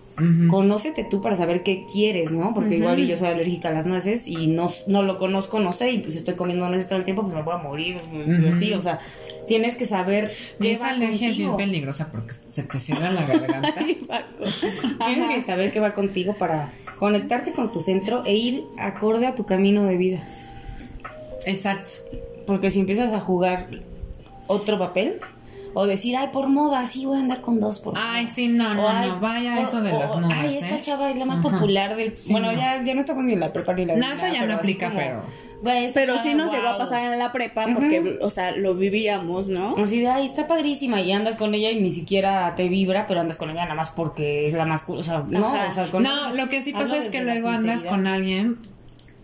Conócete 0.49 1.05
tú 1.09 1.21
para 1.21 1.35
saber 1.35 1.63
qué 1.63 1.85
quieres, 1.91 2.31
¿no? 2.31 2.53
Porque 2.53 2.77
igual 2.77 2.99
y 2.99 3.07
yo 3.07 3.17
soy 3.17 3.29
alérgica 3.29 3.69
a 3.69 3.71
las 3.71 3.85
nueces 3.85 4.27
y 4.27 4.47
no, 4.47 4.69
no 4.87 5.03
lo 5.03 5.17
conozco, 5.17 5.59
no 5.59 5.71
sé, 5.71 5.91
y 5.91 5.99
pues 5.99 6.15
estoy 6.15 6.35
comiendo 6.35 6.67
nueces 6.69 6.87
todo 6.87 6.99
el 6.99 7.05
tiempo, 7.05 7.23
pues 7.23 7.33
me 7.33 7.41
voy 7.41 7.53
a 7.53 7.57
morir, 7.57 7.97
sí, 8.57 8.73
o 8.73 8.79
sea, 8.79 8.99
tienes 9.47 9.75
que 9.75 9.85
saber 9.85 10.31
qué 10.61 10.71
esa 10.71 10.85
va 10.85 10.91
alergia 10.91 11.29
es 11.29 11.37
bien 11.37 11.57
peligrosa 11.57 12.09
porque 12.11 12.33
se 12.51 12.63
te 12.63 12.79
cierra 12.79 13.11
la 13.11 13.25
garganta. 13.25 13.73
Tienes 15.05 15.29
que 15.35 15.41
saber 15.41 15.71
qué 15.71 15.79
va 15.79 15.93
contigo 15.93 16.35
para 16.37 16.71
conectarte 16.99 17.51
con 17.51 17.71
tu 17.71 17.81
centro 17.81 18.23
e 18.25 18.35
ir 18.35 18.63
acorde 18.77 19.27
a 19.27 19.35
tu 19.35 19.45
camino 19.45 19.85
de 19.85 19.97
vida. 19.97 20.19
Exacto. 21.45 21.91
Porque 22.45 22.69
si 22.69 22.79
empiezas 22.79 23.11
a 23.13 23.19
jugar 23.19 23.67
otro 24.47 24.77
papel 24.77 25.19
o 25.75 25.85
decir, 25.85 26.15
ay, 26.17 26.29
por 26.33 26.47
moda, 26.47 26.87
sí 26.87 27.05
voy 27.05 27.17
a 27.17 27.19
andar 27.19 27.41
con 27.41 27.59
dos 27.59 27.79
por 27.79 27.93
Ay, 27.95 28.23
moda". 28.23 28.33
sí, 28.33 28.47
no, 28.47 28.73
no, 28.73 28.83
O, 28.85 28.89
"Ay, 28.89 29.09
no, 29.09 29.19
vaya 29.19 29.55
por- 29.57 29.63
eso 29.65 29.81
de 29.81 29.91
o, 29.91 29.99
las 29.99 30.15
modas, 30.15 30.31
Ay, 30.41 30.55
esta 30.57 30.77
¿eh? 30.77 30.81
chava 30.81 31.09
es 31.11 31.17
la 31.17 31.25
más 31.25 31.39
Ajá. 31.45 31.49
popular 31.51 31.95
del... 31.95 32.17
Sí, 32.17 32.31
bueno, 32.31 32.51
no. 32.51 32.57
ya, 32.57 32.81
ya 32.83 32.93
no 32.93 32.99
estamos 33.01 33.23
ni 33.25 33.33
en 33.33 33.39
la 33.41 33.53
prepa 33.53 33.73
ni 33.73 33.83
en 33.83 33.87
la 33.89 33.95
No, 33.97 34.11
eso 34.13 34.25
ya 34.27 34.39
pero 34.39 34.47
no 34.53 34.57
aplica, 34.59 34.87
como, 34.87 34.99
pero- 34.99 35.21
"Güey, 35.61 35.85
esta 35.85 35.99
Pero 35.99 36.17
sí 36.21 36.33
nos 36.33 36.51
llegó 36.51 36.63
a 36.67 36.73
guau". 36.75 36.79
pasar 36.79 37.11
en 37.13 37.19
la 37.19 37.31
prepa 37.31 37.65
porque, 37.73 38.17
o 38.21 38.29
sea, 38.29 38.51
lo 38.51 38.73
vivíamos, 38.75 39.47
¿no? 39.49 39.75
Así 39.77 39.99
de, 39.99 40.07
ay, 40.07 40.25
está 40.25 40.47
padrísima 40.47 41.01
y 41.01 41.11
andas 41.11 41.35
con 41.35 41.53
ella 41.53 41.71
y 41.71 41.81
ni 41.81 41.91
siquiera 41.91 42.53
te 42.55 42.67
vibra, 42.69 43.05
pero 43.07 43.19
andas 43.21 43.37
con 43.37 43.49
ella 43.49 43.63
nada 43.63 43.75
más 43.75 43.89
porque 43.91 44.45
es 44.47 44.53
la 44.53 44.65
más 44.65 44.83
o 44.87 45.01
sea, 45.01 45.23
no, 45.29 45.45
Ajá. 45.45 45.67
o 45.69 45.71
sea, 45.73 45.87
con- 45.87 46.03
No, 46.03 46.33
lo 46.33 46.49
que 46.49 46.61
sí 46.61 46.71
pasa 46.73 46.97
es 46.97 47.07
que 47.09 47.21
luego 47.23 47.49
andas 47.49 47.83
con 47.83 48.07
alguien. 48.07 48.57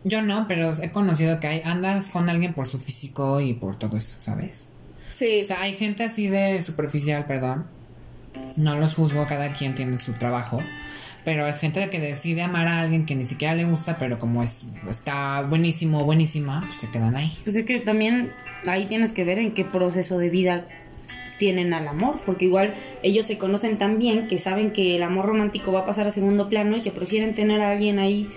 Yo 0.03 0.23
no, 0.23 0.47
pero 0.47 0.71
he 0.81 0.91
conocido 0.91 1.39
que 1.39 1.47
hay, 1.47 1.61
andas 1.63 2.09
con 2.09 2.27
alguien 2.27 2.53
por 2.55 2.65
su 2.67 2.79
físico 2.79 3.39
y 3.39 3.53
por 3.53 3.75
todo 3.77 3.97
eso, 3.97 4.15
¿sabes? 4.19 4.69
Sí. 5.11 5.41
O 5.41 5.43
sea, 5.43 5.61
hay 5.61 5.73
gente 5.73 6.03
así 6.03 6.27
de 6.27 6.61
superficial, 6.61 7.25
perdón. 7.25 7.67
No 8.55 8.77
los 8.77 8.95
juzgo, 8.95 9.25
cada 9.27 9.53
quien 9.53 9.75
tiene 9.75 9.97
su 9.97 10.13
trabajo. 10.13 10.59
Pero 11.23 11.45
es 11.45 11.59
gente 11.59 11.87
que 11.89 11.99
decide 11.99 12.41
amar 12.41 12.67
a 12.67 12.81
alguien 12.81 13.05
que 13.05 13.15
ni 13.15 13.25
siquiera 13.25 13.53
le 13.53 13.65
gusta, 13.65 13.97
pero 13.97 14.17
como 14.17 14.41
es 14.41 14.65
está 14.89 15.43
buenísimo, 15.43 16.03
buenísima, 16.03 16.63
pues 16.65 16.81
se 16.81 16.89
quedan 16.89 17.15
ahí. 17.15 17.31
Pues 17.43 17.55
es 17.55 17.65
que 17.65 17.79
también 17.79 18.31
ahí 18.65 18.85
tienes 18.85 19.11
que 19.11 19.23
ver 19.23 19.37
en 19.37 19.51
qué 19.51 19.63
proceso 19.63 20.17
de 20.17 20.29
vida 20.29 20.65
tienen 21.37 21.73
al 21.73 21.87
amor, 21.87 22.19
porque 22.25 22.45
igual 22.45 22.73
ellos 23.03 23.25
se 23.25 23.37
conocen 23.37 23.77
tan 23.77 23.99
bien 23.99 24.27
que 24.27 24.37
saben 24.37 24.71
que 24.71 24.95
el 24.95 25.03
amor 25.03 25.25
romántico 25.25 25.71
va 25.71 25.81
a 25.81 25.85
pasar 25.85 26.07
a 26.07 26.11
segundo 26.11 26.49
plano 26.49 26.77
y 26.77 26.81
que 26.81 26.91
prefieren 26.91 27.33
tener 27.33 27.61
a 27.61 27.71
alguien 27.71 27.99
ahí 27.99 28.29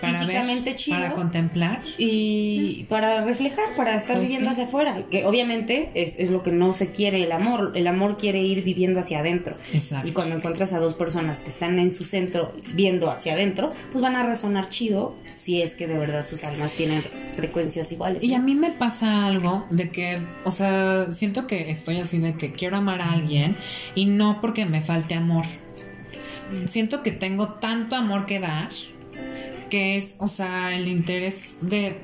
Para 0.00 0.12
físicamente 0.12 0.70
ver, 0.70 0.76
chido. 0.76 0.98
Para 0.98 1.14
contemplar. 1.14 1.80
Y 1.98 2.84
para 2.88 3.20
reflejar, 3.22 3.64
para 3.76 3.96
estar 3.96 4.16
Pues 4.16 4.28
viviendo 4.28 4.50
sí. 4.50 4.52
hacia 4.54 4.64
afuera. 4.64 5.04
Que 5.10 5.24
obviamente 5.24 5.90
es, 5.94 6.18
es 6.18 6.30
lo 6.30 6.42
que 6.42 6.52
no 6.52 6.72
se 6.72 6.92
quiere 6.92 7.22
el 7.24 7.32
amor. 7.32 7.72
El 7.74 7.86
amor 7.86 8.16
quiere 8.18 8.40
ir 8.42 8.62
viviendo 8.62 9.00
hacia 9.00 9.20
adentro. 9.20 9.56
Exacto. 9.72 10.08
Y 10.08 10.12
cuando 10.12 10.36
encuentras 10.36 10.72
a 10.72 10.78
dos 10.78 10.94
personas 10.94 11.40
que 11.40 11.48
están 11.48 11.78
en 11.78 11.90
su 11.92 12.04
centro 12.04 12.52
viendo 12.74 13.10
hacia 13.10 13.32
adentro, 13.34 13.72
pues 13.92 14.02
van 14.02 14.16
a 14.16 14.24
resonar 14.26 14.68
chido 14.68 15.14
si 15.24 15.62
es 15.62 15.74
que 15.74 15.86
de 15.86 15.98
verdad 15.98 16.24
sus 16.24 16.44
almas 16.44 16.72
tienen 16.72 17.02
frecuencias 17.34 17.90
iguales. 17.92 18.22
Y 18.22 18.28
¿no? 18.28 18.36
a 18.36 18.38
mí 18.40 18.54
me 18.54 18.70
pasa 18.70 19.26
algo 19.26 19.66
de 19.70 19.90
que, 19.90 20.18
o 20.44 20.50
sea, 20.50 21.12
siento 21.12 21.46
que 21.46 21.70
estoy 21.70 21.98
así 21.98 22.18
de 22.18 22.34
que 22.34 22.52
quiero 22.52 22.76
amar 22.76 23.00
a 23.00 23.12
alguien 23.12 23.56
y 23.94 24.06
no 24.06 24.40
porque 24.40 24.66
me 24.66 24.82
falte 24.82 25.14
amor. 25.14 25.44
Siento 26.66 27.02
que 27.02 27.10
tengo 27.10 27.54
tanto 27.54 27.96
amor 27.96 28.26
que 28.26 28.38
dar 28.38 28.68
que 29.70 29.96
es, 29.96 30.16
o 30.18 30.28
sea, 30.28 30.74
el 30.76 30.88
interés 30.88 31.56
de 31.60 31.96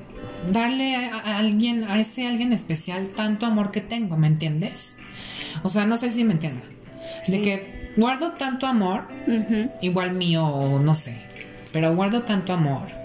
darle 0.51 0.95
a, 0.95 1.37
alguien, 1.37 1.83
a 1.83 1.99
ese 1.99 2.27
alguien 2.27 2.53
especial, 2.53 3.07
tanto 3.07 3.45
amor 3.45 3.71
que 3.71 3.81
tengo, 3.81 4.17
¿me 4.17 4.27
entiendes? 4.27 4.97
O 5.63 5.69
sea, 5.69 5.85
no 5.85 5.97
sé 5.97 6.09
si 6.09 6.23
me 6.23 6.33
entienden. 6.33 6.63
De 7.27 7.41
que 7.41 7.93
guardo 7.97 8.33
tanto 8.33 8.65
amor, 8.65 9.07
igual 9.81 10.13
mío 10.13 10.45
o 10.45 10.79
no 10.79 10.95
sé, 10.95 11.21
pero 11.71 11.95
guardo 11.95 12.23
tanto 12.23 12.53
amor 12.53 13.03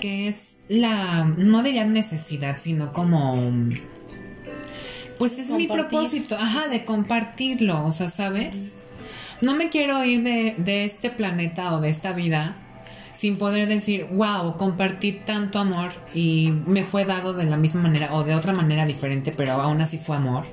que 0.00 0.28
es 0.28 0.58
la, 0.68 1.24
no 1.24 1.62
diría 1.62 1.84
necesidad, 1.84 2.58
sino 2.58 2.92
como, 2.92 3.52
pues 5.18 5.38
es 5.38 5.50
mi 5.50 5.66
propósito, 5.66 6.36
ajá, 6.36 6.68
de 6.68 6.84
compartirlo, 6.84 7.84
o 7.84 7.90
sea, 7.90 8.08
¿sabes? 8.08 8.76
No 9.40 9.54
me 9.54 9.70
quiero 9.70 10.04
ir 10.04 10.22
de, 10.22 10.54
de 10.58 10.84
este 10.84 11.10
planeta 11.10 11.74
o 11.74 11.80
de 11.80 11.88
esta 11.88 12.12
vida 12.12 12.56
sin 13.18 13.36
poder 13.36 13.66
decir, 13.66 14.06
wow, 14.12 14.56
compartí 14.56 15.10
tanto 15.10 15.58
amor 15.58 15.90
y 16.14 16.52
me 16.68 16.84
fue 16.84 17.04
dado 17.04 17.32
de 17.32 17.46
la 17.46 17.56
misma 17.56 17.82
manera 17.82 18.14
o 18.14 18.22
de 18.22 18.36
otra 18.36 18.52
manera 18.52 18.86
diferente, 18.86 19.34
pero 19.36 19.54
aún 19.54 19.80
así 19.80 19.98
fue 19.98 20.14
amor. 20.14 20.44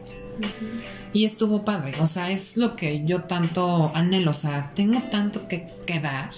Y 1.13 1.25
estuvo 1.25 1.63
padre, 1.63 1.93
o 1.99 2.07
sea, 2.07 2.31
es 2.31 2.57
lo 2.57 2.75
que 2.75 3.05
yo 3.05 3.25
tanto 3.25 3.91
anhelo, 3.93 4.31
o 4.31 4.33
sea, 4.33 4.71
tengo 4.73 4.99
tanto 5.11 5.47
que, 5.47 5.67
que 5.85 5.99
dar. 5.99 6.31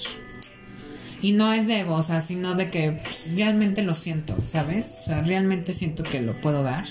Y 1.21 1.31
no 1.31 1.53
es 1.53 1.65
de 1.65 1.79
ego, 1.79 1.95
o 1.95 2.03
sea, 2.03 2.19
sino 2.19 2.55
de 2.55 2.69
que 2.71 2.91
pues, 2.91 3.29
realmente 3.33 3.81
lo 3.81 3.93
siento, 3.93 4.35
¿sabes? 4.45 4.97
O 4.99 5.05
sea, 5.05 5.21
realmente 5.21 5.71
siento 5.71 6.03
que 6.03 6.19
lo 6.19 6.41
puedo 6.41 6.61
dar. 6.61 6.83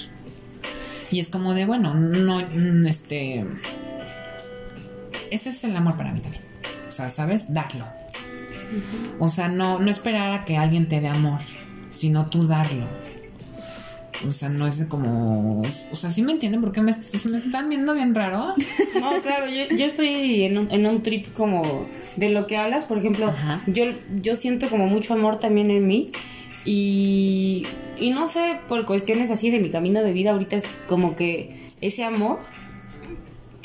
Y 1.11 1.21
es 1.21 1.29
como 1.29 1.53
de, 1.53 1.67
bueno, 1.67 1.93
no, 1.93 2.41
este... 2.89 3.45
Ese 5.31 5.51
es 5.51 5.63
el 5.63 5.77
amor 5.77 5.99
para 5.99 6.13
mí 6.13 6.21
también. 6.21 6.43
O 6.89 6.93
sea, 6.93 7.11
¿sabes? 7.11 7.53
Darlo. 7.53 7.85
O 9.19 9.29
sea, 9.29 9.49
no, 9.49 9.79
no 9.79 9.91
esperar 9.91 10.33
a 10.33 10.45
que 10.45 10.57
alguien 10.57 10.89
te 10.89 11.01
dé 11.01 11.09
amor, 11.09 11.41
sino 11.93 12.27
tú 12.27 12.47
darlo. 12.47 12.87
O 14.27 14.33
sea, 14.33 14.49
no 14.49 14.67
es 14.67 14.85
como... 14.87 15.63
O 15.93 15.95
sea, 15.95 16.11
¿sí 16.11 16.23
me 16.23 16.33
entienden? 16.33 16.61
Porque 16.61 16.81
me, 16.81 16.93
se 16.93 17.29
me 17.29 17.39
están 17.39 17.69
viendo 17.69 17.95
bien 17.95 18.15
raro. 18.15 18.55
No, 19.01 19.21
claro, 19.21 19.47
yo, 19.47 19.77
yo 19.77 19.85
estoy 19.85 20.45
en 20.45 20.57
un, 20.57 20.71
en 20.71 20.87
un 20.87 21.03
trip 21.03 21.33
como 21.35 21.87
de 22.17 22.31
lo 22.31 22.47
que 22.47 22.57
hablas, 22.57 22.85
por 22.85 22.97
ejemplo, 22.97 23.27
Ajá. 23.27 23.61
yo, 23.67 23.85
yo 24.23 24.35
siento 24.37 24.71
como 24.71 24.87
mucho 24.87 25.13
amor 25.13 25.39
también 25.39 25.71
en 25.71 25.87
mí 25.87 26.13
y, 26.65 27.67
y 27.99 28.11
no 28.11 28.27
sé, 28.27 28.59
por 28.69 28.87
cuestiones 28.87 29.31
así 29.31 29.51
de 29.51 29.61
mi 29.61 29.69
camino 29.69 30.03
de 30.03 30.13
vida, 30.13 30.31
ahorita 30.31 30.57
es 30.57 30.65
como 30.89 31.15
que 31.15 31.69
ese 31.83 32.05
amor 32.05 32.39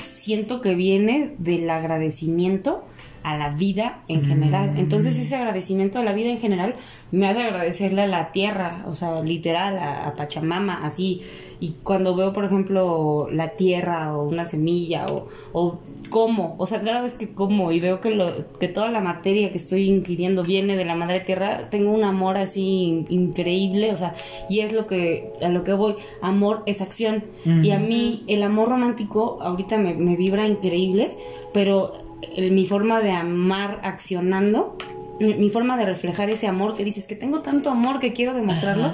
siento 0.06 0.60
que 0.62 0.76
viene 0.76 1.34
del 1.38 1.70
agradecimiento 1.70 2.86
a 3.24 3.38
la 3.38 3.50
vida 3.50 4.02
en 4.08 4.24
general. 4.26 4.74
Entonces 4.78 5.18
ese 5.18 5.36
agradecimiento 5.36 6.00
a 6.00 6.04
la 6.04 6.14
vida 6.14 6.30
en 6.30 6.40
general 6.40 6.76
me 7.12 7.28
hace 7.28 7.42
agradecerle 7.44 8.02
a 8.04 8.08
la 8.08 8.32
tierra, 8.32 8.84
o 8.88 8.94
sea, 8.94 9.22
literal, 9.22 9.78
a, 9.78 10.08
a 10.08 10.14
Pachamama, 10.16 10.86
así. 10.86 11.22
Y 11.60 11.76
cuando 11.84 12.16
veo, 12.16 12.34
por 12.34 12.46
ejemplo, 12.46 13.28
la 13.32 13.50
tierra 13.50 14.18
o 14.18 14.24
una 14.28 14.46
semilla 14.46 15.06
o, 15.08 15.28
o 15.54 15.78
como, 16.10 16.56
o 16.58 16.66
sea, 16.66 16.82
cada 16.82 17.02
vez 17.02 17.14
que 17.14 17.34
como 17.34 17.72
y 17.72 17.80
veo 17.80 18.02
que, 18.02 18.10
lo, 18.10 18.28
que 18.60 18.68
toda 18.68 18.90
la 18.90 19.00
materia 19.00 19.52
que 19.52 19.58
estoy 19.58 19.88
ingiriendo 19.88 20.44
viene 20.44 20.76
de 20.76 20.84
la 20.86 20.96
madre 20.96 21.20
tierra, 21.20 21.70
tengo 21.70 21.92
un 21.92 22.04
amor 22.04 22.38
así 22.38 22.62
in- 22.84 23.06
increíble, 23.10 23.92
o 23.94 23.96
sea, 23.96 24.16
y 24.50 24.62
es 24.62 24.74
lo 24.74 24.88
que, 24.88 25.32
a 25.42 25.50
lo 25.50 25.64
que 25.64 25.74
voy, 25.74 25.96
amor 26.22 26.64
es 26.66 26.82
acción. 26.82 27.24
Y 27.46 27.72
a 27.72 27.80
mí 27.80 28.24
el 28.28 28.42
amor 28.44 28.70
romántico 28.70 29.38
ahorita 29.42 29.78
me, 29.78 29.94
me 29.94 30.16
vibra 30.16 30.48
increíble, 30.48 31.12
pero 31.54 31.94
mi 32.38 32.66
forma 32.66 33.02
de 33.02 33.12
amar 33.12 33.80
accionando, 33.84 34.78
mi, 35.20 35.34
mi 35.36 35.50
forma 35.50 35.78
de 35.78 35.86
reflejar 35.86 36.30
ese 36.30 36.48
amor 36.48 36.76
que 36.76 36.84
dices 36.84 37.08
que 37.08 37.16
tengo 37.16 37.42
tanto 37.42 37.70
amor 37.70 38.00
que 38.00 38.14
quiero 38.14 38.34
demostrarlo, 38.34 38.94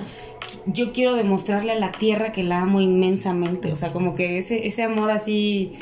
yo 0.65 0.93
quiero 0.93 1.15
demostrarle 1.15 1.71
a 1.73 1.79
la 1.79 1.91
tierra 1.91 2.31
que 2.31 2.43
la 2.43 2.61
amo 2.61 2.81
inmensamente, 2.81 3.71
o 3.71 3.75
sea, 3.75 3.91
como 3.91 4.15
que 4.15 4.37
ese, 4.37 4.67
ese 4.67 4.83
amor 4.83 5.11
así 5.11 5.73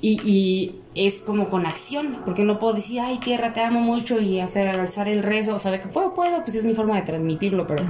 y, 0.00 0.20
y 0.24 0.80
es 0.94 1.20
como 1.20 1.48
con 1.48 1.66
acción, 1.66 2.16
porque 2.24 2.42
no 2.42 2.58
puedo 2.58 2.74
decir, 2.74 3.00
ay 3.00 3.18
tierra, 3.18 3.52
te 3.52 3.60
amo 3.60 3.80
mucho 3.80 4.20
y 4.20 4.40
hacer 4.40 4.68
alzar 4.68 5.08
el 5.08 5.22
rezo, 5.22 5.54
o 5.54 5.58
sea, 5.58 5.70
de 5.70 5.80
que 5.80 5.88
puedo, 5.88 6.14
puedo, 6.14 6.42
pues 6.42 6.54
es 6.54 6.64
mi 6.64 6.74
forma 6.74 6.96
de 6.96 7.02
transmitirlo, 7.02 7.66
pero 7.66 7.84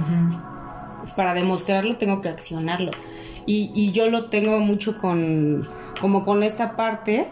para 1.15 1.33
demostrarlo 1.33 1.95
tengo 1.97 2.21
que 2.21 2.29
accionarlo. 2.29 2.91
Y, 3.45 3.71
y 3.73 3.91
yo 3.93 4.09
lo 4.09 4.25
tengo 4.25 4.59
mucho 4.59 4.97
con, 4.97 5.65
como 6.01 6.25
con 6.25 6.43
esta 6.43 6.75
parte 6.75 7.27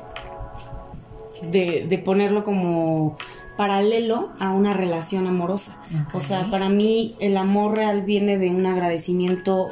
de, 1.44 1.86
de 1.88 1.98
ponerlo 1.98 2.44
como 2.44 3.18
paralelo 3.58 4.30
a 4.40 4.52
una 4.52 4.74
relación 4.74 5.28
amorosa. 5.28 5.78
O 6.14 6.20
sea, 6.20 6.50
para 6.52 6.70
mí 6.70 7.16
el 7.20 7.38
amor 7.38 7.76
real 7.76 8.02
viene 8.02 8.38
de 8.38 8.50
un 8.50 8.66
agradecimiento 8.66 9.70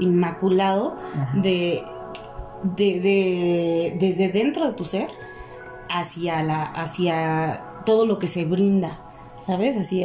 inmaculado 0.00 0.96
de, 1.34 1.82
de, 2.62 3.00
de- 3.00 3.96
desde 3.98 4.28
dentro 4.30 4.66
de 4.66 4.72
tu 4.74 4.84
ser 4.84 5.08
hacia 5.88 6.42
la 6.42 6.62
hacia 6.64 7.62
todo 7.84 8.06
lo 8.06 8.18
que 8.18 8.26
se 8.26 8.44
brinda. 8.44 8.98
¿Sabes? 9.46 9.76
Así, 9.76 10.02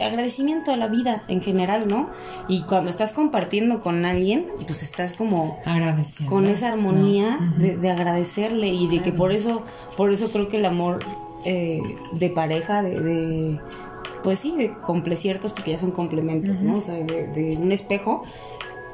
agradecimiento 0.00 0.72
a 0.72 0.76
la 0.76 0.86
vida 0.88 1.22
en 1.28 1.40
general, 1.40 1.88
¿no? 1.88 2.10
Y 2.48 2.62
cuando 2.62 2.90
estás 2.90 3.12
compartiendo 3.12 3.80
con 3.80 4.04
alguien, 4.04 4.46
pues 4.66 4.82
estás 4.82 5.14
como 5.14 5.58
Agradeciendo. 5.64 6.30
con 6.34 6.46
esa 6.46 6.68
armonía 6.68 7.38
de, 7.56 7.76
de 7.76 7.90
agradecerle 7.90 8.68
y 8.68 8.86
de 8.88 9.00
que 9.02 9.12
por 9.12 9.32
eso 9.32 9.62
por 9.96 10.12
eso 10.12 10.30
creo 10.30 10.48
que 10.48 10.58
el 10.58 10.66
amor 10.66 11.00
eh, 11.44 11.80
de 12.12 12.28
pareja 12.30 12.82
de, 12.82 13.00
de- 13.00 13.60
pues 14.22 14.38
sí 14.40 14.54
de 14.56 14.74
compleciertos 14.82 15.52
porque 15.54 15.70
ya 15.70 15.78
son 15.78 15.92
complementos 15.92 16.60
no 16.60 16.76
o 16.76 16.80
sea 16.82 16.96
de, 16.96 17.28
de 17.28 17.56
un 17.56 17.72
espejo 17.72 18.24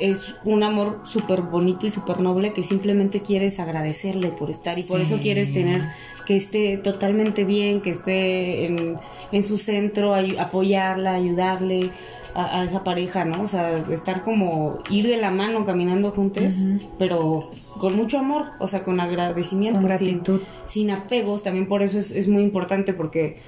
es 0.00 0.34
un 0.44 0.62
amor 0.62 1.00
súper 1.04 1.40
bonito 1.42 1.86
y 1.86 1.90
súper 1.90 2.20
noble 2.20 2.52
que 2.52 2.62
simplemente 2.62 3.20
quieres 3.22 3.58
agradecerle 3.60 4.28
por 4.28 4.50
estar 4.50 4.78
y 4.78 4.82
por 4.82 5.00
eso 5.00 5.18
quieres 5.20 5.52
tener 5.52 5.82
que 6.26 6.36
esté 6.36 6.76
totalmente 6.78 7.44
bien, 7.44 7.80
que 7.80 7.90
esté 7.90 8.66
en, 8.66 8.96
en 9.32 9.42
su 9.42 9.56
centro, 9.58 10.14
ay- 10.14 10.36
apoyarla, 10.38 11.14
ayudarle 11.14 11.90
a, 12.34 12.60
a 12.60 12.64
esa 12.64 12.84
pareja, 12.84 13.24
¿no? 13.24 13.42
O 13.42 13.46
sea, 13.46 13.76
estar 13.90 14.22
como 14.22 14.78
ir 14.90 15.06
de 15.06 15.16
la 15.16 15.30
mano 15.30 15.64
caminando 15.64 16.10
juntos, 16.10 16.52
pero 16.98 17.50
con 17.78 17.96
mucho 17.96 18.18
amor, 18.18 18.46
o 18.58 18.66
sea, 18.68 18.82
con 18.82 19.00
agradecimiento, 19.00 19.80
Con 19.80 19.96
sin- 19.96 20.06
gratitud. 20.08 20.40
sin 20.66 20.90
apegos, 20.90 21.42
también 21.42 21.66
por 21.66 21.82
eso 21.82 21.98
es, 21.98 22.10
es 22.10 22.28
muy 22.28 22.42
importante 22.42 22.92
porque 22.92 23.38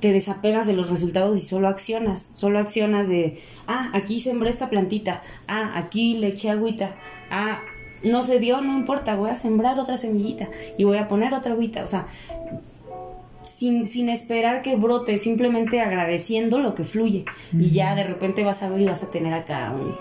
te 0.00 0.12
desapegas 0.12 0.66
de 0.66 0.74
los 0.74 0.90
resultados 0.90 1.36
y 1.38 1.40
solo 1.40 1.68
accionas, 1.68 2.30
solo 2.34 2.58
accionas 2.58 3.08
de, 3.08 3.40
ah, 3.66 3.90
aquí 3.94 4.20
sembré 4.20 4.50
esta 4.50 4.68
plantita, 4.70 5.22
ah, 5.48 5.72
aquí 5.76 6.18
le 6.18 6.28
eché 6.28 6.50
agüita, 6.50 6.90
ah, 7.30 7.60
no 8.02 8.22
se 8.22 8.38
dio, 8.38 8.60
no 8.60 8.76
importa, 8.76 9.16
voy 9.16 9.30
a 9.30 9.34
sembrar 9.36 9.78
otra 9.78 9.96
semillita 9.96 10.48
y 10.78 10.84
voy 10.84 10.98
a 10.98 11.08
poner 11.08 11.32
otra 11.34 11.52
agüita, 11.52 11.82
o 11.82 11.86
sea, 11.86 12.06
sin, 13.44 13.86
sin 13.88 14.08
esperar 14.08 14.62
que 14.62 14.76
brote, 14.76 15.18
simplemente 15.18 15.80
agradeciendo 15.80 16.58
lo 16.58 16.74
que 16.74 16.84
fluye. 16.84 17.24
Y 17.56 17.70
ya 17.70 17.94
de 17.94 18.02
repente 18.04 18.42
vas 18.44 18.62
a 18.62 18.68
ver 18.68 18.80
y 18.80 18.86
vas 18.86 19.02
a 19.04 19.10
tener 19.10 19.32
acá 19.32 19.72
un, 19.72 19.94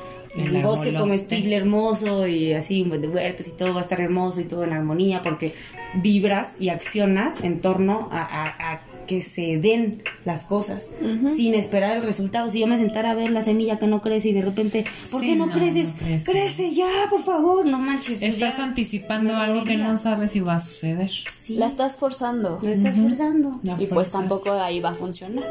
El 0.43 0.63
bosque 0.63 0.89
comestible 0.99 1.55
hermoso 1.55 2.27
y 2.27 2.53
así 2.53 2.83
buen 2.83 3.01
de 3.01 3.07
huertos 3.07 3.47
y 3.47 3.51
todo 3.51 3.73
va 3.73 3.79
a 3.79 3.83
estar 3.83 4.01
hermoso 4.01 4.41
y 4.41 4.45
todo 4.45 4.63
en 4.63 4.73
armonía 4.73 5.21
porque 5.21 5.53
vibras 6.01 6.57
y 6.59 6.69
accionas 6.69 7.43
en 7.43 7.61
torno 7.61 8.09
a, 8.11 8.21
a- 8.23 8.73
a 8.73 8.81
que 9.05 9.21
se 9.21 9.57
den 9.57 10.01
las 10.25 10.45
cosas 10.45 10.89
sin 11.35 11.53
esperar 11.55 11.97
el 11.97 12.03
resultado. 12.03 12.49
Si 12.49 12.59
yo 12.59 12.67
me 12.67 12.77
sentara 12.77 13.11
a 13.11 13.15
ver 13.15 13.29
la 13.31 13.41
semilla 13.41 13.77
que 13.77 13.87
no 13.87 14.01
crece 14.01 14.29
y 14.29 14.33
de 14.33 14.41
repente, 14.41 14.85
¿por 15.11 15.21
Sí, 15.21 15.27
qué 15.27 15.35
no, 15.35 15.45
no, 15.47 15.51
creces? 15.53 15.93
no 15.93 15.99
crece. 16.05 16.31
crece. 16.31 16.73
ya, 16.73 16.87
por 17.09 17.23
favor, 17.23 17.65
no 17.65 17.77
manches. 17.79 18.19
pues 18.19 18.33
Estás 18.33 18.57
ya. 18.57 18.63
anticipando 18.63 19.35
algo 19.35 19.63
que 19.63 19.77
no 19.77 19.97
sabes 19.97 20.31
si 20.31 20.39
va 20.39 20.55
a 20.55 20.59
suceder. 20.59 21.09
Sí, 21.09 21.55
La 21.55 21.67
estás 21.67 21.95
forzando. 21.97 22.59
lo 22.61 22.69
estás 22.69 22.97
forzando. 22.97 23.59
La 23.63 23.75
y 23.81 23.85
pues 23.87 24.11
tampoco 24.11 24.51
ahí 24.53 24.79
va 24.79 24.89
a 24.89 24.95
funcionar, 24.95 25.45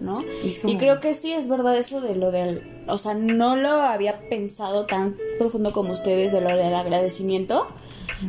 ¿no? 0.00 0.18
Como- 0.62 0.72
Y 0.72 0.76
creo 0.76 1.00
que 1.00 1.14
sí 1.14 1.32
es 1.32 1.48
verdad 1.48 1.76
eso 1.76 2.00
de 2.00 2.14
lo 2.14 2.30
del, 2.30 2.62
o 2.86 2.98
sea, 2.98 3.14
no 3.14 3.56
lo 3.56 3.70
había 3.70 4.18
pensado 4.28 4.86
tan 4.86 5.16
profundo 5.38 5.72
como 5.72 5.92
ustedes 5.92 6.32
de 6.32 6.40
lo 6.40 6.48
del 6.56 6.74
agradecimiento, 6.74 7.66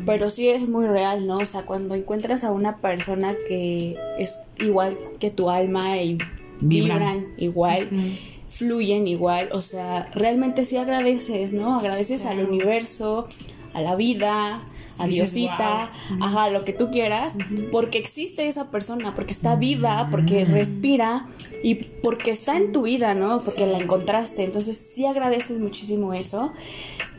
pero 0.06 0.30
sí 0.30 0.50
es 0.50 0.68
muy 0.68 0.88
real, 0.88 1.28
¿no? 1.28 1.38
O 1.38 1.46
sea, 1.46 1.64
cuando 1.64 1.96
encuentras 1.96 2.44
a 2.44 2.52
una 2.52 2.78
persona 2.78 3.36
que 3.48 3.98
es 4.18 4.40
igual 4.60 4.98
que 5.20 5.32
tu 5.32 5.50
alma 5.50 5.98
y 5.98 6.18
vibran, 6.62 7.28
igual, 7.38 7.90
fluyen 8.50 9.08
igual, 9.08 9.50
o 9.52 9.62
sea, 9.62 10.10
realmente 10.14 10.66
sí 10.66 10.78
agradeces, 10.78 11.54
¿no? 11.54 11.78
Agradeces 11.78 12.26
al 12.26 12.44
universo, 12.44 13.28
a 13.74 13.82
la 13.82 13.96
vida, 13.96 14.62
a 15.00 15.08
Diosita, 15.08 15.92
ajá, 16.22 16.50
lo 16.50 16.64
que 16.66 16.74
tú 16.74 16.92
quieras, 16.92 17.38
porque 17.72 17.98
existe 17.98 18.48
esa 18.48 18.70
persona, 18.70 19.16
porque 19.16 19.32
está 19.34 19.56
viva, 19.56 20.10
porque 20.12 20.46
respira 20.46 21.26
y 21.64 21.76
porque 21.76 22.32
está 22.32 22.58
en 22.58 22.72
tu 22.72 22.84
vida, 22.84 23.14
¿no? 23.14 23.40
Porque 23.42 23.66
la 23.66 23.78
encontraste. 23.80 24.44
Entonces 24.44 24.78
sí 24.78 25.06
agradeces 25.06 25.60
muchísimo 25.60 26.14
eso. 26.14 26.52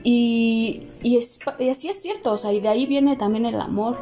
Y, 0.02 0.84
y, 1.02 1.16
es, 1.18 1.40
y 1.58 1.68
así 1.68 1.88
es 1.88 2.00
cierto, 2.00 2.32
o 2.32 2.38
sea, 2.38 2.52
y 2.52 2.60
de 2.60 2.68
ahí 2.68 2.86
viene 2.86 3.16
también 3.16 3.44
el 3.46 3.60
amor, 3.60 3.98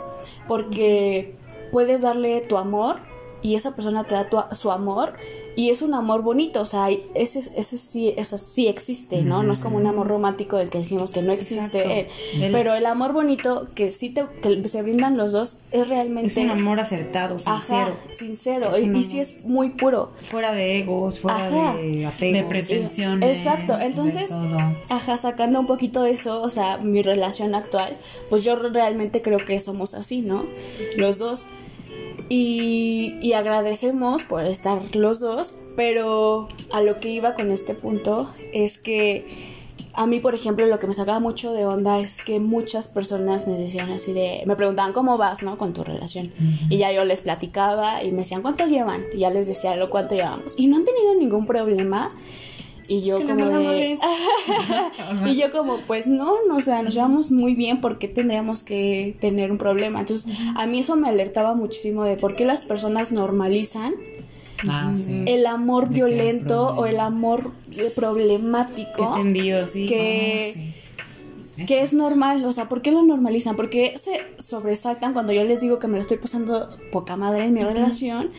porque 0.47 1.35
puedes 1.72 2.03
darle 2.03 2.41
tu 2.43 2.57
amor 2.57 3.01
y 3.43 3.55
esa 3.57 3.74
persona 3.74 4.05
te 4.05 4.14
da 4.14 4.29
tu- 4.29 4.55
su 4.55 4.70
amor 4.70 5.14
y 5.59 5.70
es 5.70 5.82
un 5.82 5.92
amor 5.92 6.22
bonito, 6.22 6.61
o 6.61 6.66
sea, 6.66 6.84
hay- 6.84 7.02
ese, 7.16 7.40
ese 7.40 7.78
sí, 7.78 8.14
eso 8.16 8.38
sí 8.38 8.68
existe, 8.68 9.22
¿no? 9.22 9.42
No 9.42 9.52
es 9.52 9.59
como 9.59 9.76
un 9.76 9.88
amor 9.88 10.06
romántico 10.06 10.56
del 10.56 10.70
que 10.70 10.78
decimos 10.78 11.11
que 11.11 11.20
no 11.20 11.32
existe, 11.32 12.06
El- 12.40 12.52
pero 12.52 12.76
el 12.76 12.86
amor 12.86 13.12
bonito 13.12 13.66
que 13.74 13.90
sí 13.90 14.11
te, 14.11 14.24
que 14.40 14.68
se 14.68 14.82
brindan 14.82 15.16
los 15.16 15.32
dos 15.32 15.56
es 15.72 15.88
realmente... 15.88 16.28
Es 16.30 16.36
un 16.36 16.50
amor 16.50 16.78
acertado, 16.78 17.40
sincero. 17.40 17.80
Ajá, 17.88 17.92
sincero, 18.12 18.78
y, 18.78 19.02
sí 19.02 19.18
es 19.18 19.44
muy 19.46 19.70
puro. 19.70 20.12
Fuera 20.30 20.52
de 20.52 20.78
egos, 20.78 21.18
fuera 21.18 21.48
Ajá. 21.48 21.76
de 21.76 22.06
apego. 22.06 22.36
De 22.38 22.44
pretensiones. 22.44 23.36
Exacto, 23.38 23.76
de 23.76 23.86
entonces, 23.86 24.30
ajá, 24.88 25.16
sacando 25.16 25.59
un 25.59 25.66
poquito 25.66 26.04
eso, 26.06 26.40
o 26.40 26.50
sea, 26.50 26.76
mi 26.76 27.02
relación 27.02 27.56
actual, 27.56 27.96
pues 28.30 28.44
yo 28.44 28.54
realmente 28.54 29.22
creo 29.22 29.44
que 29.44 29.61
somos 29.61 29.94
así, 29.94 30.20
¿no? 30.22 30.46
Los 30.96 31.18
dos. 31.18 31.46
Y, 32.29 33.16
y 33.23 33.33
agradecemos 33.33 34.23
por 34.23 34.45
estar 34.45 34.81
los 34.95 35.21
dos, 35.21 35.55
pero 35.77 36.49
a 36.73 36.83
lo 36.83 36.99
que 36.99 37.11
iba 37.11 37.35
con 37.35 37.53
este 37.53 37.75
punto 37.75 38.29
es 38.53 38.79
que 38.79 39.57
a 39.99 40.07
mí, 40.07 40.21
por 40.21 40.33
ejemplo, 40.35 40.64
lo 40.66 40.79
que 40.79 40.87
me 40.87 40.95
sacaba 40.95 41.19
mucho 41.19 41.53
de 41.53 41.66
onda 41.66 41.99
es 41.99 42.23
que 42.23 42.39
muchas 42.39 42.87
personas 42.87 43.49
me 43.49 43.57
decían 43.57 43.91
así 43.91 44.12
de, 44.12 44.45
me 44.47 44.55
preguntaban 44.55 44.93
cómo 44.93 45.19
vas, 45.19 45.43
¿no? 45.43 45.59
Con 45.59 45.73
tu 45.73 45.83
relación. 45.83 46.33
Y 46.69 46.79
ya 46.79 46.93
yo 46.93 47.05
les 47.05 47.21
platicaba 47.21 48.05
y 48.05 48.12
me 48.12 48.19
decían, 48.19 48.43
¿cuánto 48.43 48.64
llevan? 48.66 49.03
Y 49.12 49.19
ya 49.19 49.31
les 49.31 49.49
decía 49.49 49.75
lo 49.75 49.91
cuánto 49.91 50.14
llevamos. 50.14 50.55
Y 50.57 50.69
no 50.69 50.77
han 50.77 50.85
tenido 50.85 51.14
ningún 51.16 51.47
problema. 51.47 52.14
Y 52.89 53.03
yo 53.03 53.18
que 53.18 53.26
como 53.26 53.45
de... 53.47 53.99
y 55.26 55.36
yo 55.36 55.51
como, 55.53 55.76
pues 55.86 56.07
no, 56.07 56.36
no, 56.49 56.57
o 56.57 56.61
sea, 56.62 56.82
nos 56.82 56.95
llevamos 56.95 57.30
muy 57.30 57.55
bien, 57.55 57.80
¿por 57.82 57.99
qué 57.99 58.09
tendríamos 58.09 58.62
que 58.62 59.14
tener 59.20 59.53
un 59.53 59.59
problema? 59.59 60.01
Entonces, 60.01 60.32
a 60.57 60.66
mí 60.66 60.78
eso 60.80 60.97
me 60.97 61.09
alertaba 61.09 61.55
muchísimo 61.55 62.05
de 62.05 62.16
por 62.16 62.34
qué 62.34 62.45
las 62.47 62.62
personas 62.62 63.12
normalizan 63.12 63.95
Ah, 64.68 64.93
sí. 64.97 65.22
el 65.26 65.47
amor 65.47 65.89
violento 65.89 66.74
o 66.76 66.86
el 66.86 66.99
amor 66.99 67.53
Qué 67.70 67.91
problemático 67.95 69.14
tendido, 69.14 69.66
sí. 69.68 69.86
que, 69.86 70.53
Ah, 70.57 70.61
sí. 71.57 71.64
que 71.66 71.82
es 71.82 71.93
normal, 71.93 72.45
o 72.45 72.53
sea, 72.53 72.68
¿por 72.68 72.82
qué 72.82 72.91
lo 72.91 73.03
normalizan? 73.05 73.55
Porque 73.55 73.95
se 73.99 74.20
sobresaltan 74.43 75.12
cuando 75.12 75.32
yo 75.32 75.45
les 75.45 75.61
digo 75.61 75.78
que 75.78 75.86
me 75.86 75.95
lo 75.95 76.01
estoy 76.01 76.16
pasando 76.18 76.68
poca 76.91 77.16
madre 77.16 77.45
en 77.45 77.55
mi 77.55 77.62
relación 77.62 78.30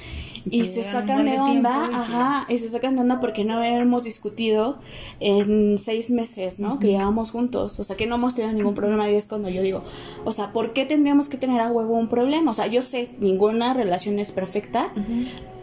y 0.51 0.65
se 0.67 0.83
sacan 0.83 1.25
de 1.25 1.39
onda, 1.39 1.87
tiempo 1.89 1.97
ajá, 1.97 2.45
y 2.49 2.57
se 2.57 2.69
sacan 2.69 2.95
de 2.95 3.01
onda 3.01 3.19
porque 3.19 3.43
no 3.43 3.63
hemos 3.63 4.03
discutido 4.03 4.79
en 5.19 5.77
seis 5.77 6.11
meses, 6.11 6.59
¿no? 6.59 6.79
Que 6.79 6.87
llevamos 6.87 7.31
juntos, 7.31 7.79
o 7.79 7.83
sea, 7.83 7.95
que 7.95 8.05
no 8.05 8.15
hemos 8.15 8.35
tenido 8.35 8.53
ningún 8.53 8.73
problema 8.73 9.09
y 9.09 9.15
es 9.15 9.27
cuando 9.27 9.49
yo 9.49 9.61
digo, 9.61 9.83
o 10.25 10.31
sea, 10.31 10.51
¿por 10.51 10.73
qué 10.73 10.85
tendríamos 10.85 11.29
que 11.29 11.37
tener 11.37 11.61
a 11.61 11.71
huevo 11.71 11.97
un 11.97 12.09
problema? 12.09 12.51
O 12.51 12.53
sea, 12.53 12.67
yo 12.67 12.83
sé, 12.83 13.09
ninguna 13.19 13.73
relación 13.73 14.19
es 14.19 14.31
perfecta, 14.31 14.93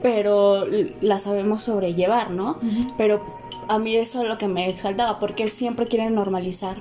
pero 0.03 0.64
la 1.01 1.18
sabemos 1.18 1.64
sobrellevar, 1.64 2.30
¿no? 2.30 2.59
Pero 2.97 3.22
a 3.68 3.78
mí 3.78 3.97
eso 3.97 4.22
es 4.22 4.28
lo 4.28 4.39
que 4.39 4.49
me 4.49 4.68
exaltaba, 4.68 5.18
porque 5.18 5.51
siempre 5.51 5.87
quieren 5.87 6.14
normalizar 6.14 6.76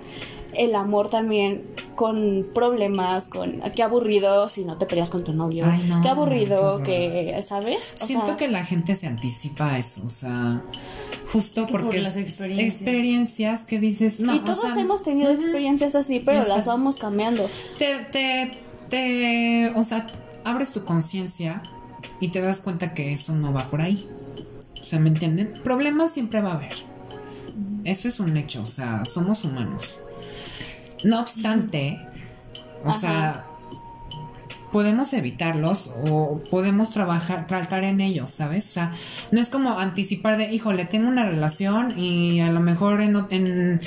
el 0.58 0.76
amor 0.76 1.10
también 1.10 1.64
con 1.95 2.47
problemas, 2.53 3.28
con 3.28 3.62
qué 3.76 3.84
aburrido 3.84 4.49
si 4.49 4.64
no 4.66 4.78
te 4.78 4.86
peleas 4.86 5.10
con 5.10 5.24
tu 5.24 5.34
novio, 5.34 5.66
Ay, 5.70 5.86
no, 5.88 6.01
qué 6.01 6.10
aburrido 6.10 6.82
qué 6.84 7.32
que, 7.36 7.41
¿sabes? 7.41 7.93
O 8.01 8.06
Siento 8.06 8.26
sea, 8.28 8.38
que 8.38 8.47
la 8.47 8.66
gente 8.66 8.95
se 8.95 9.08
anticipa 9.08 9.74
a 9.74 9.80
eso, 9.80 10.01
o 10.06 10.10
sea, 10.10 10.62
justo 11.32 11.68
Por 11.68 11.82
porque 11.84 11.99
las 12.01 12.16
es- 12.16 12.30
experiencias. 12.30 12.74
experiencias 12.76 13.64
que 13.64 13.80
dices, 13.80 14.20
no, 14.20 14.36
y 14.36 14.39
o 14.39 14.41
todos 14.43 14.62
sea, 14.74 14.80
hemos 14.82 15.03
tenido 15.03 15.32
experiencias 15.32 15.95
así, 15.95 16.20
pero 16.20 16.45
las 16.47 16.66
vamos 16.66 16.97
cambiando. 16.97 17.43
te, 17.78 17.99
te, 18.12 18.58
te, 18.89 19.72
o 19.76 19.84
sea, 19.84 20.08
abres 20.43 20.72
tu 20.72 20.84
conciencia 20.86 21.64
y 22.20 22.30
te 22.30 22.41
das 22.41 22.60
cuenta 22.62 22.93
que 22.93 23.12
eso 23.14 23.34
no 23.36 23.51
va 23.53 23.70
por 23.70 23.82
ahí. 23.82 24.08
O 24.80 24.84
sea, 24.88 24.99
¿me 24.99 25.10
entienden? 25.10 25.60
Problemas 25.64 26.12
siempre 26.14 26.41
va 26.41 26.51
a 26.51 26.53
haber. 26.56 26.74
Eso 27.86 28.08
es 28.08 28.20
un 28.20 28.36
hecho, 28.38 28.62
o 28.62 28.68
sea, 28.68 29.06
somos 29.06 29.43
humanos. 29.43 29.97
No 31.04 31.20
obstante, 31.20 32.00
o 32.84 32.89
Ajá. 32.89 33.00
sea, 33.00 33.46
podemos 34.72 35.14
evitarlos 35.14 35.89
o 36.04 36.41
podemos 36.52 36.89
trabajar, 36.89 37.48
tratar 37.48 37.86
en 37.86 38.02
ellos, 38.02 38.30
¿sabes? 38.32 38.66
O 38.66 38.70
sea, 38.74 38.91
no 39.32 39.39
es 39.39 39.48
como 39.50 39.80
anticipar 39.80 40.36
de, 40.38 40.52
híjole, 40.54 40.84
tengo 40.86 41.08
una 41.08 41.24
relación 41.26 41.98
y 41.98 42.41
a 42.41 42.52
lo 42.52 42.60
mejor 42.60 43.00
en, 43.02 43.16
en- 43.30 43.80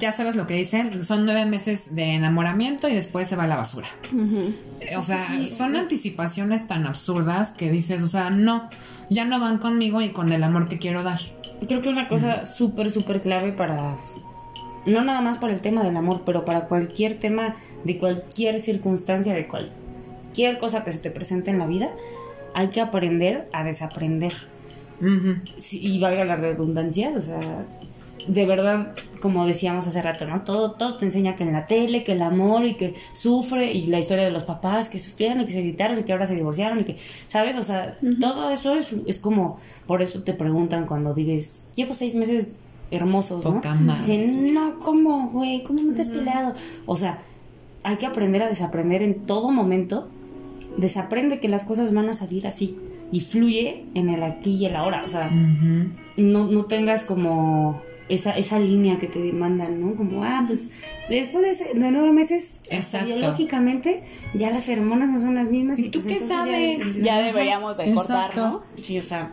ya 0.00 0.10
sabes 0.10 0.34
lo 0.34 0.48
que 0.48 0.54
dicen, 0.54 1.04
son 1.04 1.26
nueve 1.26 1.44
meses 1.46 1.94
de 1.94 2.14
enamoramiento 2.14 2.88
y 2.88 2.94
después 2.94 3.28
se 3.28 3.36
va 3.36 3.44
a 3.44 3.46
la 3.46 3.54
basura. 3.56 3.86
O 4.98 5.02
sea, 5.02 5.46
son 5.46 5.76
anticipaciones 5.76 6.66
tan 6.66 6.86
absurdas 6.86 7.52
que 7.52 7.70
dices, 7.70 8.02
o 8.02 8.08
sea, 8.08 8.30
no, 8.30 8.68
ya 9.10 9.24
no 9.24 9.38
van 9.38 9.58
conmigo 9.58 10.02
y 10.02 10.08
con 10.10 10.32
el 10.32 10.42
amor 10.42 10.66
que 10.68 10.78
quiero 10.78 11.04
dar. 11.04 11.20
Creo 11.68 11.80
que 11.82 11.88
una 11.88 12.08
cosa 12.08 12.44
súper, 12.44 12.90
súper 12.90 13.20
clave 13.20 13.52
para. 13.52 13.94
No 14.86 15.04
nada 15.04 15.20
más 15.20 15.38
para 15.38 15.52
el 15.52 15.60
tema 15.60 15.82
del 15.82 15.96
amor, 15.96 16.22
pero 16.24 16.44
para 16.44 16.66
cualquier 16.66 17.18
tema 17.18 17.56
de 17.84 17.98
cualquier 17.98 18.60
circunstancia, 18.60 19.34
de 19.34 19.46
cualquier 19.46 20.58
cosa 20.58 20.84
que 20.84 20.92
se 20.92 20.98
te 20.98 21.10
presente 21.10 21.50
en 21.50 21.58
la 21.58 21.66
vida, 21.66 21.90
hay 22.54 22.68
que 22.68 22.80
aprender 22.80 23.48
a 23.52 23.64
desaprender. 23.64 24.32
Ujú. 25.00 25.36
Sí, 25.58 25.78
y 25.82 25.98
valga 25.98 26.24
la 26.24 26.36
redundancia, 26.36 27.12
o 27.14 27.20
sea, 27.20 27.66
de 28.26 28.46
verdad, 28.46 28.94
como 29.20 29.46
decíamos 29.46 29.86
hace 29.86 30.02
rato, 30.02 30.26
¿no? 30.26 30.42
Todo, 30.42 30.72
todo 30.72 30.96
te 30.96 31.04
enseña 31.04 31.36
que 31.36 31.44
en 31.44 31.52
la 31.52 31.66
tele, 31.66 32.02
que 32.02 32.12
el 32.12 32.22
amor 32.22 32.64
y 32.64 32.74
que 32.74 32.94
sufre 33.12 33.72
y 33.72 33.86
la 33.86 33.98
historia 33.98 34.24
de 34.24 34.30
los 34.30 34.44
papás 34.44 34.88
que 34.88 34.98
sufrieron 34.98 35.40
y 35.40 35.44
que 35.44 35.52
se 35.52 35.62
gritaron 35.62 35.98
y 35.98 36.02
que 36.02 36.12
ahora 36.12 36.26
se 36.26 36.34
divorciaron 36.34 36.80
y 36.80 36.84
que, 36.84 36.96
¿sabes? 37.28 37.56
O 37.56 37.62
sea, 37.62 37.96
todo 38.20 38.50
eso 38.50 38.74
es, 38.74 38.94
es 39.06 39.18
como, 39.18 39.58
por 39.86 40.02
eso 40.02 40.22
te 40.22 40.32
preguntan 40.32 40.86
cuando 40.86 41.14
dices, 41.14 41.68
llevo 41.74 41.94
seis 41.94 42.14
meses 42.14 42.50
hermosos, 42.90 43.44
¿no? 43.44 43.60
Madre. 43.80 44.00
Dicen, 44.00 44.54
no, 44.54 44.78
¿cómo, 44.78 45.28
güey? 45.30 45.62
¿Cómo 45.62 45.82
no 45.82 45.94
te 45.94 46.02
has 46.02 46.08
peleado? 46.08 46.54
O 46.86 46.96
sea, 46.96 47.20
hay 47.84 47.96
que 47.96 48.06
aprender 48.06 48.42
a 48.42 48.48
desaprender 48.48 49.02
en 49.02 49.26
todo 49.26 49.50
momento. 49.50 50.08
Desaprende 50.76 51.40
que 51.40 51.48
las 51.48 51.64
cosas 51.64 51.94
van 51.94 52.08
a 52.08 52.14
salir 52.14 52.46
así 52.46 52.76
y 53.12 53.20
fluye 53.20 53.84
en 53.94 54.08
el 54.08 54.22
aquí 54.22 54.56
y 54.56 54.66
el 54.66 54.76
ahora. 54.76 55.02
O 55.04 55.08
sea, 55.08 55.30
no, 55.30 56.46
no 56.46 56.64
tengas 56.64 57.04
como 57.04 57.80
esa, 58.08 58.36
esa 58.38 58.58
línea 58.58 58.98
que 58.98 59.06
te 59.08 59.18
demandan, 59.18 59.80
¿no? 59.80 59.94
Como, 59.96 60.22
ah, 60.24 60.44
pues 60.46 60.70
después 61.08 61.42
de, 61.44 61.50
ese- 61.50 61.74
de 61.74 61.90
nueve 61.90 62.12
meses, 62.12 62.60
biológicamente, 63.04 64.02
ya 64.34 64.50
las 64.50 64.64
feromonas 64.66 65.10
no 65.10 65.20
son 65.20 65.34
las 65.34 65.48
mismas. 65.50 65.78
¿Y 65.78 65.84
tú 65.90 65.98
pues 66.00 66.06
qué 66.06 66.12
entonces 66.22 66.28
sabes? 66.82 67.02
Ya 67.02 67.20
deberíamos 67.20 67.76
de 67.78 67.92
cortar. 67.94 68.36
¿no? 68.36 68.62
Sí, 68.80 68.98
o 68.98 69.02
sea, 69.02 69.32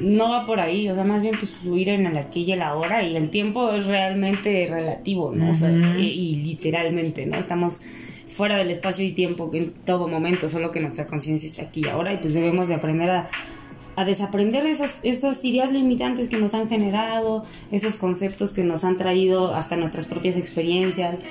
no 0.00 0.30
va 0.30 0.46
por 0.46 0.60
ahí, 0.60 0.88
o 0.88 0.94
sea, 0.94 1.04
más 1.04 1.22
bien 1.22 1.34
pues 1.38 1.50
fluir 1.50 1.90
en 1.90 2.06
el 2.06 2.16
aquí 2.16 2.42
y 2.44 2.52
el 2.52 2.62
ahora 2.62 3.02
y 3.02 3.16
el 3.16 3.30
tiempo 3.30 3.72
es 3.72 3.86
realmente 3.86 4.66
relativo, 4.70 5.32
¿no? 5.34 5.50
O 5.50 5.54
sea, 5.54 5.70
y 5.70 6.36
literalmente, 6.36 7.26
¿no? 7.26 7.36
Estamos 7.36 7.80
fuera 8.28 8.56
del 8.56 8.70
espacio 8.70 9.04
y 9.04 9.12
tiempo 9.12 9.50
en 9.52 9.72
todo 9.72 10.06
momento, 10.06 10.48
solo 10.48 10.70
que 10.70 10.80
nuestra 10.80 11.06
conciencia 11.06 11.48
está 11.48 11.62
aquí 11.62 11.82
y 11.84 11.88
ahora 11.88 12.12
y 12.12 12.18
pues 12.18 12.34
debemos 12.34 12.68
de 12.68 12.74
aprender 12.74 13.10
a, 13.10 13.28
a 13.98 14.04
desaprender 14.04 14.64
esas, 14.64 14.94
esas 15.02 15.44
ideas 15.44 15.72
limitantes 15.72 16.28
que 16.28 16.36
nos 16.36 16.54
han 16.54 16.68
generado, 16.68 17.44
esos 17.72 17.96
conceptos 17.96 18.52
que 18.52 18.62
nos 18.62 18.84
han 18.84 18.96
traído 18.96 19.52
hasta 19.52 19.74
nuestras 19.74 20.06
propias 20.06 20.36
experiencias, 20.36 21.24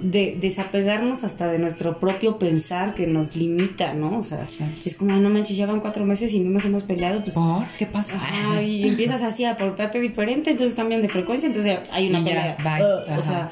de 0.00 0.34
desapegarnos 0.40 1.22
hasta 1.22 1.48
de 1.48 1.58
nuestro 1.58 2.00
propio 2.00 2.38
pensar 2.38 2.94
que 2.94 3.06
nos 3.06 3.36
limita, 3.36 3.92
¿no? 3.92 4.18
O 4.18 4.22
sea, 4.22 4.46
es 4.86 4.96
como, 4.96 5.12
"Ah, 5.12 5.18
no 5.18 5.28
manches, 5.28 5.58
ya 5.58 5.66
van 5.66 5.80
cuatro 5.80 6.06
meses 6.06 6.32
y 6.32 6.40
no 6.40 6.48
nos 6.48 6.64
hemos 6.64 6.84
peleado, 6.84 7.22
pues 7.22 7.34
¿Por? 7.34 7.66
¿Qué 7.76 7.84
pasa? 7.84 8.16
Ajá, 8.16 8.62
y 8.62 8.88
empiezas 8.88 9.20
así 9.20 9.44
a 9.44 9.58
portarte 9.58 10.00
diferente, 10.00 10.52
entonces 10.52 10.74
cambian 10.74 11.02
de 11.02 11.08
frecuencia, 11.10 11.46
entonces 11.46 11.78
hay 11.92 12.08
una 12.08 12.24
pelea. 12.24 12.56
Uh, 12.80 13.18
o 13.18 13.20
sea, 13.20 13.50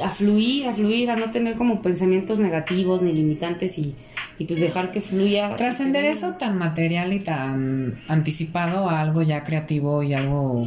a 0.00 0.08
fluir, 0.08 0.68
a 0.68 0.72
fluir, 0.72 1.10
a 1.10 1.16
no 1.16 1.32
tener 1.32 1.56
como 1.56 1.82
pensamientos 1.82 2.38
negativos 2.38 3.02
ni 3.02 3.12
limitantes 3.12 3.76
y, 3.78 3.92
y 4.38 4.44
pues 4.44 4.60
dejar 4.60 4.92
que 4.92 5.00
fluya. 5.00 5.56
Trascender 5.56 6.04
eso 6.04 6.34
tan 6.34 6.58
material 6.58 7.12
y 7.12 7.20
tan 7.20 7.96
anticipado 8.08 8.88
a 8.88 9.00
algo 9.00 9.22
ya 9.22 9.44
creativo 9.44 10.02
y 10.02 10.14
algo 10.14 10.66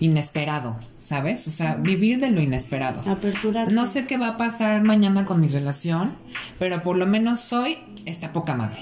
inesperado, 0.00 0.76
¿sabes? 0.98 1.46
O 1.46 1.50
sea, 1.50 1.74
vivir 1.74 2.20
de 2.20 2.30
lo 2.30 2.40
inesperado. 2.40 3.08
Aperturar. 3.10 3.70
No 3.70 3.86
sé 3.86 4.06
qué 4.06 4.16
va 4.16 4.28
a 4.28 4.36
pasar 4.36 4.82
mañana 4.82 5.24
con 5.24 5.40
mi 5.40 5.48
relación, 5.48 6.14
pero 6.58 6.82
por 6.82 6.96
lo 6.96 7.06
menos 7.06 7.52
hoy 7.52 7.78
está 8.06 8.32
poca 8.32 8.54
madre. 8.54 8.80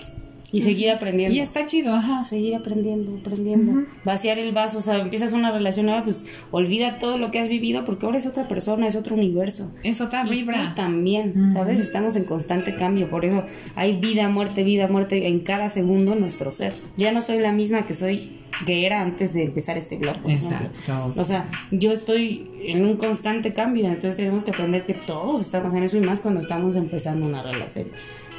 Y 0.51 0.61
seguir 0.61 0.91
aprendiendo. 0.91 1.37
Y 1.37 1.41
está 1.41 1.67
chido, 1.67 1.95
ajá. 1.95 2.23
Seguir 2.23 2.55
aprendiendo, 2.55 3.19
aprendiendo. 3.19 3.85
Vaciar 4.05 4.39
el 4.39 4.53
vaso, 4.53 4.79
o 4.79 4.81
sea, 4.81 4.97
empiezas 4.99 5.35
una 5.35 5.51
relación 5.51 5.87
nueva, 5.87 6.05
pues 6.05 6.27
olvida 6.51 6.99
todo 6.99 7.19
lo 7.19 7.31
que 7.31 7.39
has 7.39 7.49
vivido 7.49 7.85
porque 7.85 8.07
ahora 8.07 8.17
es 8.17 8.27
otra 8.27 8.49
persona, 8.49 8.87
es 8.87 8.97
otro 8.97 9.15
universo. 9.15 9.71
Es 9.85 10.01
otra 10.01 10.25
Y 10.27 10.31
vibra. 10.31 10.69
tú 10.71 10.75
también, 10.75 11.51
¿sabes? 11.51 11.81
Estamos 11.81 12.17
en 12.17 12.25
constante 12.25 12.75
cambio, 12.75 13.11
por 13.11 13.27
eso 13.27 13.45
hay 13.75 13.97
vida, 13.97 14.29
muerte, 14.31 14.65
vida, 14.65 14.89
muerte 14.89 15.27
en 15.29 15.41
cada 15.41 15.69
segundo 15.69 16.15
en 16.15 16.21
nuestro 16.21 16.51
ser. 16.51 16.73
Ya 16.97 17.13
no 17.13 17.21
soy 17.21 17.41
la 17.41 17.53
misma 17.53 17.85
que 17.85 17.93
soy, 17.93 18.39
que 18.65 18.87
era 18.87 19.03
antes 19.03 19.35
de 19.35 19.45
empezar 19.45 19.77
este 19.77 19.99
blog. 19.99 20.17
por 20.19 20.31
ejemplo. 20.31 20.57
Exacto. 20.79 21.21
O 21.21 21.25
sea, 21.25 21.47
yo 21.71 21.93
estoy 21.93 22.51
en 22.63 22.87
un 22.87 22.97
constante 22.97 23.53
cambio, 23.53 23.85
entonces 23.87 24.17
tenemos 24.17 24.45
que 24.45 24.53
aprender 24.53 24.87
que 24.87 24.95
todos 24.95 25.43
estamos 25.43 25.75
en 25.75 25.83
eso 25.83 25.99
y 25.99 26.01
más 26.01 26.21
cuando 26.21 26.41
estamos 26.41 26.75
empezando 26.75 27.29
una 27.29 27.43
relación. 27.43 27.89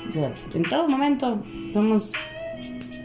O 0.07 0.13
sea, 0.13 0.33
en 0.53 0.63
todo 0.63 0.87
momento 0.87 1.43
somos 1.71 2.11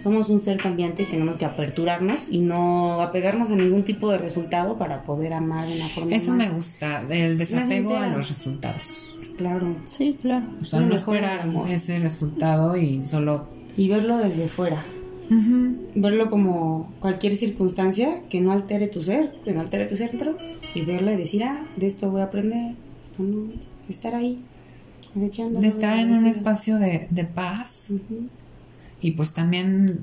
somos 0.05 0.28
un 0.28 0.38
ser 0.38 0.59
cambiante 0.59 1.05
y 1.05 1.07
tenemos 1.07 1.38
que 1.38 1.47
aperturarnos 1.47 2.28
y 2.28 2.40
no 2.40 3.01
apegarnos 3.01 3.51
a 3.51 3.57
ningún 3.57 3.84
tipo 3.84 4.11
de 4.11 4.18
resultado 4.18 4.76
para 4.76 5.03
poder 5.03 5.32
amar 5.32 5.66
de 5.66 5.76
una 5.76 5.88
forma 5.88 6.14
Eso 6.14 6.34
me 6.34 6.47
gusta, 6.47 7.03
del 7.05 7.38
desapego 7.38 7.97
a 7.97 8.09
los 8.09 8.28
resultados. 8.28 9.16
claro 9.38 9.76
Sí, 9.86 10.18
claro. 10.20 10.45
O 10.61 10.64
sea, 10.64 10.80
no 10.80 10.95
esperar 10.95 11.49
ese 11.70 11.99
resultado 12.01 12.76
y 12.76 13.01
solo 13.01 13.49
y 13.78 13.88
verlo 13.88 14.18
desde 14.18 14.49
fuera. 14.49 14.84
Verlo 15.95 16.28
como 16.28 16.92
cualquier 17.01 17.34
circunstancia 17.34 18.20
que 18.28 18.42
no 18.42 18.53
altere 18.53 18.88
tu 18.88 19.03
ser, 19.03 19.32
que 19.42 19.53
no 19.53 19.61
altere 19.61 19.86
tu 19.86 19.97
centro 19.97 20.36
y 20.74 20.82
verlo 20.82 21.11
y 21.11 21.16
decir, 21.16 21.45
ah, 21.45 21.64
de 21.76 21.86
esto 21.86 22.11
voy 22.11 22.20
a 22.20 22.24
aprender, 22.24 22.74
esto 23.05 23.22
no, 23.22 23.51
estar 23.88 24.14
ahí, 24.14 24.42
de 25.15 25.69
estar 25.69 25.99
en 25.99 26.12
un 26.12 26.27
espacio 26.27 26.79
de, 26.79 27.07
de 27.11 27.25
paz 27.25 27.93
y 29.01 29.12
pues 29.12 29.33
también 29.33 30.01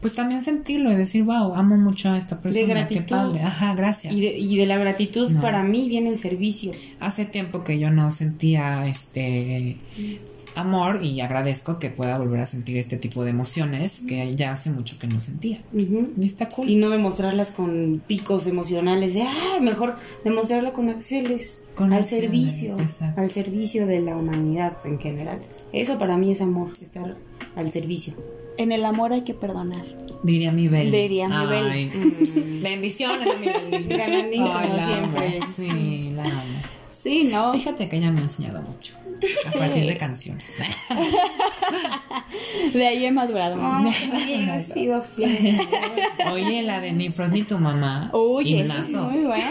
pues 0.00 0.14
también 0.14 0.42
sentirlo 0.42 0.92
y 0.92 0.94
decir 0.94 1.24
wow 1.24 1.54
amo 1.54 1.76
mucho 1.76 2.10
a 2.10 2.18
esta 2.18 2.38
persona 2.38 2.66
qué 2.66 2.70
gratitud. 2.72 3.06
padre 3.08 3.40
ajá 3.42 3.74
gracias 3.74 4.12
Y 4.14 4.20
de, 4.20 4.38
y 4.38 4.56
de 4.56 4.66
la 4.66 4.78
gratitud 4.78 5.30
No. 5.32 5.40
para 5.40 5.62
mí 5.62 5.88
viene 5.88 6.10
el 6.10 6.16
servicio. 6.16 6.72
hace 7.00 7.24
tiempo 7.24 7.64
que 7.64 7.78
yo 7.78 7.90
no 7.90 8.10
sentía 8.10 8.86
este 8.86 9.76
amor 10.56 11.00
y 11.02 11.20
agradezco 11.20 11.78
que 11.78 11.90
pueda 11.90 12.18
volver 12.18 12.40
a 12.40 12.46
sentir 12.46 12.76
este 12.76 12.96
tipo 12.96 13.24
de 13.24 13.30
emociones 13.30 14.02
que 14.08 14.34
ya 14.34 14.52
hace 14.52 14.70
mucho 14.70 14.98
que 14.98 15.06
no 15.06 15.20
sentía 15.20 15.58
y 15.72 16.24
está 16.24 16.48
cool 16.48 16.68
Y 16.68 16.76
no 16.76 16.90
demostrarlas 16.90 17.50
con 17.50 18.02
picos 18.06 18.46
emocionales 18.46 19.14
de, 19.14 19.22
ah, 19.22 19.58
mejor 19.60 19.96
demostrarlo 20.24 20.72
con 20.72 20.88
acciones, 20.88 21.60
Con 21.74 21.92
al 21.92 22.00
acciones, 22.00 22.24
servicio, 22.26 22.78
exacto. 22.80 23.20
al 23.20 23.30
servicio 23.30 23.86
de 23.86 24.00
la 24.00 24.16
humanidad 24.16 24.76
en 24.84 24.98
general. 24.98 25.40
Eso 25.72 25.98
para 25.98 26.16
mí 26.16 26.30
es 26.32 26.40
amor, 26.40 26.70
estar 26.80 27.16
al 27.54 27.70
servicio. 27.70 28.14
En 28.58 28.72
el 28.72 28.84
amor 28.84 29.12
hay 29.12 29.22
que 29.22 29.34
perdonar. 29.34 29.84
diría 30.22 30.50
mi 30.50 30.66
Beli 30.68 30.90
Diría 30.90 31.28
mi 31.28 31.34
Ay. 31.34 31.90
Mm. 32.56 32.62
bendiciones 32.62 33.28
mi 33.40 33.46
Beli 33.46 33.88
Ganandín 33.96 34.42
como 34.42 34.56
Ay, 34.56 34.68
la 34.74 34.84
amo. 34.86 35.12
siempre. 35.12 35.40
sí 35.54 36.10
la 36.14 36.24
amo 36.24 36.58
Sí, 36.90 37.28
¿no? 37.30 37.52
Fíjate 37.52 37.88
que 37.90 37.98
ella 37.98 38.10
me 38.10 38.20
ha 38.20 38.24
enseñado 38.24 38.62
mucho 38.62 38.94
a 39.46 39.50
partir 39.52 39.86
de 39.86 39.96
canciones. 39.96 40.52
De 42.72 42.86
ahí 42.86 43.06
he 43.06 43.12
madurado. 43.12 43.56
Ay, 43.60 44.48
ha 44.50 44.60
sido 44.60 45.00
fiel. 45.16 45.58
Oye, 46.32 46.62
la 46.62 46.80
de 46.80 46.92
Ni 46.92 47.10
Frost 47.10 47.32
ni 47.32 47.42
tu 47.42 47.58
mamá. 47.58 48.10
Uy, 48.12 48.60
es 48.60 48.92
muy 48.92 49.24
buena. 49.24 49.46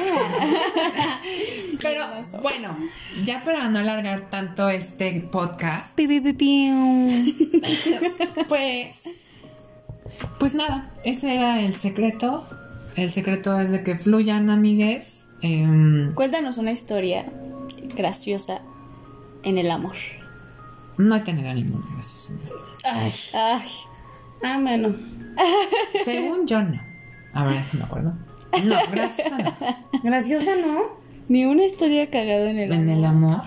Pero 1.81 2.05
bueno, 2.41 2.77
ya 3.23 3.43
para 3.43 3.69
no 3.69 3.79
alargar 3.79 4.29
tanto 4.29 4.69
este 4.69 5.27
podcast, 5.31 5.97
pues 8.47 9.25
pues 10.39 10.53
nada, 10.53 10.91
ese 11.03 11.33
era 11.33 11.61
el 11.61 11.73
secreto. 11.73 12.45
El 12.95 13.11
secreto 13.11 13.59
es 13.59 13.71
de 13.71 13.83
que 13.83 13.95
fluyan, 13.95 14.49
amigues. 14.49 15.29
Em, 15.41 16.13
Cuéntanos 16.13 16.57
una 16.57 16.71
historia 16.71 17.25
graciosa 17.95 18.61
en 19.45 19.57
el 19.57 19.71
amor. 19.71 19.95
no 20.97 21.15
he 21.15 21.19
tenido 21.21 21.53
ninguna 21.53 21.85
graciosa. 21.93 22.33
Ay, 22.83 23.11
Ay, 23.33 23.69
ah, 24.43 24.59
bueno. 24.61 24.95
Según 26.05 26.45
yo, 26.47 26.61
no. 26.61 26.81
A 27.33 27.45
ver, 27.45 27.63
me 27.73 27.83
acuerdo. 27.83 28.13
No, 28.63 28.75
graciosa 28.91 29.37
no. 29.37 29.53
Graciosa, 30.03 30.51
¿no? 30.65 31.03
ni 31.27 31.45
una 31.45 31.65
historia 31.65 32.09
cagada 32.11 32.49
en 32.51 32.57
el 32.59 32.71
En 32.71 32.81
amor. 32.89 32.97
el 32.97 33.05
amor. 33.05 33.41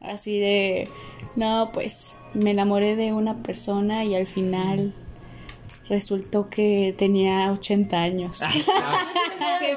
Así 0.00 0.40
de, 0.40 0.88
no, 1.36 1.70
pues 1.72 2.14
me 2.34 2.50
enamoré 2.50 2.96
de 2.96 3.12
una 3.12 3.42
persona 3.42 4.04
y 4.04 4.14
al 4.14 4.26
final 4.26 4.94
resultó 5.90 6.48
que 6.48 6.94
tenía 6.96 7.52
80 7.52 8.00
años. 8.00 8.40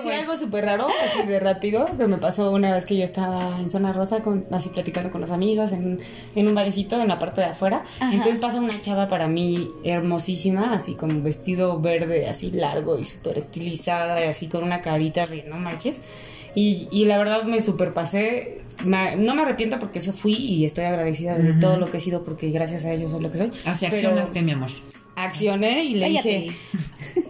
Sí, 0.01 0.09
algo 0.09 0.35
súper 0.35 0.65
raro, 0.65 0.87
así 0.87 1.27
de 1.27 1.39
rápido, 1.39 1.85
que 1.97 2.07
me 2.07 2.17
pasó 2.17 2.51
una 2.51 2.73
vez 2.73 2.85
que 2.85 2.95
yo 2.95 3.03
estaba 3.03 3.59
en 3.59 3.69
Zona 3.69 3.91
Rosa, 3.91 4.21
con, 4.21 4.45
así 4.51 4.69
platicando 4.69 5.11
con 5.11 5.21
los 5.21 5.31
amigos, 5.31 5.71
en, 5.73 5.99
en 6.35 6.47
un 6.47 6.55
barecito 6.55 6.99
en 7.01 7.09
la 7.09 7.19
parte 7.19 7.41
de 7.41 7.47
afuera. 7.47 7.83
Entonces 7.99 8.37
pasa 8.37 8.59
una 8.59 8.79
chava 8.81 9.07
para 9.07 9.27
mí 9.27 9.69
hermosísima, 9.83 10.73
así 10.73 10.95
con 10.95 11.11
un 11.11 11.23
vestido 11.23 11.79
verde, 11.79 12.27
así 12.27 12.51
largo 12.51 12.97
y 12.97 13.05
súper 13.05 13.37
estilizada, 13.37 14.23
y 14.25 14.29
así 14.29 14.47
con 14.47 14.63
una 14.63 14.81
carita 14.81 15.25
de 15.25 15.43
no 15.43 15.57
manches. 15.57 16.01
Y, 16.55 16.87
y 16.91 17.05
la 17.05 17.17
verdad 17.17 17.43
me 17.43 17.61
super 17.61 17.93
pasé. 17.93 18.62
Me- 18.83 19.15
no 19.15 19.35
me 19.35 19.41
arrepiento 19.43 19.79
porque 19.79 19.99
eso 19.99 20.13
fui 20.13 20.33
y 20.35 20.65
estoy 20.65 20.85
agradecida 20.85 21.37
de 21.37 21.53
todo 21.53 21.77
lo 21.77 21.89
que 21.89 21.97
he 21.97 22.01
sido 22.01 22.23
porque 22.23 22.49
gracias 22.49 22.85
a 22.85 22.91
ellos 22.91 23.11
soy 23.11 23.21
lo 23.21 23.31
que 23.31 23.37
soy. 23.37 23.51
Así 23.65 23.85
Pero- 23.89 23.95
accionaste, 23.95 24.41
mi 24.41 24.51
amor. 24.51 24.69
accioné 25.15 25.83
y 25.85 25.93
le 25.93 26.07
Cállate. 26.07 26.29
dije 26.29 26.55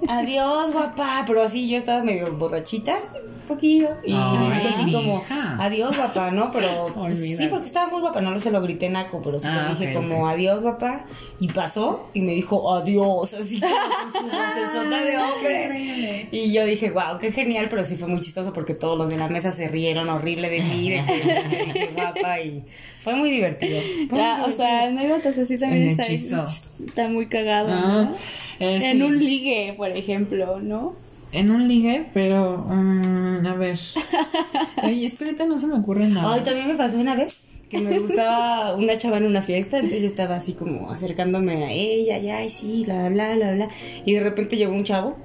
adiós 0.08 0.72
guapa 0.72 1.24
pero 1.28 1.42
así 1.44 1.68
yo 1.70 1.76
estaba 1.78 2.02
medio 2.02 2.32
borrachita 2.38 2.96
un 2.96 3.48
poquillo 3.48 3.90
y 4.06 4.14
Ay, 4.16 4.38
le 4.38 4.56
dije 4.56 4.68
así 4.70 4.92
como 4.94 5.18
hija. 5.18 5.58
adiós 5.60 5.98
guapa 5.98 6.32
no 6.32 6.50
pero 6.50 6.92
pues, 6.96 7.18
sí 7.20 7.48
porque 7.50 7.66
estaba 7.68 7.92
muy 7.92 8.00
guapa 8.00 8.22
no 8.22 8.40
se 8.40 8.52
lo 8.52 8.62
grité 8.62 8.90
naco 8.90 9.22
pero 9.22 9.38
sí 9.38 9.48
Ah, 9.50 9.68
le 9.68 9.76
dije 9.86 9.94
como 9.94 10.28
adiós 10.30 10.62
guapa 10.64 11.06
y 11.42 11.50
pasó 11.50 12.10
y 12.14 12.22
me 12.22 12.32
dijo 12.34 12.74
adiós 12.74 13.34
así 13.34 13.60
como 13.60 14.90
de 14.96 15.18
hombre 15.18 15.93
y 16.32 16.52
yo 16.52 16.66
dije 16.66 16.92
wow 16.92 17.18
qué 17.20 17.32
genial 17.32 17.68
pero 17.70 17.84
sí 17.86 17.96
fue 17.96 18.08
muy 18.08 18.22
chistoso 18.22 18.54
porque 18.54 18.74
todos 18.74 18.98
los 18.98 19.10
de 19.10 19.18
la 19.18 19.28
mesa 19.28 19.52
se 19.52 19.68
rieron 19.68 20.10
horrible 20.10 20.50
de 20.50 20.62
mí 20.64 20.90
de 20.92 21.02
que 21.06 21.64
dije 21.66 21.90
guapa 21.94 22.40
y 22.42 22.64
fue 23.02 23.16
muy 23.16 23.32
divertido 23.32 23.80
Fue 24.10 24.18
Ya, 24.20 24.38
muy 24.38 24.50
o 24.50 24.54
sea, 24.54 24.84
anécdotas 24.88 25.38
así 25.38 25.58
también 25.58 25.90
está, 25.90 26.06
está 26.86 27.08
muy 27.08 27.26
cagado, 27.28 27.70
Ah, 27.72 28.10
¿no? 28.10 28.16
eh, 28.66 28.80
En 28.84 28.98
sí. 28.98 29.02
un 29.04 29.20
ligue, 29.20 29.74
por 29.76 29.90
ejemplo, 29.90 30.60
¿no? 30.62 30.96
En 31.34 31.50
un 31.52 31.68
ligue, 31.68 32.06
pero 32.14 32.60
mm, 32.70 33.46
a 33.48 33.56
ver. 33.56 33.78
Oye, 34.84 35.06
es 35.08 35.16
que 35.16 35.26
ahorita 35.26 35.46
no 35.48 35.58
se 35.58 35.68
me 35.68 35.74
ocurre 35.80 36.08
nada. 36.08 36.34
Ay, 36.34 36.42
también 36.44 36.68
me 36.68 36.76
pasó 36.76 36.98
una 36.98 37.16
vez 37.16 37.36
que 37.70 37.80
me 37.80 37.98
gustaba 38.00 38.76
una 38.76 38.98
chava 39.00 39.18
en 39.18 39.26
una 39.26 39.42
fiesta, 39.42 39.78
entonces 39.78 40.04
yo 40.04 40.08
estaba 40.08 40.36
así 40.36 40.54
como 40.54 40.92
acercándome 40.92 41.66
a 41.66 41.72
ella, 41.72 42.20
ya, 42.20 42.46
y 42.46 42.50
sí, 42.52 42.84
bla, 42.86 43.10
bla, 43.10 43.34
bla, 43.36 43.52
bla. 43.54 43.70
Y 44.06 44.14
de 44.14 44.20
repente 44.20 44.58
llegó 44.58 44.74
un 44.74 44.84
chavo, 44.84 45.18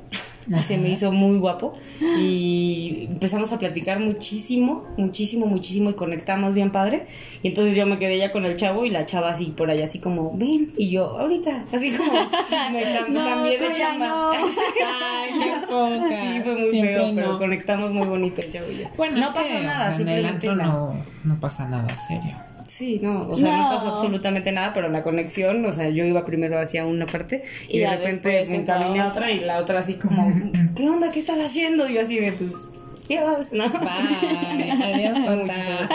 y 0.48 0.62
se 0.62 0.78
me 0.78 0.88
hizo 0.90 1.12
muy 1.12 1.38
guapo, 1.38 1.74
y 2.00 3.06
empezamos 3.10 3.52
a 3.52 3.58
platicar 3.58 4.00
muchísimo, 4.00 4.84
muchísimo, 4.96 5.46
muchísimo, 5.46 5.90
y 5.90 5.94
conectamos 5.94 6.54
bien 6.54 6.70
padre. 6.72 7.06
Y 7.42 7.48
entonces 7.48 7.74
yo 7.76 7.86
me 7.86 7.98
quedé 7.98 8.18
ya 8.18 8.32
con 8.32 8.44
el 8.46 8.56
chavo 8.56 8.84
y 8.84 8.90
la 8.90 9.06
chava 9.06 9.30
así 9.30 9.46
por 9.46 9.70
allá, 9.70 9.84
así 9.84 9.98
como, 9.98 10.32
ven, 10.36 10.72
y 10.76 10.90
yo, 10.90 11.18
ahorita, 11.18 11.64
así 11.72 11.94
como, 11.96 12.12
me 12.72 12.82
cam- 12.84 13.08
No, 13.08 13.24
cambié 13.24 13.58
de 13.58 13.72
chamba. 13.74 14.08
no. 14.08 14.32
Ay, 14.32 15.30
qué 15.42 15.66
poca. 15.66 16.08
Sí, 16.22 16.40
fue 16.42 16.54
muy 16.56 16.70
Siempre 16.70 16.94
feo, 16.96 17.12
pero 17.14 17.38
conectamos 17.38 17.90
muy 17.92 18.06
bonito 18.06 18.40
el 18.40 18.52
chavo 18.52 18.66
y 18.72 18.78
yo. 18.82 18.88
Bueno, 18.96 19.18
no 19.18 19.32
pasó 19.34 19.48
que 19.54 19.62
nada, 19.62 19.86
en 19.86 19.90
el 19.92 19.96
simplemente 19.96 20.46
no, 20.54 20.94
no 21.24 21.40
pasa 21.40 21.68
nada 21.68 21.88
serio. 21.90 22.36
Sí, 22.68 22.98
no, 23.02 23.28
o 23.28 23.34
sea, 23.34 23.56
no. 23.56 23.62
No. 23.62 23.70
pasó 23.70 23.92
absolutamente 23.92 24.52
nada, 24.52 24.72
pero 24.74 24.88
la 24.88 25.02
conexión, 25.02 25.64
o 25.64 25.72
sea, 25.72 25.88
yo 25.88 26.04
iba 26.04 26.24
primero 26.24 26.58
hacia 26.58 26.86
una 26.86 27.06
parte 27.06 27.42
y, 27.68 27.78
Y 27.78 27.80
de 27.80 27.96
repente 27.96 28.44
me 28.46 28.56
encaminé 28.56 29.00
a 29.00 29.08
otra. 29.08 29.30
y 29.32 29.40
la 29.40 29.58
otra 29.58 29.78
así 29.80 29.94
como, 29.94 30.30
¿qué 30.76 30.88
onda? 30.88 31.10
¿Qué 31.10 31.18
estás 31.18 31.38
haciendo? 31.38 31.88
Y 31.88 31.94
yo 31.94 32.02
así 32.02 32.20
de, 32.20 32.32
pues, 32.32 32.68
Dios, 33.08 33.52
¿no? 33.52 33.64
Bye. 33.70 34.70
Adiós, 34.70 35.18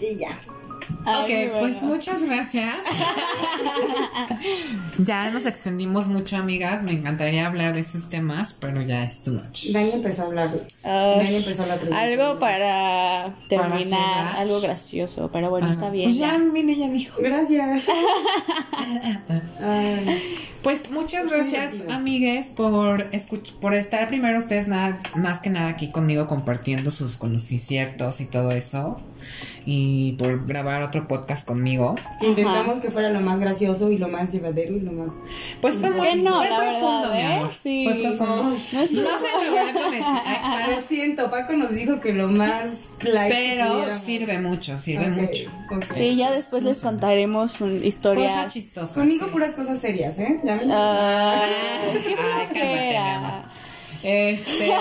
y 0.00 0.16
ya. 0.16 0.38
Ay, 1.04 1.22
ok, 1.22 1.28
muy 1.52 1.60
pues 1.60 1.82
muchas 1.82 2.22
gracias. 2.22 2.76
ya 4.98 5.30
nos 5.30 5.46
extendimos 5.46 6.08
mucho, 6.08 6.36
amigas. 6.36 6.82
Me 6.82 6.92
encantaría 6.92 7.46
hablar 7.46 7.74
de 7.74 7.80
esos 7.80 8.08
temas, 8.10 8.52
pero 8.52 8.82
ya 8.82 9.04
es 9.04 9.22
too 9.22 9.32
much. 9.32 9.66
Dani 9.72 9.92
empezó 9.92 10.22
a 10.22 10.26
hablar. 10.26 10.50
Ay, 10.82 11.24
Dani 11.24 11.36
empezó 11.36 11.66
la 11.66 11.76
pregunta. 11.76 12.00
algo 12.00 12.38
para 12.38 13.34
terminar, 13.48 14.36
algo 14.36 14.60
gracioso, 14.60 15.30
pero 15.32 15.50
bueno, 15.50 15.68
Ah, 15.68 15.72
está 15.72 15.90
bien. 15.90 16.08
Pues 16.08 16.18
ya, 16.18 16.38
mire, 16.38 16.76
ya 16.76 16.88
dijo. 16.88 17.20
Gracias. 17.20 17.88
Pues 20.62 20.90
muchas 20.90 21.30
gracias, 21.30 21.84
amigues, 21.88 22.50
por 22.50 23.06
por 23.60 23.74
estar 23.74 24.08
primero 24.08 24.38
ustedes 24.38 24.68
nada 24.68 25.00
más 25.14 25.40
que 25.40 25.48
nada 25.48 25.70
aquí 25.70 25.90
conmigo 25.90 26.26
compartiendo 26.26 26.90
sus 26.90 27.16
conocimientos 27.16 28.20
y 28.20 28.26
todo 28.26 28.50
eso 28.50 28.96
y 29.64 30.12
por 30.12 30.46
grabar 30.46 30.79
otro 30.82 31.06
podcast 31.08 31.46
conmigo. 31.46 31.94
Intentamos 32.20 32.78
que 32.80 32.90
fuera 32.90 33.10
lo 33.10 33.20
más 33.20 33.38
gracioso 33.40 33.90
y 33.90 33.98
lo 33.98 34.08
más 34.08 34.32
llevadero 34.32 34.76
y 34.76 34.80
lo 34.80 34.92
más... 34.92 35.14
Pues 35.60 35.78
fue 35.78 35.90
muy 35.90 36.22
no, 36.22 36.36
fue 36.38 36.48
la 36.50 36.56
profundo, 36.56 37.00
verdad, 37.10 37.12
mi 37.14 37.18
¿eh? 37.20 37.34
amor. 37.36 37.52
Sí. 37.52 37.84
Fue 37.84 37.94
profundo. 37.94 38.36
No 38.36 38.50
No, 38.50 38.54
es- 38.54 38.90
se 38.90 38.94
me 39.90 40.02
a 40.04 40.68
Lo 40.76 40.82
siento, 40.86 41.30
Paco 41.30 41.52
nos 41.54 41.70
dijo 41.72 42.00
que 42.00 42.12
lo 42.14 42.28
más 42.28 42.70
que 42.98 43.10
pero 43.10 43.98
sirve 43.98 44.38
mucho, 44.40 44.78
sirve 44.78 45.08
mucho. 45.08 45.50
Sí, 45.94 46.16
ya 46.16 46.30
después 46.30 46.62
les 46.64 46.78
contaremos 46.80 47.60
un- 47.60 47.70
Cosas 47.70 47.84
historias. 47.86 48.52
chistosas. 48.52 48.94
Conmigo 48.96 49.26
sí. 49.26 49.30
puras 49.32 49.54
cosas 49.54 49.78
serias, 49.78 50.18
¿eh? 50.18 50.38
Ya 50.44 50.56
me- 50.56 50.62
Ay, 50.72 51.50
qué 52.04 52.08
Ay, 52.08 52.14
cálmate, 52.14 52.54
mi 52.54 52.60
flojera. 52.60 53.16
amor. 53.16 53.42
Este. 54.02 54.72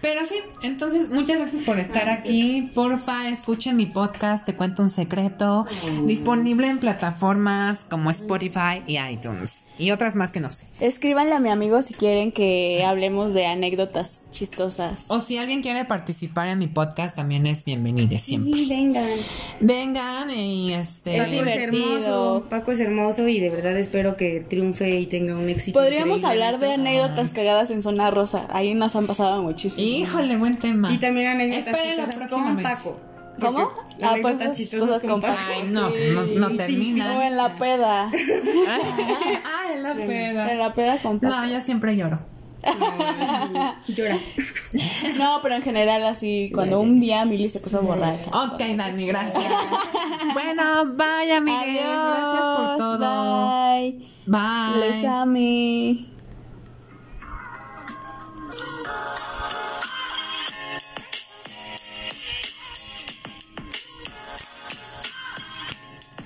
Pero 0.00 0.24
sí, 0.24 0.36
entonces 0.62 1.08
muchas 1.10 1.38
gracias 1.38 1.62
por 1.64 1.78
estar 1.78 2.08
aquí. 2.08 2.70
Porfa, 2.74 3.28
escuchen 3.28 3.76
mi 3.76 3.86
podcast, 3.86 4.44
Te 4.46 4.54
cuento 4.54 4.82
un 4.82 4.90
secreto. 4.90 5.66
Disponible 6.04 6.68
en 6.68 6.78
plataformas 6.78 7.84
como 7.84 8.10
Spotify 8.10 8.82
y 8.86 8.98
iTunes. 8.98 9.66
Y 9.78 9.90
otras 9.90 10.16
más 10.16 10.32
que 10.32 10.40
no 10.40 10.48
sé. 10.48 10.66
Escríbanle 10.80 11.32
a 11.32 11.40
mi 11.40 11.50
amigo 11.50 11.82
si 11.82 11.94
quieren 11.94 12.32
que 12.32 12.84
hablemos 12.84 13.34
de 13.34 13.46
anécdotas 13.46 14.28
chistosas. 14.30 15.06
O 15.10 15.20
si 15.20 15.36
alguien 15.38 15.62
quiere 15.62 15.84
participar 15.84 16.48
en 16.48 16.58
mi 16.58 16.66
podcast, 16.66 17.16
también 17.16 17.46
es 17.46 17.64
bienvenido 17.64 18.18
siempre. 18.18 18.52
Sí, 18.52 18.66
vengan. 18.66 19.08
Vengan 19.60 20.30
y 20.30 20.72
este. 20.74 21.16
Es 21.16 21.22
Paco 21.22 21.32
es 21.32 21.38
divertido. 21.40 21.84
hermoso, 21.84 22.46
Paco 22.48 22.72
es 22.72 22.80
hermoso 22.80 23.28
y 23.28 23.40
de 23.40 23.50
verdad 23.50 23.76
espero 23.78 24.16
que 24.16 24.40
triunfe 24.40 24.98
y 24.98 25.06
tenga 25.06 25.36
un 25.36 25.48
éxito. 25.48 25.78
Podríamos 25.78 26.24
hablar 26.24 26.58
de 26.58 26.72
anécdotas 26.74 27.30
cagadas 27.32 27.70
en 27.70 27.82
Zona 27.82 28.10
Rosa. 28.10 28.46
Ahí 28.50 28.74
nos 28.74 28.96
han 28.96 29.06
pasado 29.06 29.42
muchísimo. 29.42 29.87
Híjole, 29.88 30.36
buen 30.36 30.56
tema. 30.56 30.92
Y 30.92 30.98
también 30.98 31.28
anécdotas 31.28 31.80
chistosas 31.82 32.30
con 32.30 32.62
Paco. 32.62 33.00
¿Cómo? 33.40 33.70
Ah, 34.02 34.16
pues 34.20 34.36
las 34.38 34.56
chistosas 34.56 35.02
con 35.02 35.20
Paco. 35.20 35.38
Ay, 35.48 35.68
no, 35.70 35.90
no, 35.90 36.56
termina. 36.56 37.14
No, 37.14 37.22
en 37.22 37.36
la 37.36 37.54
peda. 37.56 38.10
ah, 38.68 39.72
en 39.72 39.82
la 39.82 39.94
peda. 39.94 40.52
En 40.52 40.58
la 40.58 40.74
peda 40.74 40.98
con 40.98 41.20
Paco. 41.20 41.34
No, 41.34 41.48
yo 41.48 41.60
siempre 41.60 41.96
lloro. 41.96 42.18
Llora. 43.86 44.18
No, 45.16 45.40
pero 45.42 45.54
en 45.54 45.62
general 45.62 46.04
así, 46.04 46.50
cuando 46.54 46.80
un 46.80 47.00
día 47.00 47.24
Mili 47.24 47.48
se 47.48 47.60
puso 47.60 47.80
borracha. 47.80 48.30
Ok, 48.30 48.60
Dani, 48.76 49.06
gracias. 49.06 49.44
bueno, 50.34 50.94
vaya 50.94 51.40
Miguel. 51.40 51.78
Gracias 51.84 52.46
por 52.46 52.76
todo. 52.76 53.70
Bye. 53.70 54.04
Bye. 54.26 54.80
Les 54.80 55.04
amé. 55.04 56.08